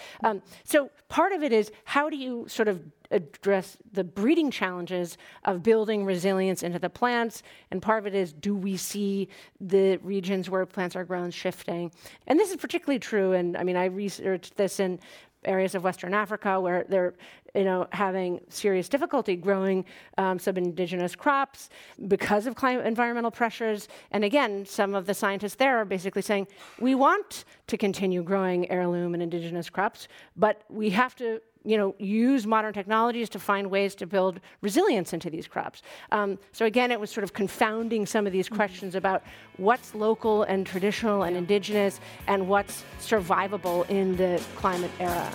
So 0.70 0.92
part 1.08 1.32
of 1.32 1.42
it 1.42 1.52
is 1.52 1.72
how 1.84 2.12
do 2.12 2.16
you 2.16 2.46
sort 2.48 2.68
of 2.68 2.80
address 3.10 3.76
the 3.92 4.04
breeding 4.04 4.52
challenges 4.52 5.18
of 5.44 5.64
building 5.64 6.06
resilience 6.06 6.62
into 6.62 6.78
the 6.78 6.92
plants, 6.92 7.42
and 7.72 7.82
part 7.82 8.04
of 8.04 8.06
it 8.06 8.14
is 8.14 8.34
do 8.34 8.54
we 8.54 8.78
see 8.78 9.30
the 9.60 9.98
regions 10.04 10.48
where 10.48 10.64
plants 10.68 10.96
are 10.96 11.04
grown 11.04 11.32
shifting? 11.32 11.92
And 12.28 12.40
this 12.40 12.52
is 12.52 12.58
particularly 12.58 13.00
true, 13.00 13.32
and 13.32 13.58
I 13.58 13.64
mean, 13.64 13.78
I 13.78 13.86
researched 13.86 14.58
this 14.58 14.80
in 14.80 15.00
areas 15.46 15.76
of 15.76 15.84
Western 15.84 16.14
Africa 16.14 16.60
where 16.60 16.86
they're 16.90 17.14
you 17.56 17.64
know, 17.64 17.88
having 17.92 18.40
serious 18.50 18.90
difficulty 18.90 19.36
growing 19.36 19.86
um, 20.18 20.40
some 20.40 20.58
indigenous 20.58 21.16
crops 21.16 21.70
because 22.08 22.46
of 22.46 22.56
climate 22.56 22.86
environmental 22.86 23.32
pressures. 23.32 23.88
And 24.12 24.24
again, 24.24 24.66
some 24.66 24.96
of 24.96 25.06
the 25.06 25.14
scientists 25.14 25.56
there 25.56 25.78
are 25.78 25.86
basically 25.86 26.22
saying 26.22 26.48
we 26.80 26.96
want 26.96 27.46
to 27.68 27.78
continue 27.78 28.24
growing 28.24 28.70
heirloom 28.70 29.14
and 29.14 29.24
indigenous 29.24 29.70
crops, 29.70 30.08
but 30.36 30.64
we 30.70 30.90
have 30.92 31.16
to 31.18 31.42
you 31.64 31.78
know, 31.78 31.96
use 32.00 32.48
modern 32.48 32.74
technologies 32.74 33.30
to 33.30 33.40
find 33.40 33.70
ways 33.70 33.96
to 33.96 34.06
build 34.06 34.40
resilience 34.62 35.14
into 35.14 35.30
these 35.30 35.48
crops. 35.48 35.82
Um, 36.12 36.40
so 36.52 36.66
again, 36.66 36.92
it 36.92 37.00
was 37.00 37.10
sort 37.10 37.24
of 37.24 37.34
confounding 37.34 38.06
some 38.06 38.26
of 38.26 38.34
these 38.34 38.48
mm-hmm. 38.48 38.56
questions 38.56 38.96
about 38.96 39.24
what's 39.58 39.94
local 39.94 40.44
and 40.44 40.66
traditional 40.66 41.24
and 41.24 41.36
indigenous 41.36 42.00
and 42.28 42.48
what's 42.48 42.84
survivable 43.00 43.90
in 43.90 44.16
the 44.16 44.42
climate 44.56 44.92
era. 45.00 45.30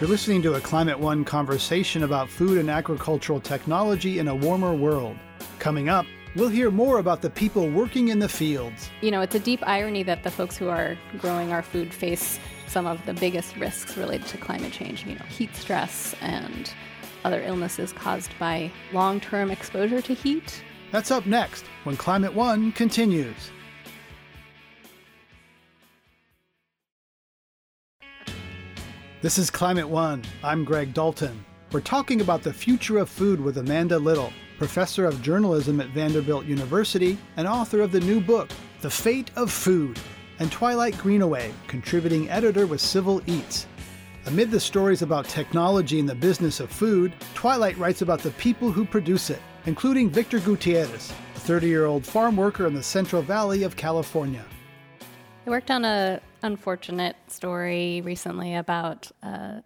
You're 0.00 0.08
listening 0.08 0.40
to 0.42 0.54
a 0.54 0.60
Climate 0.60 0.98
One 0.98 1.26
conversation 1.26 2.04
about 2.04 2.30
food 2.30 2.56
and 2.56 2.70
agricultural 2.70 3.38
technology 3.38 4.18
in 4.18 4.28
a 4.28 4.34
warmer 4.34 4.74
world. 4.74 5.14
Coming 5.58 5.90
up, 5.90 6.06
We'll 6.36 6.48
hear 6.48 6.70
more 6.70 6.98
about 6.98 7.22
the 7.22 7.30
people 7.30 7.68
working 7.68 8.08
in 8.08 8.20
the 8.20 8.28
fields. 8.28 8.88
You 9.00 9.10
know, 9.10 9.20
it's 9.20 9.34
a 9.34 9.40
deep 9.40 9.66
irony 9.66 10.04
that 10.04 10.22
the 10.22 10.30
folks 10.30 10.56
who 10.56 10.68
are 10.68 10.96
growing 11.18 11.52
our 11.52 11.62
food 11.62 11.92
face 11.92 12.38
some 12.68 12.86
of 12.86 13.04
the 13.04 13.14
biggest 13.14 13.56
risks 13.56 13.96
related 13.96 14.28
to 14.28 14.38
climate 14.38 14.72
change, 14.72 15.04
you 15.04 15.16
know, 15.16 15.24
heat 15.24 15.56
stress 15.56 16.14
and 16.20 16.72
other 17.24 17.42
illnesses 17.42 17.92
caused 17.92 18.30
by 18.38 18.70
long 18.92 19.18
term 19.18 19.50
exposure 19.50 20.00
to 20.00 20.14
heat. 20.14 20.62
That's 20.92 21.10
up 21.10 21.26
next 21.26 21.64
when 21.82 21.96
Climate 21.96 22.32
One 22.32 22.70
continues. 22.72 23.50
This 29.20 29.36
is 29.36 29.50
Climate 29.50 29.88
One. 29.88 30.22
I'm 30.44 30.64
Greg 30.64 30.94
Dalton. 30.94 31.44
We're 31.72 31.80
talking 31.80 32.20
about 32.20 32.44
the 32.44 32.52
future 32.52 32.98
of 32.98 33.08
food 33.08 33.40
with 33.40 33.58
Amanda 33.58 33.98
Little 33.98 34.32
professor 34.60 35.06
of 35.06 35.22
journalism 35.22 35.80
at 35.80 35.88
Vanderbilt 35.88 36.44
University 36.44 37.16
and 37.38 37.48
author 37.48 37.80
of 37.80 37.92
the 37.92 38.00
new 38.00 38.20
book, 38.20 38.50
The 38.82 38.90
Fate 38.90 39.30
of 39.34 39.50
Food, 39.50 39.98
and 40.38 40.52
Twilight 40.52 40.98
Greenaway, 40.98 41.54
contributing 41.66 42.28
editor 42.28 42.66
with 42.66 42.82
Civil 42.82 43.22
Eats. 43.26 43.66
Amid 44.26 44.50
the 44.50 44.60
stories 44.60 45.00
about 45.00 45.24
technology 45.24 45.98
in 45.98 46.04
the 46.04 46.14
business 46.14 46.60
of 46.60 46.70
food, 46.70 47.14
Twilight 47.32 47.78
writes 47.78 48.02
about 48.02 48.20
the 48.20 48.32
people 48.32 48.70
who 48.70 48.84
produce 48.84 49.30
it, 49.30 49.40
including 49.64 50.10
Victor 50.10 50.38
Gutierrez, 50.40 51.10
a 51.36 51.40
30 51.40 51.66
year 51.66 51.86
old 51.86 52.04
farm 52.04 52.36
worker 52.36 52.66
in 52.66 52.74
the 52.74 52.82
Central 52.82 53.22
Valley 53.22 53.62
of 53.62 53.76
California. 53.76 54.44
I 55.46 55.48
worked 55.48 55.70
on 55.70 55.86
a 55.86 56.20
unfortunate 56.42 57.16
story 57.28 58.02
recently 58.02 58.54
about 58.54 59.10
uh, 59.22 59.62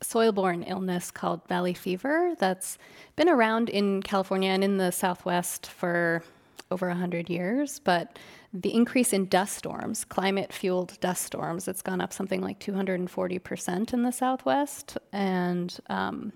uh, 0.00 0.04
soil-borne 0.04 0.62
illness 0.64 1.10
called 1.10 1.46
valley 1.48 1.74
fever 1.74 2.34
that's 2.38 2.78
been 3.16 3.28
around 3.28 3.68
in 3.68 4.02
California 4.02 4.50
and 4.50 4.64
in 4.64 4.78
the 4.78 4.90
Southwest 4.90 5.66
for 5.66 6.22
over 6.70 6.88
100 6.88 7.30
years, 7.30 7.78
but 7.78 8.18
the 8.52 8.74
increase 8.74 9.12
in 9.12 9.26
dust 9.26 9.56
storms, 9.56 10.04
climate-fueled 10.04 10.98
dust 11.00 11.22
storms, 11.22 11.68
it's 11.68 11.82
gone 11.82 12.00
up 12.00 12.12
something 12.12 12.40
like 12.40 12.58
240% 12.60 13.92
in 13.92 14.02
the 14.02 14.12
Southwest, 14.12 14.98
and 15.12 15.78
um, 15.88 16.32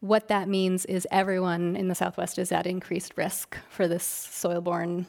what 0.00 0.28
that 0.28 0.48
means 0.48 0.84
is 0.86 1.06
everyone 1.10 1.74
in 1.74 1.88
the 1.88 1.94
Southwest 1.94 2.38
is 2.38 2.52
at 2.52 2.66
increased 2.66 3.14
risk 3.16 3.56
for 3.70 3.88
this 3.88 4.04
soil-borne 4.04 5.06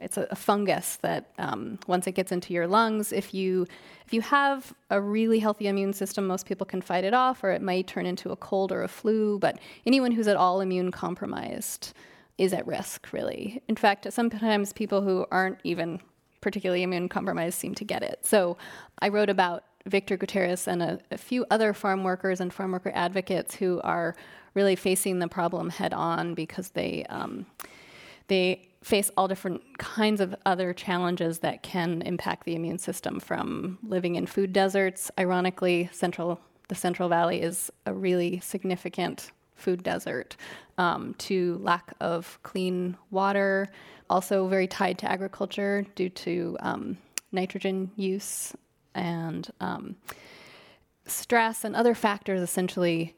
it's 0.00 0.16
a, 0.16 0.26
a 0.30 0.36
fungus 0.36 0.96
that 1.02 1.32
um, 1.38 1.78
once 1.86 2.06
it 2.06 2.12
gets 2.12 2.32
into 2.32 2.52
your 2.52 2.66
lungs, 2.66 3.12
if 3.12 3.34
you 3.34 3.66
if 4.06 4.12
you 4.12 4.22
have 4.22 4.72
a 4.90 5.00
really 5.00 5.38
healthy 5.38 5.68
immune 5.68 5.92
system, 5.92 6.26
most 6.26 6.46
people 6.46 6.66
can 6.66 6.80
fight 6.80 7.04
it 7.04 7.14
off, 7.14 7.44
or 7.44 7.50
it 7.50 7.62
might 7.62 7.86
turn 7.86 8.06
into 8.06 8.30
a 8.30 8.36
cold 8.36 8.72
or 8.72 8.82
a 8.82 8.88
flu. 8.88 9.38
But 9.38 9.58
anyone 9.86 10.12
who's 10.12 10.26
at 10.26 10.36
all 10.36 10.60
immune 10.60 10.90
compromised 10.90 11.92
is 12.38 12.52
at 12.52 12.66
risk, 12.66 13.12
really. 13.12 13.62
In 13.68 13.76
fact, 13.76 14.12
sometimes 14.12 14.72
people 14.72 15.02
who 15.02 15.26
aren't 15.30 15.58
even 15.62 16.00
particularly 16.40 16.82
immune 16.82 17.08
compromised, 17.08 17.58
seem 17.58 17.74
to 17.74 17.84
get 17.84 18.02
it. 18.02 18.20
So 18.24 18.56
I 19.00 19.08
wrote 19.08 19.30
about 19.30 19.64
Victor 19.86 20.16
Gutierrez 20.16 20.68
and 20.68 20.82
a, 20.82 20.98
a 21.10 21.18
few 21.18 21.46
other 21.50 21.72
farm 21.72 22.04
workers 22.04 22.40
and 22.40 22.52
farm 22.52 22.72
worker 22.72 22.92
advocates 22.94 23.54
who 23.54 23.80
are 23.82 24.14
really 24.54 24.76
facing 24.76 25.18
the 25.18 25.28
problem 25.28 25.70
head 25.70 25.92
on 25.92 26.34
because 26.34 26.70
they 26.70 27.04
um, 27.08 27.46
they 28.28 28.69
face 28.82 29.10
all 29.16 29.28
different 29.28 29.78
kinds 29.78 30.20
of 30.20 30.34
other 30.46 30.72
challenges 30.72 31.40
that 31.40 31.62
can 31.62 32.02
impact 32.02 32.44
the 32.44 32.54
immune 32.54 32.78
system 32.78 33.20
from 33.20 33.78
living 33.82 34.14
in 34.14 34.26
food 34.26 34.52
deserts. 34.52 35.10
Ironically, 35.18 35.90
central 35.92 36.40
the 36.68 36.74
Central 36.76 37.08
Valley 37.08 37.42
is 37.42 37.70
a 37.84 37.92
really 37.92 38.38
significant 38.38 39.32
food 39.56 39.82
desert 39.82 40.36
um, 40.78 41.14
to 41.18 41.58
lack 41.60 41.92
of 42.00 42.38
clean 42.44 42.96
water, 43.10 43.68
also 44.08 44.46
very 44.46 44.68
tied 44.68 44.96
to 44.98 45.10
agriculture 45.10 45.84
due 45.96 46.08
to 46.08 46.56
um, 46.60 46.96
nitrogen 47.32 47.90
use 47.96 48.54
and 48.94 49.50
um, 49.60 49.96
stress 51.06 51.64
and 51.64 51.74
other 51.74 51.94
factors 51.94 52.40
essentially 52.40 53.16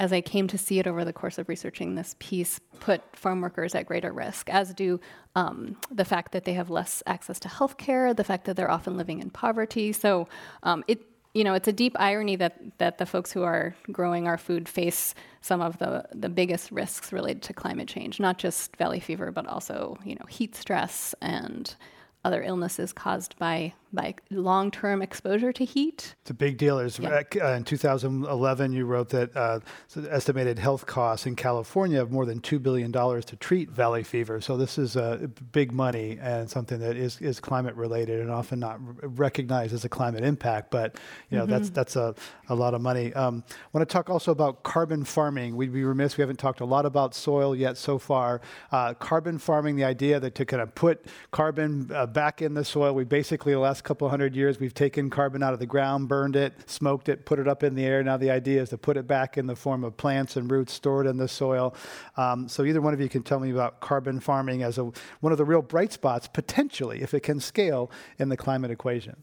as 0.00 0.14
I 0.14 0.22
came 0.22 0.48
to 0.48 0.56
see 0.56 0.78
it 0.78 0.86
over 0.86 1.04
the 1.04 1.12
course 1.12 1.36
of 1.36 1.46
researching 1.48 1.94
this 1.94 2.16
piece, 2.18 2.58
put 2.80 3.02
farm 3.14 3.42
workers 3.42 3.74
at 3.74 3.84
greater 3.84 4.12
risk, 4.12 4.48
as 4.48 4.72
do 4.72 4.98
um, 5.36 5.76
the 5.90 6.06
fact 6.06 6.32
that 6.32 6.46
they 6.46 6.54
have 6.54 6.70
less 6.70 7.02
access 7.06 7.38
to 7.40 7.48
health 7.48 7.76
care, 7.76 8.14
the 8.14 8.24
fact 8.24 8.46
that 8.46 8.56
they're 8.56 8.70
often 8.70 8.96
living 8.96 9.20
in 9.20 9.28
poverty. 9.28 9.92
So 9.92 10.26
um, 10.62 10.82
it, 10.88 11.02
you 11.34 11.44
know, 11.44 11.52
it's 11.52 11.68
a 11.68 11.72
deep 11.72 11.94
irony 12.00 12.34
that, 12.36 12.78
that 12.78 12.96
the 12.96 13.04
folks 13.04 13.30
who 13.30 13.42
are 13.42 13.74
growing 13.92 14.26
our 14.26 14.38
food 14.38 14.70
face 14.70 15.14
some 15.42 15.60
of 15.60 15.78
the, 15.78 16.06
the 16.14 16.30
biggest 16.30 16.72
risks 16.72 17.12
related 17.12 17.42
to 17.42 17.52
climate 17.52 17.86
change, 17.86 18.18
not 18.18 18.38
just 18.38 18.74
valley 18.76 19.00
fever, 19.00 19.30
but 19.30 19.46
also, 19.46 19.98
you 20.02 20.14
know, 20.14 20.24
heat 20.30 20.56
stress 20.56 21.14
and 21.20 21.76
other 22.24 22.42
illnesses 22.42 22.92
caused 22.92 23.38
by 23.38 23.72
by 23.92 24.14
long-term 24.30 25.02
exposure 25.02 25.52
to 25.52 25.64
heat. 25.64 26.14
It's 26.22 26.30
a 26.30 26.34
big 26.34 26.58
deal. 26.58 26.80
Yeah. 27.00 27.22
uh, 27.42 27.48
in 27.54 27.64
2011, 27.64 28.72
you 28.72 28.86
wrote 28.86 29.08
that 29.08 29.36
uh, 29.36 29.60
estimated 30.08 30.58
health 30.58 30.86
costs 30.86 31.26
in 31.26 31.34
California 31.34 32.00
of 32.00 32.12
more 32.12 32.24
than 32.24 32.40
two 32.40 32.58
billion 32.58 32.92
dollars 32.92 33.24
to 33.26 33.36
treat 33.36 33.68
valley 33.70 34.04
fever. 34.04 34.40
So 34.40 34.56
this 34.56 34.78
is 34.78 34.96
uh, 34.96 35.26
big 35.52 35.72
money 35.72 36.18
and 36.20 36.48
something 36.48 36.78
that 36.78 36.96
is, 36.96 37.20
is 37.20 37.40
climate 37.40 37.74
related 37.74 38.20
and 38.20 38.30
often 38.30 38.60
not 38.60 38.78
recognized 39.02 39.74
as 39.74 39.84
a 39.84 39.88
climate 39.88 40.22
impact. 40.22 40.70
But 40.70 40.96
you 41.30 41.38
know 41.38 41.44
mm-hmm. 41.44 41.52
that's 41.52 41.70
that's 41.70 41.96
a, 41.96 42.14
a 42.48 42.54
lot 42.54 42.74
of 42.74 42.80
money. 42.80 43.12
Um, 43.14 43.42
I 43.48 43.68
want 43.72 43.88
to 43.88 43.92
talk 43.92 44.08
also 44.08 44.30
about 44.30 44.62
carbon 44.62 45.04
farming. 45.04 45.56
We'd 45.56 45.72
be 45.72 45.84
remiss 45.84 46.16
we 46.16 46.22
haven't 46.22 46.38
talked 46.38 46.60
a 46.60 46.64
lot 46.64 46.86
about 46.86 47.14
soil 47.14 47.56
yet 47.56 47.76
so 47.76 47.98
far. 47.98 48.40
Uh, 48.70 48.94
carbon 48.94 49.38
farming, 49.38 49.76
the 49.76 49.84
idea 49.84 50.20
that 50.20 50.34
to 50.36 50.44
kind 50.44 50.62
of 50.62 50.74
put 50.74 51.06
carbon 51.32 51.90
uh, 51.92 52.06
back 52.12 52.42
in 52.42 52.54
the 52.54 52.64
soil. 52.64 52.94
We 52.94 53.04
basically 53.04 53.52
the 53.52 53.58
last 53.58 53.84
couple 53.84 54.08
hundred 54.08 54.34
years, 54.36 54.60
we've 54.60 54.74
taken 54.74 55.10
carbon 55.10 55.42
out 55.42 55.52
of 55.52 55.58
the 55.58 55.66
ground, 55.66 56.08
burned 56.08 56.36
it, 56.36 56.54
smoked 56.68 57.08
it, 57.08 57.24
put 57.24 57.38
it 57.38 57.48
up 57.48 57.62
in 57.62 57.74
the 57.74 57.84
air. 57.84 58.02
Now 58.02 58.16
the 58.16 58.30
idea 58.30 58.62
is 58.62 58.68
to 58.70 58.78
put 58.78 58.96
it 58.96 59.06
back 59.06 59.38
in 59.38 59.46
the 59.46 59.56
form 59.56 59.84
of 59.84 59.96
plants 59.96 60.36
and 60.36 60.50
roots 60.50 60.72
stored 60.72 61.06
in 61.06 61.16
the 61.16 61.28
soil. 61.28 61.74
Um, 62.16 62.48
so 62.48 62.64
either 62.64 62.80
one 62.80 62.94
of 62.94 63.00
you 63.00 63.08
can 63.08 63.22
tell 63.22 63.40
me 63.40 63.50
about 63.50 63.80
carbon 63.80 64.20
farming 64.20 64.62
as 64.62 64.78
a, 64.78 64.90
one 65.20 65.32
of 65.32 65.38
the 65.38 65.44
real 65.44 65.62
bright 65.62 65.92
spots, 65.92 66.28
potentially, 66.28 67.02
if 67.02 67.14
it 67.14 67.20
can 67.20 67.40
scale 67.40 67.90
in 68.18 68.28
the 68.28 68.36
climate 68.36 68.70
equation. 68.70 69.22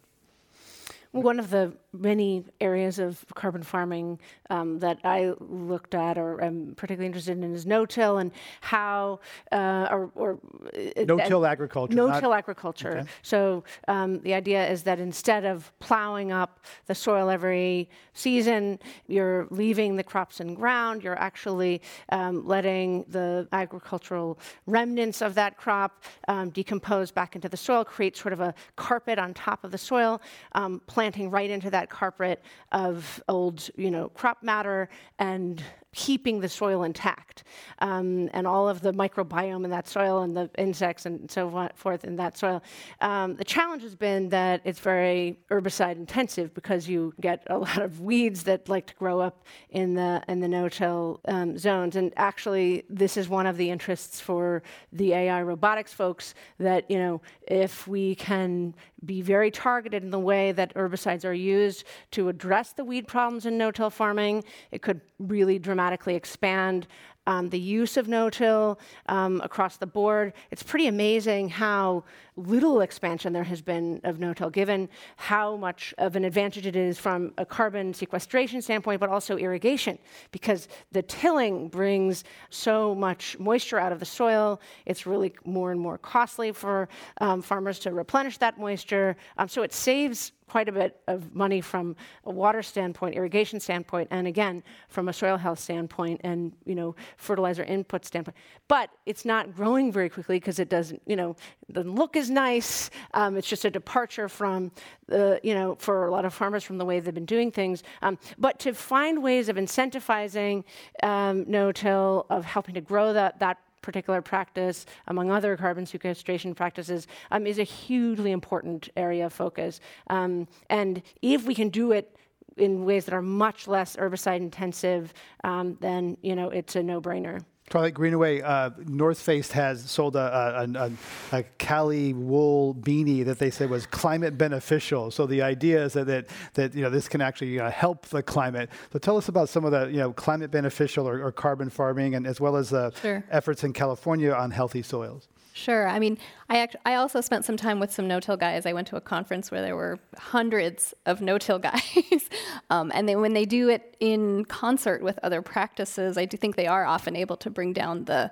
One 1.12 1.40
of 1.40 1.50
the 1.50 1.74
many 2.00 2.44
areas 2.62 3.00
of 3.00 3.26
carbon 3.36 3.64
farming 3.64 4.20
um, 4.50 4.80
that 4.80 5.00
I 5.04 5.34
looked 5.40 5.96
at 5.96 6.18
or 6.18 6.44
am 6.44 6.74
particularly 6.76 7.08
interested 7.08 7.38
in 7.38 7.54
is 7.54 7.66
no-till 7.66 8.18
and 8.18 8.32
how, 8.62 9.20
uh, 9.52 9.88
or, 9.92 10.12
or 10.16 10.40
uh, 10.76 11.04
no-till 11.06 11.46
agriculture. 11.46 11.96
No-till 11.96 12.34
agriculture. 12.34 13.00
Okay. 13.00 13.10
So 13.22 13.64
um, 13.88 14.20
the 14.22 14.34
idea 14.34 14.70
is 14.70 14.84
that 14.84 15.00
instead 15.00 15.46
of 15.46 15.72
plowing 15.80 16.32
up 16.32 16.66
the 16.86 16.96
soil 16.96 17.30
every 17.30 17.90
season, 18.14 18.80
you're 19.08 19.48
leaving 19.50 19.96
the 19.96 20.04
crops 20.04 20.40
in 20.40 20.54
ground. 20.54 21.04
You're 21.04 21.20
actually 21.20 21.82
um, 22.10 22.46
letting 22.46 23.06
the 23.10 23.48
agricultural 23.52 24.40
remnants 24.66 25.22
of 25.22 25.36
that 25.36 25.58
crop 25.58 26.04
um, 26.28 26.50
decompose 26.50 27.12
back 27.12 27.36
into 27.36 27.50
the 27.50 27.58
soil, 27.58 27.84
create 27.84 28.18
sort 28.18 28.34
of 28.34 28.40
a 28.40 28.54
carpet 28.76 29.20
on 29.20 29.34
top 29.34 29.64
of 29.64 29.72
the 29.72 29.78
soil, 29.78 30.22
um, 30.54 30.82
planting 30.88 31.30
right 31.30 31.50
into 31.50 31.70
that 31.70 31.87
carpet 31.90 32.42
of 32.72 33.22
old, 33.28 33.70
you 33.76 33.92
know, 33.92 34.10
crop 34.10 34.44
matter 34.44 34.90
and 35.20 35.64
keeping 35.94 36.42
the 36.42 36.50
soil 36.50 36.84
intact 36.84 37.44
um, 37.80 38.30
and 38.34 38.46
all 38.46 38.70
of 38.70 38.82
the 38.82 38.92
microbiome 38.92 39.64
in 39.64 39.72
that 39.72 39.88
soil 39.88 40.22
and 40.22 40.38
the 40.38 40.50
insects 40.58 41.06
and 41.06 41.30
so 41.32 41.70
forth 41.76 42.04
in 42.04 42.16
that 42.18 42.38
soil. 42.38 42.62
Um, 43.02 43.36
the 43.36 43.44
challenge 43.44 43.82
has 43.84 43.96
been 43.96 44.30
that 44.30 44.62
it's 44.64 44.80
very 44.80 45.40
herbicide 45.50 45.96
intensive 45.96 46.54
because 46.54 46.88
you 46.88 47.14
get 47.20 47.44
a 47.48 47.58
lot 47.58 47.82
of 47.82 48.02
weeds 48.02 48.44
that 48.44 48.70
like 48.70 48.86
to 48.88 48.96
grow 48.96 49.20
up 49.20 49.46
in 49.70 49.96
the 49.96 50.22
in 50.28 50.40
the 50.40 50.48
no-till 50.48 51.20
um, 51.28 51.58
zones. 51.58 51.96
And 51.96 52.14
actually, 52.16 52.84
this 52.90 53.18
is 53.18 53.28
one 53.28 53.48
of 53.48 53.58
the 53.58 53.70
interests 53.70 54.20
for 54.20 54.64
the 54.92 55.14
AI 55.14 55.42
robotics 55.42 55.94
folks 55.94 56.36
that 56.60 56.90
you 56.92 57.00
know 57.00 57.22
if 57.48 57.88
we 57.88 58.14
can 58.16 58.76
be 59.06 59.22
very 59.22 59.50
targeted 59.50 60.04
in 60.04 60.10
the 60.10 60.20
way 60.20 60.52
that 60.52 60.74
herbicides 60.76 61.24
are 61.24 61.34
used 61.34 61.86
to 62.12 62.30
address 62.30 62.74
the 62.74 62.84
weed 62.84 63.08
problems 63.08 63.46
in 63.46 63.58
no-till 63.58 63.90
farming, 63.90 64.44
it 64.72 64.82
could 64.82 65.02
really 65.20 65.60
dramatically 65.60 65.77
expand 66.16 66.88
um, 67.28 67.50
the 67.50 67.60
use 67.60 67.98
of 67.98 68.08
no-till 68.08 68.80
um, 69.08 69.42
across 69.42 69.78
the 69.78 69.86
board. 69.86 70.34
It's 70.50 70.64
pretty 70.64 70.88
amazing 70.88 71.50
how 71.50 72.06
little 72.38 72.82
expansion 72.82 73.34
there 73.34 73.44
has 73.44 73.62
been 73.62 74.00
of 74.04 74.20
no-till, 74.20 74.50
given 74.50 74.90
how 75.18 75.58
much 75.58 75.94
of 75.98 76.16
an 76.16 76.24
advantage 76.24 76.66
it 76.66 76.76
is 76.76 76.98
from 76.98 77.34
a 77.38 77.46
carbon 77.46 77.94
sequestration 77.94 78.62
standpoint, 78.62 79.00
but 79.00 79.10
also 79.10 79.38
irrigation, 79.38 80.00
because 80.32 80.68
the 80.92 81.02
tilling 81.02 81.68
brings 81.68 82.24
so 82.50 82.96
much 82.96 83.38
moisture 83.40 83.80
out 83.80 83.92
of 83.92 84.00
the 84.00 84.06
soil. 84.06 84.62
It's 84.86 85.06
really 85.06 85.34
more 85.46 85.72
and 85.72 85.82
more 85.82 85.98
costly 85.98 86.52
for 86.52 86.88
um, 87.20 87.42
farmers 87.42 87.80
to 87.80 87.92
replenish 87.92 88.38
that 88.38 88.58
moisture. 88.58 89.18
Um, 89.38 89.48
so 89.48 89.64
it 89.64 89.74
saves 89.74 90.32
quite 90.48 90.70
a 90.70 90.72
bit 90.72 91.02
of 91.08 91.36
money 91.36 91.60
from 91.60 91.96
a 92.24 92.32
water 92.32 92.64
standpoint, 92.64 93.16
irrigation 93.16 93.60
standpoint, 93.60 94.08
and 94.12 94.28
again 94.28 94.64
from 94.88 95.10
a 95.10 95.14
soil 95.14 95.38
health 95.38 95.60
standpoint 95.60 96.22
and 96.24 96.54
you 96.66 96.76
know 96.76 96.96
fertilizer 97.18 97.64
input 97.64 98.06
standpoint. 98.06 98.38
But 98.68 98.90
it's 99.06 99.26
not 99.26 99.56
growing 99.56 99.92
very 99.92 100.10
quickly 100.10 100.40
because 100.40 100.60
it 100.60 100.70
doesn't 100.70 101.02
you 101.06 101.16
know 101.16 101.36
doesn't 101.72 101.96
look 101.96 102.16
as 102.16 102.30
nice. 102.30 102.90
Um, 103.14 103.36
it's 103.36 103.48
just 103.48 103.66
a 103.66 103.70
departure 103.70 104.30
from 104.30 104.72
the 105.08 105.40
you 105.44 105.54
know 105.54 105.76
for 105.76 106.08
a 106.08 106.12
lot 106.12 106.26
of 106.26 106.34
farmers 106.34 106.64
from 106.64 106.78
the 106.78 106.86
way 106.86 107.00
they've 107.00 107.14
been 107.14 107.26
doing 107.26 107.52
things. 107.52 107.84
Um, 108.02 108.18
but 108.38 108.60
to 108.60 108.74
find 108.74 109.22
ways 109.22 109.50
of 109.50 109.58
incentivizing 109.58 110.64
um, 111.04 111.46
no-till, 111.48 112.26
of 112.30 112.46
helping 112.46 112.76
to 112.76 112.82
grow 112.82 113.14
that 113.14 113.40
that 113.40 113.58
particular 113.82 114.22
practice, 114.22 114.86
among 115.08 115.32
other 115.32 115.56
carbon 115.56 115.86
sequestration 115.86 116.54
practices, 116.54 117.08
um, 117.32 117.48
is 117.48 117.58
a 117.58 117.64
hugely 117.64 118.32
important 118.32 118.90
area 118.98 119.26
of 119.26 119.34
focus. 119.34 119.80
Um, 120.10 120.48
and 120.70 121.02
if 121.22 121.46
we 121.46 121.56
can 121.56 121.70
do 121.70 121.94
it 121.94 122.14
in 122.58 122.86
ways 122.86 123.06
that 123.06 123.14
are 123.14 123.22
much 123.22 123.68
less 123.68 123.96
herbicide 123.96 124.38
intensive, 124.38 125.14
um, 125.44 125.78
then 125.80 126.18
you 126.22 126.36
know 126.36 126.50
it's 126.50 126.76
a 126.76 126.84
no-brainer. 126.84 127.44
Twilight 127.70 127.96
Greenaway, 127.96 128.40
uh, 128.42 128.70
North 128.86 129.20
Face 129.20 129.52
has 129.52 129.90
sold 129.90 130.16
a, 130.16 130.20
a, 130.20 130.86
a, 130.86 130.92
a, 131.40 131.44
Cali 131.58 132.14
wool 132.14 132.74
beanie 132.74 133.26
that 133.26 133.40
they 133.40 133.50
said 133.50 133.70
was 133.70 133.86
climate 133.86 134.38
beneficial. 134.38 135.12
So 135.12 135.26
the 135.26 135.42
idea 135.42 135.84
is 135.84 135.92
that, 135.92 136.08
that, 136.08 136.28
that 136.54 136.74
you 136.74 136.82
know, 136.84 136.90
this 136.90 137.10
can 137.10 137.20
actually 137.20 137.60
uh, 137.60 137.70
help 137.70 138.06
the 138.06 138.24
climate. 138.24 138.70
So 138.94 139.00
tell 139.00 139.18
us 139.18 139.28
about 139.28 139.50
some 139.50 139.66
of 139.66 139.72
the 139.72 139.88
you 139.88 139.98
know, 139.98 140.14
climate 140.14 140.50
beneficial 140.50 141.10
or, 141.10 141.22
or 141.22 141.34
carbon 141.34 141.70
farming 141.70 142.16
and 142.16 142.26
as 142.26 142.40
well 142.40 142.56
as 142.56 142.70
the 142.70 142.94
sure. 143.02 143.26
efforts 143.30 143.66
in 143.66 143.74
California 143.74 144.32
on 144.32 144.52
healthy 144.52 144.82
soils. 144.82 145.28
Sure. 145.58 145.88
I 145.88 145.98
mean, 145.98 146.20
I 146.50 146.60
act- 146.60 146.76
I 146.86 146.94
also 146.96 147.20
spent 147.20 147.44
some 147.44 147.58
time 147.58 147.80
with 147.80 147.92
some 147.92 148.08
no-till 148.08 148.38
guys. 148.38 148.68
I 148.68 148.74
went 148.74 148.88
to 148.90 148.96
a 148.96 149.02
conference 149.02 149.50
where 149.50 149.64
there 149.64 149.76
were 149.76 149.98
hundreds 150.16 150.94
of 151.08 151.20
no-till 151.20 151.58
guys, 151.72 152.30
um, 152.70 152.92
and 152.94 153.10
then 153.10 153.22
when 153.22 153.34
they 153.34 153.44
do 153.46 153.68
it 153.68 153.98
in 154.00 154.46
concert 154.46 155.02
with 155.02 155.18
other 155.24 155.42
practices, 155.42 156.16
I 156.16 156.26
do 156.26 156.38
think 156.38 156.58
they 156.58 156.68
are 156.68 156.86
often 156.86 157.16
able 157.16 157.38
to 157.38 157.50
bring 157.50 157.74
down 157.74 158.06
the 158.06 158.30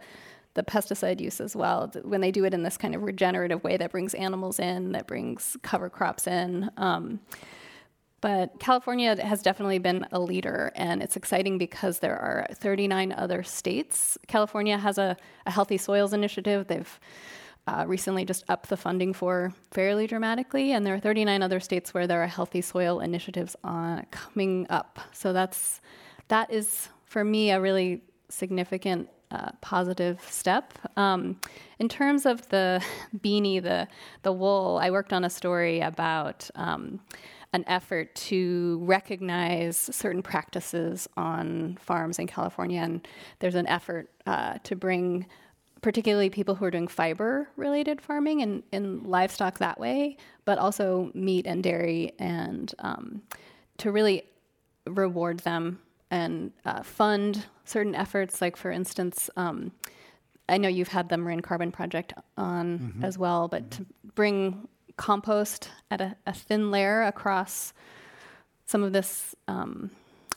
the 0.53 0.63
pesticide 0.63 1.19
use 1.19 1.41
as 1.41 1.53
well. 1.55 1.91
When 2.03 2.21
they 2.21 2.31
do 2.31 2.45
it 2.45 2.53
in 2.53 2.63
this 2.63 2.77
kind 2.77 2.95
of 2.95 3.01
regenerative 3.03 3.61
way 3.63 3.75
that 3.75 3.91
brings 3.91 4.13
animals 4.13 4.57
in, 4.59 4.93
that 4.93 5.05
brings 5.05 5.57
cover 5.63 5.89
crops 5.89 6.27
in. 6.27 6.69
Um, 6.77 7.19
but 8.25 8.59
California 8.59 9.23
has 9.23 9.43
definitely 9.43 9.77
been 9.77 10.07
a 10.11 10.19
leader, 10.19 10.71
and 10.73 11.03
it's 11.03 11.15
exciting 11.15 11.59
because 11.59 11.99
there 11.99 12.17
are 12.17 12.47
39 12.55 13.11
other 13.11 13.43
states. 13.43 14.17
California 14.27 14.79
has 14.79 14.97
a, 14.97 15.15
a 15.45 15.51
healthy 15.51 15.77
soils 15.77 16.11
initiative. 16.11 16.65
They've 16.65 16.99
uh, 17.67 17.83
recently 17.85 18.25
just 18.25 18.43
upped 18.49 18.69
the 18.69 18.77
funding 18.77 19.13
for 19.13 19.53
fairly 19.69 20.07
dramatically, 20.07 20.71
and 20.71 20.83
there 20.83 20.95
are 20.95 20.99
39 20.99 21.43
other 21.43 21.59
states 21.59 21.93
where 21.93 22.07
there 22.07 22.23
are 22.23 22.25
healthy 22.25 22.61
soil 22.61 22.99
initiatives 22.99 23.55
on, 23.63 24.07
coming 24.09 24.65
up. 24.71 24.97
So 25.13 25.31
that's 25.31 25.79
that 26.29 26.51
is 26.51 26.89
for 27.03 27.23
me 27.23 27.51
a 27.51 27.61
really 27.61 28.01
significant 28.29 29.07
uh, 29.29 29.51
positive 29.61 30.19
step. 30.27 30.73
Um, 30.97 31.39
in 31.77 31.89
terms 31.89 32.25
of 32.25 32.49
the 32.49 32.83
beanie, 33.19 33.61
the 33.61 33.87
the 34.23 34.31
wool, 34.31 34.79
I 34.81 34.89
worked 34.89 35.13
on 35.13 35.23
a 35.23 35.29
story 35.29 35.81
about. 35.81 36.49
Um, 36.55 37.01
an 37.55 37.63
effort 37.67 38.13
to 38.15 38.79
recognize 38.83 39.77
certain 39.77 40.21
practices 40.21 41.07
on 41.15 41.77
farms 41.81 42.19
in 42.19 42.27
California, 42.27 42.81
and 42.81 43.07
there's 43.39 43.55
an 43.55 43.67
effort 43.67 44.09
uh, 44.27 44.57
to 44.63 44.75
bring 44.75 45.25
particularly 45.81 46.29
people 46.29 46.55
who 46.55 46.65
are 46.65 46.71
doing 46.71 46.87
fiber 46.87 47.47
related 47.55 48.01
farming 48.01 48.41
and, 48.41 48.63
and 48.73 49.07
livestock 49.07 49.59
that 49.59 49.79
way, 49.79 50.17
but 50.43 50.57
also 50.57 51.11
meat 51.13 51.47
and 51.47 51.63
dairy, 51.63 52.11
and 52.19 52.73
um, 52.79 53.21
to 53.77 53.91
really 53.91 54.23
reward 54.87 55.39
them 55.39 55.79
and 56.11 56.51
uh, 56.65 56.83
fund 56.83 57.45
certain 57.63 57.95
efforts. 57.95 58.41
Like, 58.41 58.57
for 58.57 58.71
instance, 58.71 59.29
um, 59.37 59.71
I 60.49 60.57
know 60.57 60.67
you've 60.67 60.89
had 60.89 61.09
the 61.09 61.17
Marin 61.17 61.41
Carbon 61.41 61.71
Project 61.71 62.13
on 62.37 62.79
mm-hmm. 62.79 63.05
as 63.05 63.17
well, 63.17 63.47
but 63.47 63.69
mm-hmm. 63.69 63.83
to 63.83 63.85
bring 64.13 64.67
compost 64.97 65.69
at 65.91 66.01
a, 66.01 66.15
a, 66.25 66.33
thin 66.33 66.71
layer 66.71 67.03
across 67.03 67.73
some 68.65 68.83
of 68.83 68.93
this 68.93 69.35
um, 69.47 69.91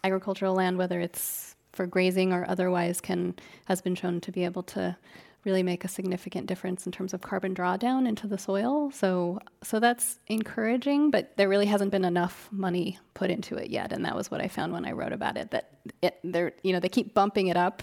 agricultural 0.05 0.55
land, 0.55 0.79
whether 0.79 1.01
it's 1.01 1.55
for 1.73 1.87
grazing 1.87 2.33
or 2.33 2.45
otherwise, 2.49 3.01
can 3.01 3.35
has 3.67 3.81
been 3.81 3.95
shown 3.95 4.21
to 4.21 4.33
be 4.33 4.45
able 4.45 4.63
to 4.63 4.97
really 5.45 5.63
make 5.63 5.85
a 5.85 5.89
significant 5.89 6.47
difference 6.47 6.85
in 6.85 6.93
terms 6.93 7.15
of 7.15 7.23
carbon 7.23 7.55
drawdown 7.55 8.07
into 8.09 8.27
the 8.27 8.37
soil. 8.37 8.91
So 8.91 9.39
so 9.63 9.81
that's 9.81 10.19
encouraging, 10.27 11.11
but 11.11 11.37
there 11.37 11.49
really 11.49 11.67
hasn't 11.67 11.91
been 11.91 12.05
enough 12.05 12.49
money 12.51 12.99
put 13.15 13.31
into 13.31 13.57
it 13.57 13.71
yet, 13.71 13.93
and 13.93 14.05
that 14.05 14.17
was 14.17 14.31
what 14.31 14.41
I 14.41 14.49
found 14.49 14.73
when 14.73 14.85
I 14.85 14.93
wrote 14.93 15.13
about 15.13 15.37
it. 15.37 15.51
That 15.53 15.71
it, 16.03 16.19
they're 16.25 16.53
you 16.63 16.73
know 16.73 16.81
they 16.81 16.89
keep 16.89 17.15
bumping 17.15 17.47
it 17.49 17.57
up. 17.57 17.83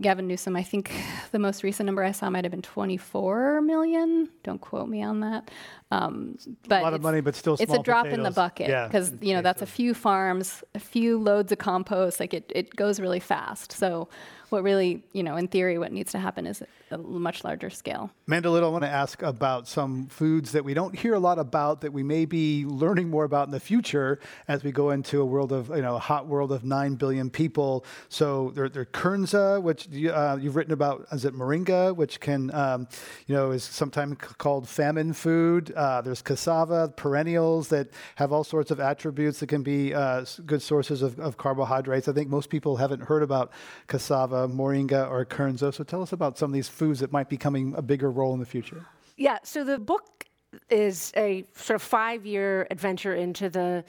Gavin 0.00 0.26
Newsom, 0.26 0.56
I 0.56 0.62
think 0.62 0.92
the 1.32 1.38
most 1.38 1.62
recent 1.62 1.86
number 1.86 2.02
I 2.04 2.12
saw 2.12 2.30
might 2.30 2.44
have 2.44 2.50
been 2.50 2.62
24 2.62 3.60
million. 3.62 4.28
Don't 4.44 4.60
quote 4.60 4.88
me 4.88 5.02
on 5.02 5.20
that. 5.20 5.50
Um, 5.90 6.38
but 6.68 6.80
a 6.80 6.84
lot 6.84 6.94
of 6.94 7.02
money, 7.02 7.20
but 7.20 7.34
still 7.34 7.56
it's 7.58 7.72
a 7.72 7.82
drop 7.82 8.04
potatoes. 8.04 8.18
in 8.18 8.22
the 8.22 8.30
bucket 8.30 8.66
because 8.88 9.10
yeah, 9.10 9.28
you 9.28 9.34
know 9.34 9.42
that's 9.42 9.62
a 9.62 9.66
few 9.66 9.94
farms, 9.94 10.62
a 10.74 10.78
few 10.78 11.18
loads 11.18 11.50
of 11.50 11.58
compost. 11.58 12.20
Like 12.20 12.34
it, 12.34 12.52
it 12.54 12.76
goes 12.76 13.00
really 13.00 13.20
fast. 13.20 13.72
So 13.72 14.08
what 14.50 14.62
really, 14.62 15.04
you 15.12 15.22
know, 15.22 15.36
in 15.36 15.48
theory, 15.48 15.78
what 15.78 15.92
needs 15.92 16.12
to 16.12 16.18
happen 16.18 16.46
is 16.46 16.62
a 16.90 16.98
much 16.98 17.44
larger 17.44 17.68
scale. 17.68 18.10
Amanda 18.26 18.50
Little, 18.50 18.70
I 18.70 18.72
want 18.72 18.84
to 18.84 18.90
ask 18.90 19.22
about 19.22 19.68
some 19.68 20.06
foods 20.06 20.52
that 20.52 20.64
we 20.64 20.74
don't 20.74 20.98
hear 20.98 21.14
a 21.14 21.18
lot 21.18 21.38
about 21.38 21.82
that 21.82 21.92
we 21.92 22.02
may 22.02 22.24
be 22.24 22.64
learning 22.64 23.10
more 23.10 23.24
about 23.24 23.46
in 23.46 23.50
the 23.50 23.60
future 23.60 24.18
as 24.46 24.64
we 24.64 24.72
go 24.72 24.90
into 24.90 25.20
a 25.20 25.24
world 25.24 25.52
of, 25.52 25.68
you 25.68 25.82
know, 25.82 25.96
a 25.96 26.00
hot 26.00 26.26
world 26.26 26.50
of 26.50 26.64
9 26.64 26.94
billion 26.94 27.28
people. 27.28 27.84
So 28.08 28.52
there, 28.54 28.68
there 28.68 28.86
kernza, 28.86 29.60
which 29.62 29.87
you, 29.90 30.10
uh, 30.10 30.38
you've 30.40 30.56
written 30.56 30.72
about, 30.72 31.06
is 31.12 31.24
it 31.24 31.34
moringa, 31.34 31.94
which 31.94 32.20
can, 32.20 32.54
um, 32.54 32.88
you 33.26 33.34
know, 33.34 33.50
is 33.50 33.64
sometimes 33.64 34.16
called 34.38 34.68
famine 34.68 35.12
food. 35.12 35.72
Uh, 35.72 36.00
there's 36.00 36.22
cassava, 36.22 36.88
perennials 36.96 37.68
that 37.68 37.88
have 38.16 38.32
all 38.32 38.44
sorts 38.44 38.70
of 38.70 38.80
attributes 38.80 39.40
that 39.40 39.48
can 39.48 39.62
be 39.62 39.94
uh, 39.94 40.24
good 40.46 40.62
sources 40.62 41.02
of, 41.02 41.18
of 41.18 41.36
carbohydrates. 41.36 42.08
I 42.08 42.12
think 42.12 42.28
most 42.28 42.50
people 42.50 42.76
haven't 42.76 43.00
heard 43.00 43.22
about 43.22 43.52
cassava 43.86 44.48
moringa, 44.48 45.10
or 45.10 45.24
kernza. 45.24 45.72
So 45.72 45.84
tell 45.84 46.02
us 46.02 46.12
about 46.12 46.38
some 46.38 46.50
of 46.50 46.54
these 46.54 46.68
foods 46.68 47.00
that 47.00 47.12
might 47.12 47.28
be 47.28 47.36
coming 47.36 47.74
a 47.76 47.82
bigger 47.82 48.10
role 48.10 48.34
in 48.34 48.40
the 48.40 48.46
future. 48.46 48.84
Yeah, 49.16 49.38
so 49.42 49.64
the 49.64 49.78
book 49.78 50.24
is 50.70 51.12
a 51.16 51.44
sort 51.54 51.76
of 51.76 51.82
five 51.82 52.24
year 52.24 52.66
adventure 52.70 53.14
into 53.14 53.50
the 53.50 53.84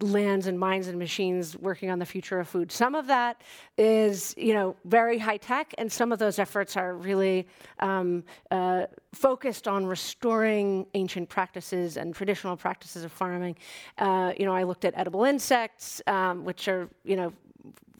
lands 0.00 0.46
and 0.46 0.58
minds 0.58 0.88
and 0.88 0.98
machines 0.98 1.56
working 1.56 1.88
on 1.88 1.98
the 1.98 2.06
future 2.06 2.40
of 2.40 2.48
food. 2.48 2.72
Some 2.72 2.94
of 2.94 3.06
that 3.06 3.42
is, 3.78 4.34
you 4.36 4.52
know, 4.52 4.76
very 4.84 5.18
high 5.18 5.36
tech, 5.36 5.72
and 5.78 5.90
some 5.90 6.10
of 6.10 6.18
those 6.18 6.38
efforts 6.38 6.76
are 6.76 6.94
really 6.94 7.46
um, 7.78 8.24
uh, 8.50 8.86
focused 9.12 9.68
on 9.68 9.86
restoring 9.86 10.86
ancient 10.94 11.28
practices 11.28 11.96
and 11.96 12.14
traditional 12.14 12.56
practices 12.56 13.04
of 13.04 13.12
farming. 13.12 13.56
Uh, 13.98 14.32
you 14.36 14.46
know, 14.46 14.54
I 14.54 14.64
looked 14.64 14.84
at 14.84 14.94
edible 14.96 15.24
insects, 15.24 16.02
um, 16.08 16.44
which 16.44 16.66
are, 16.66 16.88
you 17.04 17.16
know, 17.16 17.32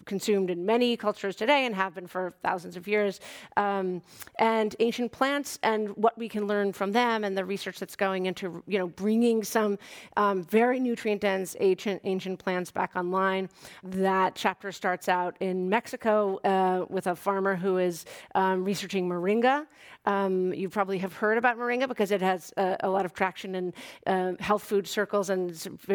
consumed 0.05 0.51
in 0.51 0.65
many 0.65 0.97
cultures 0.97 1.37
today 1.37 1.67
and 1.67 1.75
have 1.75 1.95
been 1.95 2.07
for 2.07 2.33
thousands 2.43 2.77
of 2.77 2.87
years, 2.87 3.21
um, 3.57 4.03
and 4.39 4.77
ancient 4.81 5.13
plants 5.13 5.59
and 5.63 5.89
what 5.97 6.17
we 6.19 6.29
can 6.29 6.47
learn 6.47 6.73
from 6.73 6.93
them 6.93 7.25
and 7.25 7.37
the 7.37 7.45
research 7.45 7.79
that's 7.79 7.97
going 7.97 8.27
into 8.27 8.63
you 8.67 8.79
know 8.79 8.87
bringing 8.87 9.43
some 9.43 9.79
um, 10.17 10.43
very 10.45 10.81
nutrient 10.81 11.21
dense 11.21 11.57
ancient 11.61 12.01
ancient 12.05 12.39
plants 12.39 12.71
back 12.71 12.93
online. 12.97 13.49
That 13.83 14.35
chapter 14.35 14.73
starts 14.73 15.09
out 15.09 15.37
in 15.41 15.69
Mexico 15.69 16.39
uh, 16.45 16.87
with 16.89 17.07
a 17.07 17.17
farmer 17.17 17.57
who 17.57 17.79
is 17.79 18.05
um, 18.35 18.65
researching 18.65 19.09
moringa. 19.09 19.67
Um, 20.07 20.53
you 20.53 20.69
probably 20.69 20.99
have 20.99 21.15
heard 21.15 21.39
about 21.39 21.59
moringa 21.59 21.89
because 21.89 22.11
it 22.11 22.21
has 22.21 22.53
uh, 22.57 22.77
a 22.81 22.89
lot 22.89 23.05
of 23.05 23.15
traction 23.15 23.55
in 23.55 23.75
uh, 24.07 24.33
health 24.39 24.63
food 24.63 24.87
circles 24.87 25.31
and 25.31 25.51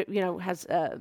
you 0.07 0.21
know 0.21 0.37
has 0.37 0.65
uh, 0.65 0.97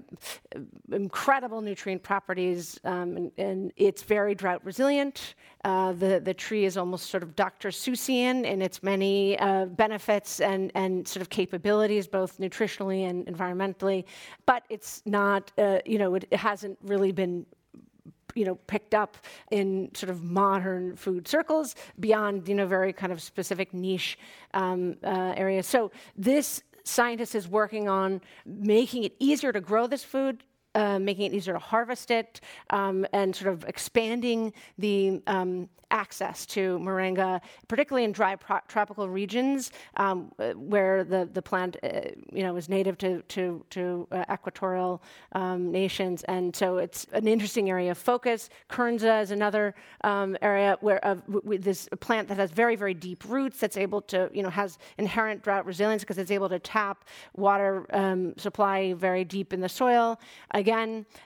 incredible 0.93 1.61
nutrient 1.61 2.03
properties. 2.03 2.79
Um, 2.85 3.17
and, 3.17 3.33
and, 3.39 3.73
it's 3.77 4.03
very 4.03 4.35
drought 4.35 4.65
resilient. 4.65 5.35
Uh, 5.65 5.93
the, 5.93 6.21
the 6.21 6.35
tree 6.35 6.65
is 6.65 6.77
almost 6.77 7.11
sort 7.11 7.23
of 7.23 7.37
Dr. 7.37 7.69
Seussian 7.69 8.45
in 8.45 8.63
its 8.63 8.83
many 8.83 9.39
uh, 9.39 9.67
benefits 9.67 10.41
and, 10.41 10.73
and 10.75 11.07
sort 11.07 11.21
of 11.21 11.29
capabilities, 11.29 12.07
both 12.07 12.39
nutritionally 12.39 13.09
and 13.09 13.27
environmentally. 13.27 14.05
But 14.47 14.65
it's 14.69 15.03
not, 15.05 15.53
uh, 15.59 15.79
you 15.85 15.99
know, 15.99 16.15
it, 16.15 16.27
it 16.31 16.39
hasn't 16.39 16.79
really 16.83 17.13
been 17.13 17.45
you 18.39 18.45
know 18.45 18.55
picked 18.55 18.95
up 18.95 19.17
in 19.51 19.91
sort 19.95 20.11
of 20.11 20.23
modern 20.23 20.97
food 20.97 21.27
circles 21.27 21.75
beyond 21.99 22.49
you 22.49 22.55
know 22.55 22.67
very 22.67 22.93
kind 22.93 23.13
of 23.13 23.21
specific 23.21 23.75
niche 23.75 24.19
um, 24.55 24.97
uh, 25.05 25.35
areas. 25.37 25.67
So 25.67 25.91
this 26.17 26.63
scientist 26.85 27.35
is 27.35 27.47
working 27.47 27.89
on 27.89 28.21
making 28.47 29.05
it 29.05 29.15
easier 29.19 29.53
to 29.53 29.61
grow 29.61 29.87
this 29.87 30.05
food, 30.05 30.43
uh, 30.79 30.99
making 30.99 31.25
it 31.29 31.33
easier 31.35 31.55
to 31.55 31.59
harvest 31.59 32.11
it, 32.11 32.41
um, 32.71 32.97
and 33.13 33.29
sort 33.35 33.51
of 33.55 33.59
expanding 33.65 34.41
the 34.79 34.99
um, 35.27 35.69
access 35.91 36.47
to 36.47 36.79
moringa, 36.79 37.41
particularly 37.67 38.05
in 38.05 38.13
dry 38.13 38.37
pro- 38.37 38.61
tropical 38.69 39.09
regions 39.09 39.73
um, 39.97 40.31
where 40.55 41.05
the, 41.05 41.29
the 41.33 41.43
plant 41.43 41.77
uh, 41.83 42.01
you 42.33 42.43
know, 42.43 42.57
is 42.57 42.69
native 42.69 42.99
to, 42.99 43.23
to, 43.23 43.65
to 43.71 44.07
uh, 44.13 44.25
equatorial 44.31 45.03
um, 45.33 45.73
nations. 45.73 46.23
And 46.25 46.55
so 46.55 46.79
it's 46.79 47.07
an 47.13 47.27
interesting 47.27 47.71
area 47.71 47.91
of 47.91 47.99
focus. 47.99 48.51
Kernza 48.69 49.23
is 49.23 49.31
another 49.31 49.75
um, 50.05 50.37
area 50.43 50.77
where 50.81 51.01
uh, 51.05 51.17
with 51.27 51.63
this 51.63 51.89
plant 52.01 52.29
that 52.29 52.39
has 52.39 52.51
very, 52.51 52.77
very 52.77 52.95
deep 52.95 53.25
roots 53.27 53.59
that's 53.59 53.77
able 53.77 54.03
to, 54.03 54.31
you 54.33 54.43
know, 54.43 54.51
has 54.51 54.79
inherent 54.99 55.43
drought 55.43 55.65
resilience 55.65 56.03
because 56.03 56.19
it's 56.19 56.31
able 56.31 56.49
to 56.49 56.59
tap 56.59 57.05
water 57.37 57.87
um, 57.95 58.35
supply 58.37 58.93
very 58.93 59.25
deep 59.25 59.53
in 59.53 59.61
the 59.61 59.69
soil. 59.69 60.21
Again, 60.53 60.68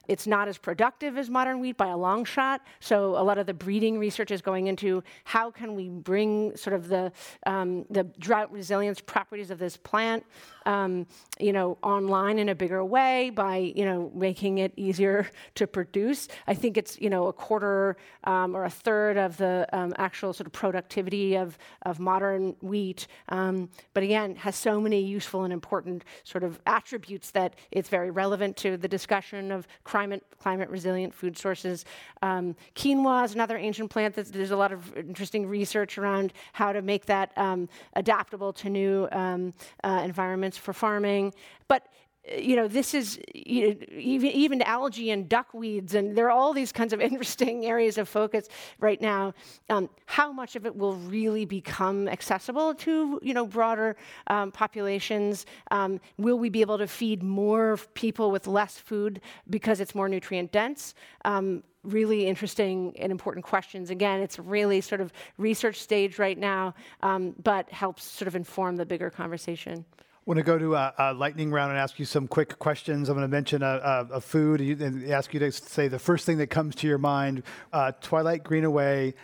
it's 0.08 0.26
not 0.26 0.48
as 0.48 0.56
productive 0.56 1.18
as 1.18 1.28
modern 1.28 1.60
wheat 1.60 1.76
by 1.76 1.88
a 1.88 1.96
long 1.96 2.24
shot. 2.24 2.62
So 2.80 3.16
a 3.16 3.24
lot 3.24 3.38
of 3.38 3.46
the 3.46 3.54
breeding 3.54 3.98
research 3.98 4.30
is 4.30 4.40
going 4.40 4.62
going 4.62 4.66
into 4.66 5.02
how 5.24 5.50
can 5.50 5.74
we 5.74 5.88
bring 5.88 6.54
sort 6.56 6.74
of 6.74 6.88
the, 6.88 7.10
um, 7.46 7.84
the 7.90 8.04
drought 8.18 8.52
resilience 8.52 9.00
properties 9.00 9.50
of 9.50 9.58
this 9.58 9.76
plant, 9.76 10.24
um, 10.66 11.06
you 11.40 11.52
know, 11.52 11.78
online 11.82 12.38
in 12.38 12.48
a 12.48 12.54
bigger 12.54 12.84
way 12.84 13.30
by, 13.30 13.56
you 13.56 13.84
know, 13.84 14.10
making 14.14 14.58
it 14.58 14.72
easier 14.76 15.28
to 15.54 15.66
produce. 15.66 16.28
I 16.46 16.54
think 16.54 16.76
it's, 16.76 17.00
you 17.00 17.10
know, 17.10 17.28
a 17.28 17.32
quarter 17.32 17.96
um, 18.24 18.54
or 18.54 18.64
a 18.64 18.70
third 18.70 19.16
of 19.16 19.36
the 19.38 19.66
um, 19.72 19.94
actual 19.96 20.32
sort 20.32 20.46
of 20.46 20.52
productivity 20.52 21.36
of, 21.36 21.58
of 21.82 21.98
modern 21.98 22.54
wheat. 22.60 23.06
Um, 23.30 23.70
but 23.94 24.02
again, 24.02 24.36
has 24.36 24.54
so 24.54 24.80
many 24.80 25.00
useful 25.00 25.44
and 25.44 25.52
important 25.52 26.04
sort 26.24 26.44
of 26.44 26.60
attributes 26.66 27.30
that 27.30 27.54
it's 27.70 27.88
very 27.88 28.10
relevant 28.10 28.56
to 28.58 28.76
the 28.76 28.88
discussion 28.88 29.21
of 29.30 29.66
climate, 29.84 30.24
climate 30.38 30.68
resilient 30.68 31.14
food 31.14 31.36
sources. 31.38 31.84
Um, 32.22 32.56
quinoa 32.74 33.24
is 33.24 33.34
another 33.34 33.56
ancient 33.56 33.90
plant 33.90 34.14
that's 34.14 34.30
there's 34.30 34.50
a 34.50 34.56
lot 34.56 34.72
of 34.72 34.96
interesting 34.96 35.46
research 35.46 35.98
around 35.98 36.32
how 36.52 36.72
to 36.72 36.82
make 36.82 37.06
that 37.06 37.32
um, 37.36 37.68
adaptable 37.94 38.52
to 38.54 38.68
new 38.68 39.08
um, 39.12 39.54
uh, 39.84 40.02
environments 40.04 40.56
for 40.56 40.72
farming. 40.72 41.32
But 41.68 41.86
uh, 42.30 42.36
you 42.36 42.56
know, 42.56 42.68
this 42.68 42.94
is 42.94 43.18
even, 43.46 44.30
even 44.30 44.62
algae 44.62 45.10
and 45.10 45.28
duckweeds, 45.28 45.94
and 45.94 46.16
there 46.16 46.26
are 46.26 46.30
all 46.30 46.52
these 46.52 46.72
kinds 46.72 46.92
of 46.92 47.00
interesting 47.08 47.66
areas 47.66 47.98
of 47.98 48.08
focus 48.08 48.48
right 48.80 49.00
now. 49.00 49.34
Um, 49.68 49.88
how 50.06 50.32
much 50.32 50.56
of 50.56 50.66
it 50.66 50.76
will 50.76 50.96
really 50.96 51.44
become 51.44 52.08
accessible 52.08 52.74
to 52.76 53.20
you 53.22 53.34
know 53.34 53.46
broader 53.46 53.96
um, 54.26 54.52
populations? 54.52 55.46
Um, 55.70 56.00
will 56.18 56.38
we 56.38 56.48
be 56.48 56.60
able 56.60 56.78
to 56.78 56.86
feed 56.86 57.22
more 57.22 57.78
people 57.94 58.30
with 58.30 58.46
less 58.46 58.78
food 58.78 59.20
because 59.50 59.80
it's 59.80 59.94
more 59.94 60.08
nutrient 60.08 60.52
dense? 60.52 60.94
Um, 61.24 61.62
really 61.84 62.26
interesting 62.26 62.94
and 62.98 63.10
important 63.10 63.44
questions. 63.44 63.90
Again, 63.90 64.20
it's 64.20 64.38
really 64.38 64.80
sort 64.80 65.00
of 65.00 65.12
research 65.36 65.80
stage 65.80 66.18
right 66.18 66.38
now, 66.38 66.74
um, 67.02 67.34
but 67.42 67.70
helps 67.70 68.04
sort 68.04 68.28
of 68.28 68.36
inform 68.36 68.76
the 68.76 68.86
bigger 68.86 69.10
conversation. 69.10 69.84
I 70.22 70.30
want 70.30 70.38
to 70.38 70.44
go 70.44 70.56
to 70.56 70.76
a, 70.76 70.94
a, 70.98 71.14
lightning 71.14 71.50
round 71.50 71.72
and 71.72 71.80
ask 71.80 71.98
you 71.98 72.04
some 72.04 72.28
quick 72.28 72.56
questions. 72.60 73.08
I'm 73.08 73.16
going 73.16 73.28
to 73.28 73.28
mention 73.28 73.60
a, 73.64 74.06
a, 74.12 74.14
a 74.14 74.20
food 74.20 74.60
and 74.60 75.10
ask 75.10 75.34
you 75.34 75.40
to 75.40 75.50
say 75.50 75.88
the 75.88 75.98
first 75.98 76.26
thing 76.26 76.38
that 76.38 76.46
comes 76.46 76.76
to 76.76 76.86
your 76.86 76.98
mind. 76.98 77.42
Uh, 77.72 77.90
Twilight 78.00 78.44
Greenaway 78.44 79.14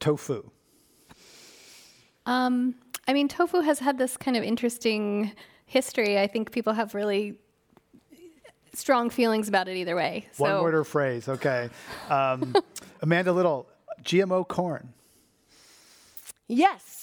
tofu? 0.00 0.50
Um, 2.26 2.74
I 3.06 3.12
mean, 3.12 3.28
tofu 3.28 3.60
has 3.60 3.78
had 3.78 3.98
this 3.98 4.16
kind 4.16 4.36
of 4.36 4.42
interesting 4.42 5.30
history. 5.66 6.18
I 6.18 6.26
think 6.26 6.50
people 6.50 6.72
have 6.72 6.92
really 6.92 7.36
strong 8.74 9.10
feelings 9.10 9.46
about 9.48 9.68
it 9.68 9.76
either 9.76 9.94
way. 9.94 10.26
So. 10.32 10.42
One 10.42 10.50
so 10.50 10.62
word 10.64 10.74
or 10.74 10.82
phrase, 10.82 11.28
okay. 11.28 11.70
Um, 12.10 12.56
Amanda 13.02 13.32
Little, 13.32 13.68
GMO 14.02 14.46
corn. 14.46 14.92
Yes. 16.48 16.97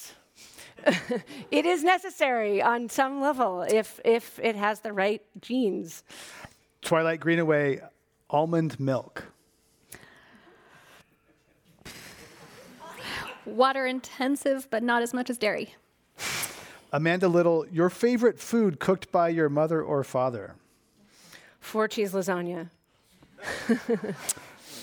it 1.51 1.65
is 1.65 1.83
necessary 1.83 2.61
on 2.61 2.89
some 2.89 3.21
level 3.21 3.63
if, 3.63 3.99
if 4.05 4.39
it 4.39 4.55
has 4.55 4.81
the 4.81 4.93
right 4.93 5.21
genes. 5.41 6.03
Twilight 6.81 7.19
Greenaway, 7.19 7.81
almond 8.29 8.79
milk. 8.79 9.25
water 13.45 13.85
intensive, 13.85 14.67
but 14.69 14.83
not 14.83 15.01
as 15.01 15.13
much 15.13 15.29
as 15.29 15.37
dairy. 15.37 15.75
Amanda 16.91 17.27
Little, 17.27 17.65
your 17.71 17.89
favorite 17.89 18.39
food 18.39 18.79
cooked 18.79 19.11
by 19.11 19.29
your 19.29 19.49
mother 19.49 19.81
or 19.81 20.03
father? 20.03 20.55
Four 21.59 21.87
cheese 21.87 22.13
lasagna. 22.13 22.69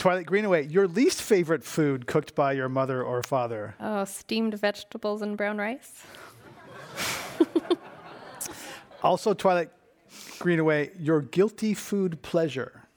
Twilight 0.02 0.26
Greenaway, 0.26 0.66
your 0.66 0.88
least 0.88 1.22
favorite 1.22 1.62
food 1.62 2.08
cooked 2.08 2.34
by 2.34 2.54
your 2.54 2.68
mother 2.68 3.04
or 3.04 3.22
father? 3.22 3.76
Oh, 3.78 4.04
steamed 4.04 4.54
vegetables 4.54 5.22
and 5.22 5.36
brown 5.36 5.58
rice. 5.58 6.02
also, 9.04 9.32
Twilight 9.32 9.70
Greenaway, 10.40 10.90
your 10.98 11.20
guilty 11.20 11.72
food 11.72 12.20
pleasure? 12.20 12.88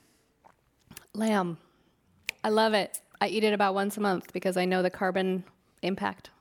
Lamb. 1.14 1.60
I 2.44 2.50
love 2.50 2.74
it. 2.74 3.00
I 3.22 3.28
eat 3.28 3.44
it 3.44 3.54
about 3.54 3.76
once 3.76 3.98
a 3.98 4.02
month 4.02 4.34
because 4.34 4.58
I 4.58 4.66
know 4.66 4.82
the 4.82 4.90
carbon 4.90 5.44
impact. 5.84 6.32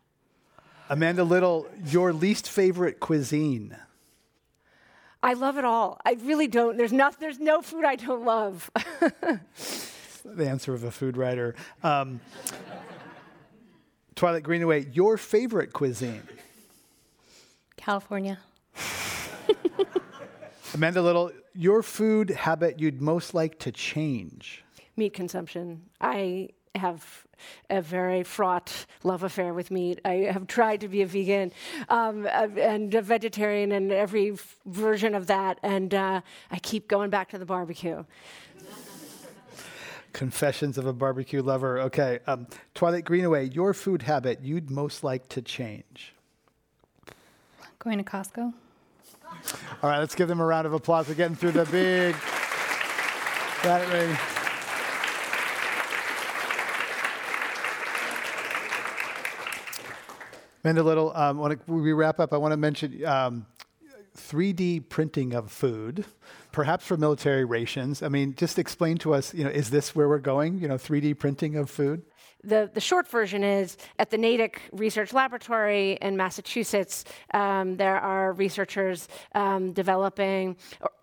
Amanda 0.88 1.24
Little, 1.24 1.66
your 1.84 2.10
least 2.14 2.48
favorite 2.48 3.00
cuisine? 3.00 3.76
I 5.22 5.34
love 5.34 5.58
it 5.58 5.66
all. 5.66 6.00
I 6.06 6.16
really 6.22 6.46
don't. 6.46 6.78
There's 6.78 6.90
no, 6.90 7.10
there's 7.20 7.38
no 7.38 7.60
food 7.60 7.84
I 7.84 7.96
don't 7.96 8.24
love. 8.24 8.70
the 10.24 10.48
answer 10.48 10.74
of 10.74 10.84
a 10.84 10.90
food 10.90 11.16
writer. 11.16 11.54
Um, 11.82 12.20
Twilight 14.14 14.42
Greenaway, 14.42 14.86
your 14.92 15.16
favorite 15.16 15.72
cuisine? 15.72 16.22
California. 17.76 18.38
Amanda 20.74 21.02
Little, 21.02 21.30
your 21.54 21.82
food 21.82 22.30
habit 22.30 22.80
you'd 22.80 23.00
most 23.02 23.34
like 23.34 23.58
to 23.60 23.72
change? 23.72 24.64
Meat 24.96 25.12
consumption. 25.12 25.82
I 26.00 26.50
have 26.74 27.26
a 27.70 27.82
very 27.82 28.22
fraught 28.22 28.86
love 29.02 29.22
affair 29.22 29.52
with 29.52 29.70
meat. 29.70 30.00
I 30.04 30.28
have 30.32 30.46
tried 30.46 30.80
to 30.80 30.88
be 30.88 31.02
a 31.02 31.06
vegan 31.06 31.52
um, 31.88 32.26
and 32.26 32.94
a 32.94 33.02
vegetarian 33.02 33.72
and 33.72 33.92
every 33.92 34.32
f- 34.32 34.56
version 34.66 35.14
of 35.14 35.26
that, 35.26 35.58
and 35.62 35.92
uh, 35.92 36.20
I 36.50 36.58
keep 36.60 36.88
going 36.88 37.10
back 37.10 37.30
to 37.30 37.38
the 37.38 37.46
barbecue. 37.46 38.04
Confessions 40.14 40.78
of 40.78 40.86
a 40.86 40.94
barbecue 40.94 41.42
lover. 41.42 41.78
Okay. 41.80 42.20
Um, 42.26 42.46
Twilight 42.74 43.04
Greenaway, 43.04 43.50
your 43.50 43.74
food 43.74 44.02
habit 44.02 44.40
you'd 44.42 44.70
most 44.70 45.04
like 45.04 45.28
to 45.28 45.42
change? 45.42 46.14
Going 47.78 47.98
to 47.98 48.04
Costco. 48.04 48.54
All 49.82 49.90
right, 49.90 49.98
let's 49.98 50.14
give 50.14 50.28
them 50.28 50.40
a 50.40 50.46
round 50.46 50.66
of 50.66 50.72
applause 50.72 51.06
for 51.06 51.14
getting 51.14 51.36
through 51.36 51.52
the 51.52 51.66
big. 51.66 52.16
Ready. 53.62 54.16
Amanda 60.64 60.82
Little, 60.82 61.14
um, 61.14 61.38
when 61.38 61.60
we 61.66 61.92
wrap 61.92 62.20
up, 62.20 62.32
I 62.32 62.38
want 62.38 62.52
to 62.52 62.56
mention 62.56 63.04
um, 63.04 63.44
3D 64.16 64.88
printing 64.88 65.34
of 65.34 65.50
food, 65.50 66.06
perhaps 66.54 66.86
for 66.86 66.96
military 66.96 67.44
rations. 67.44 68.00
I 68.00 68.08
mean, 68.08 68.34
just 68.36 68.60
explain 68.60 68.96
to 68.98 69.12
us, 69.12 69.34
you 69.34 69.42
know, 69.42 69.50
is 69.50 69.70
this 69.70 69.94
where 69.96 70.08
we're 70.08 70.20
going? 70.20 70.60
You 70.60 70.68
know, 70.68 70.76
3D 70.76 71.18
printing 71.18 71.56
of 71.56 71.68
food? 71.68 72.02
The, 72.44 72.70
the 72.72 72.80
short 72.80 73.08
version 73.08 73.42
is 73.42 73.76
at 73.98 74.10
the 74.10 74.18
Natick 74.18 74.60
Research 74.70 75.12
Laboratory 75.12 75.98
in 76.00 76.16
Massachusetts, 76.16 77.04
um, 77.32 77.76
there 77.76 77.98
are 77.98 78.34
researchers 78.34 79.08
um, 79.34 79.72
developing 79.72 80.56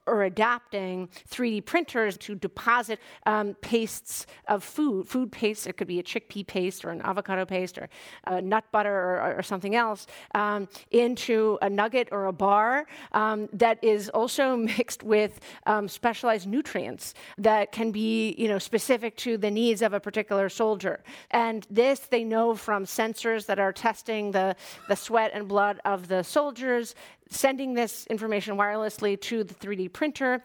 or 0.05 0.23
adapting 0.23 1.09
3D 1.29 1.65
printers 1.65 2.17
to 2.17 2.35
deposit 2.35 2.99
um, 3.25 3.55
pastes 3.61 4.25
of 4.47 4.63
food, 4.63 5.07
food 5.07 5.31
paste. 5.31 5.67
It 5.67 5.77
could 5.77 5.87
be 5.87 5.99
a 5.99 6.03
chickpea 6.03 6.45
paste 6.45 6.85
or 6.85 6.89
an 6.89 7.01
avocado 7.01 7.45
paste 7.45 7.77
or 7.77 7.89
nut 8.41 8.65
butter 8.71 8.93
or, 8.93 9.35
or 9.37 9.43
something 9.43 9.75
else 9.75 10.07
um, 10.35 10.67
into 10.91 11.57
a 11.61 11.69
nugget 11.69 12.09
or 12.11 12.25
a 12.25 12.33
bar 12.33 12.85
um, 13.13 13.47
that 13.53 13.83
is 13.83 14.09
also 14.09 14.55
mixed 14.77 15.03
with 15.03 15.39
um, 15.65 15.87
specialized 15.87 16.47
nutrients 16.47 17.13
that 17.37 17.71
can 17.71 17.91
be, 17.91 18.35
you 18.37 18.47
know, 18.47 18.59
specific 18.59 19.15
to 19.17 19.37
the 19.37 19.51
needs 19.51 19.81
of 19.81 19.93
a 19.93 19.99
particular 19.99 20.49
soldier. 20.49 21.03
And 21.31 21.65
this 21.69 21.99
they 21.99 22.23
know 22.23 22.55
from 22.55 22.85
sensors 22.85 23.45
that 23.45 23.59
are 23.59 23.71
testing 23.71 24.31
the, 24.31 24.55
the 24.87 24.95
sweat 24.95 25.31
and 25.33 25.47
blood 25.47 25.79
of 25.85 26.07
the 26.07 26.23
soldiers 26.23 26.95
sending 27.31 27.73
this 27.73 28.05
information 28.07 28.57
wirelessly 28.57 29.19
to 29.21 29.43
the 29.43 29.53
3D 29.55 29.91
printer, 29.91 30.43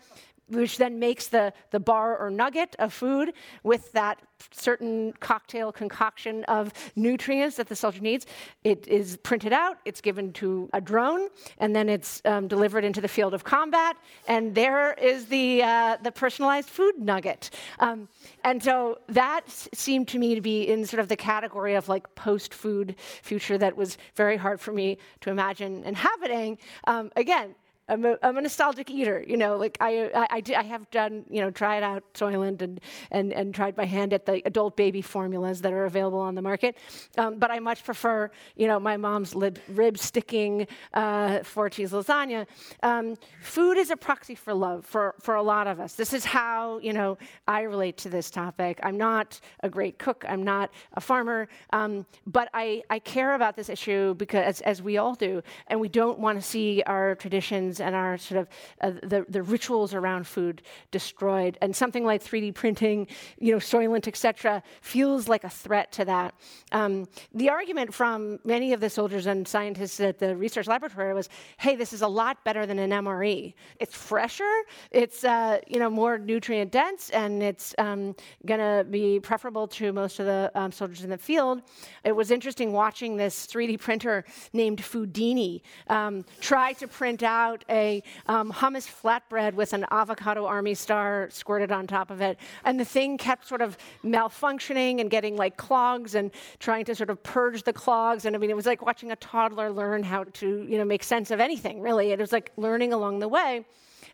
which 0.49 0.79
then 0.79 0.99
makes 0.99 1.29
the, 1.29 1.53
the 1.71 1.81
bar 1.81 2.17
or 2.19 2.31
nugget 2.31 2.77
of 2.79 2.93
food 2.93 3.33
with 3.63 3.91
that 3.93 4.21
certain 4.53 5.13
cocktail 5.21 5.73
concoction 5.73 6.45
of 6.45 6.73
nutrients 6.95 7.57
that 7.57 7.69
the 7.69 7.77
soldier 7.77 8.01
needs. 8.01 8.27
It 8.65 8.87
is 8.87 9.17
printed 9.19 9.53
out, 9.53 9.79
it's 9.85 10.01
given 10.01 10.33
to 10.35 10.69
a 10.73 10.81
drone, 10.81 11.29
and 11.59 11.75
then 11.75 11.89
it's 11.89 12.23
um, 12.25 12.49
delivered 12.49 12.85
into 12.85 13.01
the 13.01 13.09
field 13.09 13.35
of 13.35 13.45
combat, 13.45 13.97
and 14.29 14.55
there 14.55 14.93
is 14.95 15.27
the, 15.27 15.63
uh, 15.63 15.97
the 16.03 16.13
personalized 16.13 16.69
food 16.69 16.99
nugget. 16.99 17.51
Um, 17.81 18.09
and 18.45 18.63
so 18.63 18.99
that 19.09 19.49
seemed 19.49 20.09
to 20.09 20.19
me 20.19 20.35
to 20.35 20.41
be 20.41 20.69
in 20.69 20.87
sort 20.87 21.01
of 21.01 21.09
the 21.09 21.17
category 21.17 21.75
of 21.75 21.89
like 21.89 22.15
post 22.15 22.55
food 22.55 22.95
future 23.23 23.59
that 23.59 23.77
was 23.77 23.99
very 24.15 24.37
hard 24.37 24.61
for 24.61 24.73
me 24.73 24.99
to 25.23 25.31
imagine 25.31 25.83
inhabiting. 25.85 26.59
Um, 26.87 27.11
again, 27.17 27.55
I'm 27.89 28.05
a, 28.05 28.19
I'm 28.21 28.37
a 28.37 28.41
nostalgic 28.41 28.91
eater, 28.91 29.25
you 29.27 29.37
know. 29.37 29.57
Like 29.57 29.77
I, 29.81 30.11
I, 30.13 30.27
I, 30.31 30.43
I, 30.57 30.63
have 30.65 30.91
done, 30.91 31.25
you 31.31 31.41
know, 31.41 31.51
tried 31.51 31.85
out 31.85 32.03
Soylent 32.15 32.61
and, 32.61 32.81
and 33.13 33.33
and 33.33 33.55
tried 33.55 33.77
by 33.77 33.85
hand 33.85 34.13
at 34.13 34.27
the 34.27 34.43
adult 34.45 34.77
baby 34.77 35.03
formulas 35.03 35.63
that 35.63 35.73
are 35.73 35.85
available 35.85 36.19
on 36.19 36.35
the 36.35 36.43
market. 36.43 36.77
Um, 37.17 37.39
but 37.39 37.53
I 37.53 37.61
much 37.61 37.85
prefer, 37.85 38.31
you 38.57 38.67
know, 38.67 38.81
my 38.81 38.97
mom's 38.97 39.37
lib, 39.37 39.61
rib 39.69 39.99
sticking 39.99 40.67
uh, 40.95 41.45
four 41.45 41.71
cheese 41.71 41.93
lasagna. 41.93 42.47
Um, 42.83 43.15
food 43.41 43.77
is 43.79 43.91
a 43.91 43.97
proxy 43.97 44.35
for 44.35 44.53
love 44.53 44.85
for 44.85 45.15
for 45.21 45.37
a 45.37 45.43
lot 45.43 45.69
of 45.69 45.79
us. 45.79 45.95
This 45.95 46.13
is 46.13 46.25
how 46.25 46.79
you 46.79 46.93
know 46.93 47.19
I 47.47 47.63
relate 47.63 47.99
to 47.99 48.09
this 48.09 48.31
topic. 48.31 48.81
I'm 48.83 48.97
not 48.97 49.39
a 49.61 49.69
great 49.69 50.01
cook. 50.01 50.25
I'm 50.29 50.43
not 50.43 50.73
a 50.95 51.01
farmer, 51.01 51.47
um, 51.73 52.05
but 52.27 52.49
I 52.53 52.83
I 52.91 52.99
care 52.99 53.35
about 53.35 53.55
this 53.55 53.69
issue 53.69 54.15
because 54.15 54.61
as 54.63 54.83
we 54.83 54.97
all 54.97 55.15
do, 55.15 55.41
and 55.69 55.79
we 55.79 55.89
don't 55.89 56.19
want 56.19 56.37
to 56.37 56.43
see 56.43 56.83
our 56.85 57.15
traditions 57.15 57.76
and 57.81 57.95
our 57.95 58.17
sort 58.19 58.41
of 58.41 58.49
uh, 58.81 58.91
the, 59.03 59.25
the 59.29 59.43
rituals 59.43 59.95
around 59.95 60.27
food 60.27 60.63
destroyed. 60.91 61.59
And 61.61 61.75
something 61.75 62.05
like 62.05 62.23
3D 62.23 62.55
printing, 62.55 63.07
you 63.39 63.53
know, 63.53 63.59
Soylent, 63.59 64.09
etc., 64.09 64.63
feels 64.81 65.29
like 65.29 65.45
a 65.45 65.51
threat 65.51 65.93
to 65.93 66.05
that. 66.05 66.35
Um, 66.73 67.07
the 67.33 67.51
argument 67.51 67.93
from 67.95 68.39
many 68.45 68.73
of 68.73 68.81
the 68.81 68.91
soldiers 68.91 69.27
and 69.27 69.47
scientists 69.47 70.01
at 70.01 70.19
the 70.19 70.37
research 70.37 70.67
laboratory 70.67 71.15
was, 71.15 71.29
hey, 71.59 71.77
this 71.77 71.93
is 71.93 72.03
a 72.03 72.09
lot 72.09 72.45
better 72.45 72.67
than 72.67 72.79
an 72.79 72.91
MRE. 72.91 73.55
It's 73.81 73.95
fresher, 73.95 74.53
it's 74.91 75.25
uh, 75.25 75.61
you 75.67 75.79
know 75.79 75.91
more 75.91 76.19
nutrient 76.19 76.73
dense, 76.73 77.11
and 77.11 77.43
it's 77.43 77.75
um, 77.79 78.15
going 78.45 78.61
to 78.61 78.87
be 78.89 79.21
preferable 79.21 79.69
to 79.69 79.93
most 79.93 80.19
of 80.21 80.27
the 80.27 80.51
um, 80.55 80.73
soldiers 80.73 81.03
in 81.05 81.11
the 81.11 81.19
field. 81.19 81.63
It 82.05 82.13
was 82.13 82.31
interesting 82.31 82.73
watching 82.73 83.17
this 83.17 83.47
3D 83.47 83.81
printer 83.81 84.25
named 84.53 84.79
Foodini 84.79 85.63
um, 85.89 86.25
try 86.41 86.73
to 86.75 86.89
print 86.89 87.23
out 87.23 87.65
a 87.69 88.03
um, 88.27 88.53
hummus 88.53 88.87
flatbread 88.87 89.55
with 89.55 89.73
an 89.73 89.87
avocado 89.91 90.47
army 90.47 90.75
star 90.75 91.29
squirted 91.31 91.73
on 91.73 91.87
top 91.87 92.11
of 92.11 92.21
it. 92.21 92.39
And 92.65 92.79
the 92.79 92.85
thing 92.85 93.19
kept 93.19 93.47
sort 93.47 93.63
of 93.63 93.77
malfunctioning 94.05 95.01
and 95.01 95.11
getting 95.11 95.37
like 95.37 95.57
clogs 95.57 96.15
and 96.15 96.31
trying 96.59 96.85
to 96.87 96.95
sort 96.95 97.11
of 97.11 97.23
purge 97.23 97.63
the 97.63 97.73
clogs. 97.73 98.25
And 98.25 98.35
I 98.35 98.39
mean, 98.39 98.51
it 98.51 98.57
was 98.57 98.67
like 98.67 98.85
watching 98.85 99.13
a 99.13 99.17
toddler 99.17 99.71
learn 99.71 100.03
how 100.03 100.25
to, 100.25 100.67
you 100.69 100.79
know, 100.79 100.85
make 100.85 101.03
sense 101.03 101.31
of 101.31 101.41
anything, 101.41 101.81
really. 101.81 102.13
It 102.13 102.19
was 102.19 102.33
like 102.33 102.53
learning 102.57 102.93
along 102.93 103.19
the 103.19 103.29
way. 103.29 103.65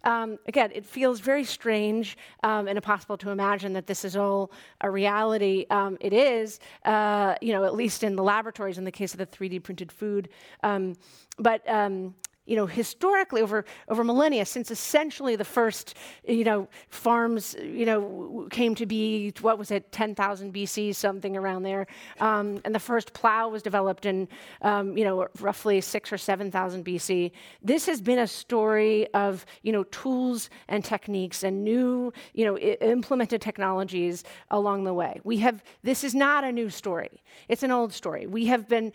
Um, 0.04 0.38
again, 0.46 0.70
it 0.74 0.84
feels 0.84 1.20
very 1.20 1.44
strange 1.44 2.16
um, 2.42 2.66
and 2.68 2.76
impossible 2.76 3.16
to 3.18 3.30
imagine 3.30 3.72
that 3.74 3.86
this 3.86 4.04
is 4.04 4.16
all 4.16 4.50
a 4.80 4.90
reality. 4.90 5.66
Um, 5.70 5.96
it 6.00 6.12
is, 6.12 6.60
uh, 6.84 7.36
you 7.40 7.52
know, 7.52 7.64
at 7.64 7.74
least 7.74 8.02
in 8.02 8.16
the 8.16 8.22
laboratories 8.22 8.78
in 8.78 8.84
the 8.84 8.90
case 8.92 9.14
of 9.14 9.18
the 9.18 9.26
3D 9.26 9.62
printed 9.62 9.92
food. 9.92 10.28
Um, 10.62 10.94
but 11.38 11.68
um, 11.68 12.14
you 12.44 12.56
know, 12.56 12.66
historically 12.66 13.40
over, 13.40 13.64
over 13.88 14.02
millennia, 14.02 14.44
since 14.44 14.70
essentially 14.70 15.36
the 15.36 15.44
first, 15.44 15.94
you 16.26 16.42
know, 16.42 16.68
farms, 16.88 17.54
you 17.62 17.86
know, 17.86 18.48
came 18.50 18.74
to 18.74 18.84
be, 18.84 19.32
what 19.40 19.58
was 19.58 19.70
it, 19.70 19.92
10,000 19.92 20.52
BC, 20.52 20.94
something 20.94 21.36
around 21.36 21.62
there. 21.62 21.86
Um, 22.18 22.60
and 22.64 22.74
the 22.74 22.80
first 22.80 23.12
plow 23.12 23.48
was 23.48 23.62
developed 23.62 24.06
in, 24.06 24.28
um, 24.62 24.96
you 24.96 25.04
know, 25.04 25.28
roughly 25.40 25.80
six 25.80 26.12
or 26.12 26.18
7,000 26.18 26.84
BC. 26.84 27.30
This 27.62 27.86
has 27.86 28.00
been 28.00 28.18
a 28.18 28.26
story 28.26 29.06
of, 29.14 29.46
you 29.62 29.70
know, 29.70 29.84
tools 29.84 30.50
and 30.68 30.84
techniques 30.84 31.44
and 31.44 31.62
new, 31.62 32.12
you 32.34 32.44
know, 32.44 32.56
I- 32.56 32.78
implemented 32.80 33.40
technologies 33.40 34.24
along 34.50 34.82
the 34.82 34.94
way. 34.94 35.20
We 35.22 35.36
have, 35.38 35.62
this 35.84 36.02
is 36.02 36.12
not 36.12 36.42
a 36.42 36.50
new 36.50 36.70
story. 36.70 37.22
It's 37.48 37.62
an 37.62 37.70
old 37.70 37.92
story. 37.92 38.26
We 38.26 38.46
have 38.46 38.68
been, 38.68 38.92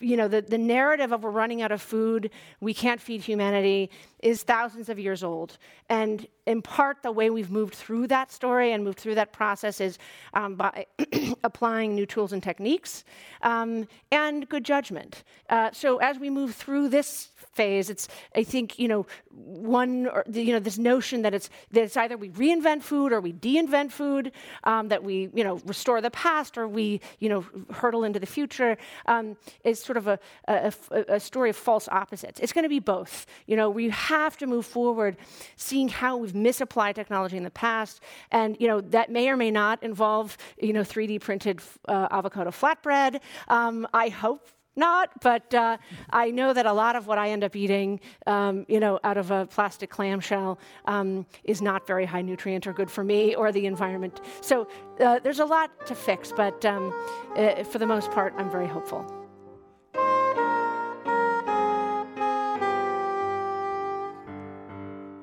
you 0.00 0.16
know, 0.16 0.28
the, 0.28 0.40
the 0.40 0.58
narrative 0.58 1.12
of 1.12 1.24
we're 1.24 1.30
running 1.30 1.60
out 1.60 1.72
of 1.72 1.82
food, 1.82 2.30
we 2.60 2.72
can't 2.72 2.85
can't 2.86 3.00
feed 3.00 3.20
humanity 3.22 3.90
is 4.20 4.42
thousands 4.42 4.88
of 4.88 4.98
years 4.98 5.22
old. 5.22 5.58
And 5.88 6.26
in 6.46 6.62
part, 6.62 7.02
the 7.02 7.10
way 7.10 7.28
we've 7.28 7.50
moved 7.50 7.74
through 7.74 8.06
that 8.06 8.30
story 8.30 8.72
and 8.72 8.84
moved 8.84 8.98
through 8.98 9.16
that 9.16 9.32
process 9.32 9.80
is 9.80 9.98
um, 10.32 10.54
by 10.54 10.86
applying 11.44 11.94
new 11.94 12.06
tools 12.06 12.32
and 12.32 12.42
techniques 12.42 13.04
um, 13.42 13.88
and 14.12 14.48
good 14.48 14.64
judgment. 14.64 15.24
Uh, 15.50 15.70
so 15.72 15.98
as 15.98 16.18
we 16.18 16.30
move 16.30 16.54
through 16.54 16.88
this 16.88 17.30
phase, 17.52 17.90
it's 17.90 18.06
I 18.34 18.44
think 18.44 18.78
you 18.78 18.86
know 18.86 19.06
one 19.30 20.06
or, 20.06 20.24
you 20.30 20.52
know 20.52 20.60
this 20.60 20.78
notion 20.78 21.22
that 21.22 21.34
it's 21.34 21.50
that 21.72 21.82
it's 21.82 21.96
either 21.96 22.16
we 22.16 22.30
reinvent 22.30 22.82
food 22.82 23.12
or 23.12 23.20
we 23.20 23.32
de-invent 23.32 23.92
food, 23.92 24.30
um, 24.64 24.88
that 24.88 25.02
we 25.02 25.30
you 25.34 25.42
know 25.42 25.60
restore 25.64 26.00
the 26.00 26.10
past 26.10 26.56
or 26.56 26.68
we 26.68 27.00
you 27.18 27.28
know 27.28 27.44
hurtle 27.72 28.04
into 28.04 28.20
the 28.20 28.26
future 28.26 28.76
um, 29.06 29.36
is 29.64 29.80
sort 29.80 29.96
of 29.96 30.06
a, 30.06 30.18
a, 30.46 30.72
a, 31.08 31.20
story 31.20 31.50
of 31.50 31.56
false 31.56 31.88
opposites. 31.88 32.38
It's 32.40 32.52
going 32.52 32.64
to 32.64 32.68
be 32.68 32.78
both. 32.78 33.26
You 33.46 33.56
know 33.56 33.68
we 33.70 33.88
have 34.06 34.36
to 34.38 34.46
move 34.46 34.66
forward, 34.66 35.16
seeing 35.56 35.88
how 35.88 36.16
we've 36.16 36.34
misapplied 36.34 36.94
technology 36.94 37.36
in 37.36 37.44
the 37.44 37.50
past, 37.50 38.00
and 38.30 38.56
you 38.60 38.68
know 38.68 38.80
that 38.80 39.10
may 39.10 39.28
or 39.28 39.36
may 39.36 39.50
not 39.50 39.82
involve 39.82 40.36
you 40.60 40.72
know 40.72 40.82
3D 40.82 41.20
printed 41.20 41.60
uh, 41.88 42.08
avocado 42.10 42.50
flatbread. 42.50 43.20
Um, 43.48 43.86
I 43.92 44.08
hope 44.08 44.48
not, 44.76 45.10
but 45.22 45.52
uh, 45.54 45.78
I 46.10 46.30
know 46.30 46.52
that 46.52 46.66
a 46.66 46.72
lot 46.72 46.96
of 46.96 47.06
what 47.06 47.16
I 47.16 47.30
end 47.30 47.42
up 47.42 47.56
eating, 47.56 47.98
um, 48.26 48.66
you 48.68 48.78
know, 48.78 49.00
out 49.04 49.16
of 49.16 49.30
a 49.30 49.46
plastic 49.46 49.88
clamshell 49.88 50.58
um, 50.84 51.24
is 51.44 51.62
not 51.62 51.86
very 51.86 52.04
high 52.04 52.20
nutrient 52.20 52.66
or 52.66 52.74
good 52.74 52.90
for 52.90 53.02
me 53.02 53.34
or 53.34 53.52
the 53.52 53.64
environment. 53.66 54.20
So 54.42 54.68
uh, 55.00 55.18
there's 55.20 55.40
a 55.40 55.46
lot 55.46 55.86
to 55.86 55.94
fix, 55.94 56.30
but 56.30 56.64
um, 56.66 56.92
uh, 57.36 57.64
for 57.64 57.78
the 57.78 57.86
most 57.86 58.10
part, 58.10 58.34
I'm 58.36 58.50
very 58.50 58.68
hopeful. 58.68 59.15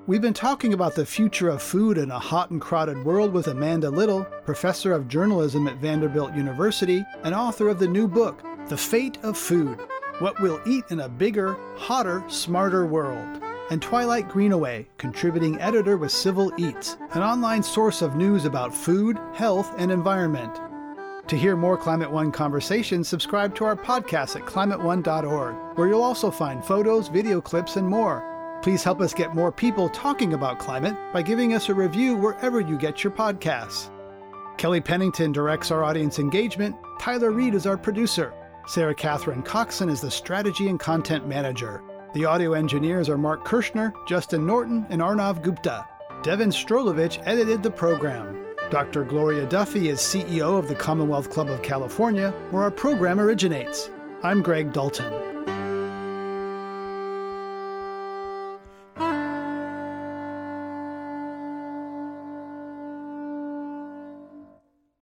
We've 0.06 0.22
been 0.22 0.34
talking 0.34 0.74
about 0.74 0.96
the 0.96 1.06
future 1.06 1.48
of 1.48 1.62
food 1.62 1.98
in 1.98 2.12
a 2.12 2.20
hot 2.20 2.52
and 2.52 2.60
crowded 2.60 3.06
world 3.06 3.32
with 3.32 3.48
Amanda 3.48 3.90
Little, 3.90 4.26
professor 4.44 4.92
of 4.92 5.08
journalism 5.08 5.66
at 5.66 5.78
Vanderbilt 5.78 6.36
University 6.36 7.06
and 7.24 7.34
author 7.34 7.70
of 7.70 7.80
the 7.80 7.88
new 7.88 8.10
book, 8.10 8.44
The 8.68 8.76
Fate 8.76 9.18
of 9.24 9.38
Food 9.38 9.80
What 10.20 10.38
We'll 10.42 10.60
Eat 10.68 10.84
in 10.90 11.00
a 11.00 11.08
Bigger, 11.08 11.56
Hotter, 11.78 12.22
Smarter 12.28 12.86
World. 12.86 13.42
And 13.72 13.82
Twilight 13.82 14.28
Greenaway, 14.28 14.90
contributing 14.98 15.58
editor 15.62 15.96
with 15.96 16.12
Civil 16.12 16.52
Eats, 16.58 16.98
an 17.14 17.24
online 17.24 17.64
source 17.64 18.02
of 18.02 18.18
news 18.18 18.44
about 18.44 18.76
food, 18.76 19.18
health, 19.34 19.74
and 19.78 19.90
environment. 19.90 20.60
To 21.30 21.38
hear 21.38 21.56
more 21.56 21.78
Climate 21.78 22.12
One 22.12 22.30
conversations, 22.30 23.08
subscribe 23.08 23.56
to 23.56 23.64
our 23.64 23.78
podcast 23.78 24.36
at 24.36 24.46
climateone.org, 24.46 25.78
where 25.78 25.88
you'll 25.88 26.04
also 26.04 26.30
find 26.30 26.64
photos, 26.64 27.08
video 27.08 27.40
clips, 27.40 27.78
and 27.78 27.88
more. 27.88 28.33
Please 28.64 28.82
help 28.82 29.02
us 29.02 29.14
get 29.14 29.36
more 29.36 29.52
people 29.52 29.90
talking 29.90 30.34
about 30.34 30.58
climate 30.58 30.96
by 31.12 31.22
giving 31.22 31.54
us 31.54 31.68
a 31.68 31.74
review 31.74 32.16
wherever 32.16 32.62
you 32.62 32.78
get 32.78 33.04
your 33.04 33.12
podcasts. 33.12 33.90
Kelly 34.58 34.80
Pennington 34.80 35.34
directs 35.34 35.70
our 35.70 35.84
audience 35.84 36.18
engagement. 36.18 36.74
Tyler 36.98 37.32
Reed 37.32 37.56
is 37.56 37.68
our 37.68 37.78
producer. 37.78 38.34
Sarah 38.66 38.96
Catherine 38.96 39.44
Coxon 39.44 39.90
is 39.90 40.00
the 40.00 40.10
strategy 40.10 40.70
and 40.70 40.80
content 40.80 41.28
manager. 41.28 41.84
The 42.14 42.24
audio 42.24 42.54
engineers 42.54 43.10
are 43.10 43.18
Mark 43.18 43.44
Kirschner, 43.44 43.94
Justin 44.08 44.46
Norton, 44.46 44.86
and 44.90 45.02
Arnav 45.02 45.42
Gupta. 45.42 45.86
Devin 46.22 46.50
Strolovitch 46.50 47.22
edited 47.26 47.64
the 47.64 47.72
program. 47.72 48.46
Dr. 48.72 49.04
Gloria 49.04 49.46
Duffy 49.46 49.90
is 49.90 50.00
CEO 50.00 50.58
of 50.58 50.70
the 50.70 50.76
Commonwealth 50.76 51.30
Club 51.30 51.50
of 51.50 51.62
California, 51.64 52.32
where 52.52 52.64
our 52.64 52.72
program 52.72 53.20
originates. 53.20 53.90
I'm 54.24 54.42
Greg 54.42 54.72
Dalton. 54.72 55.33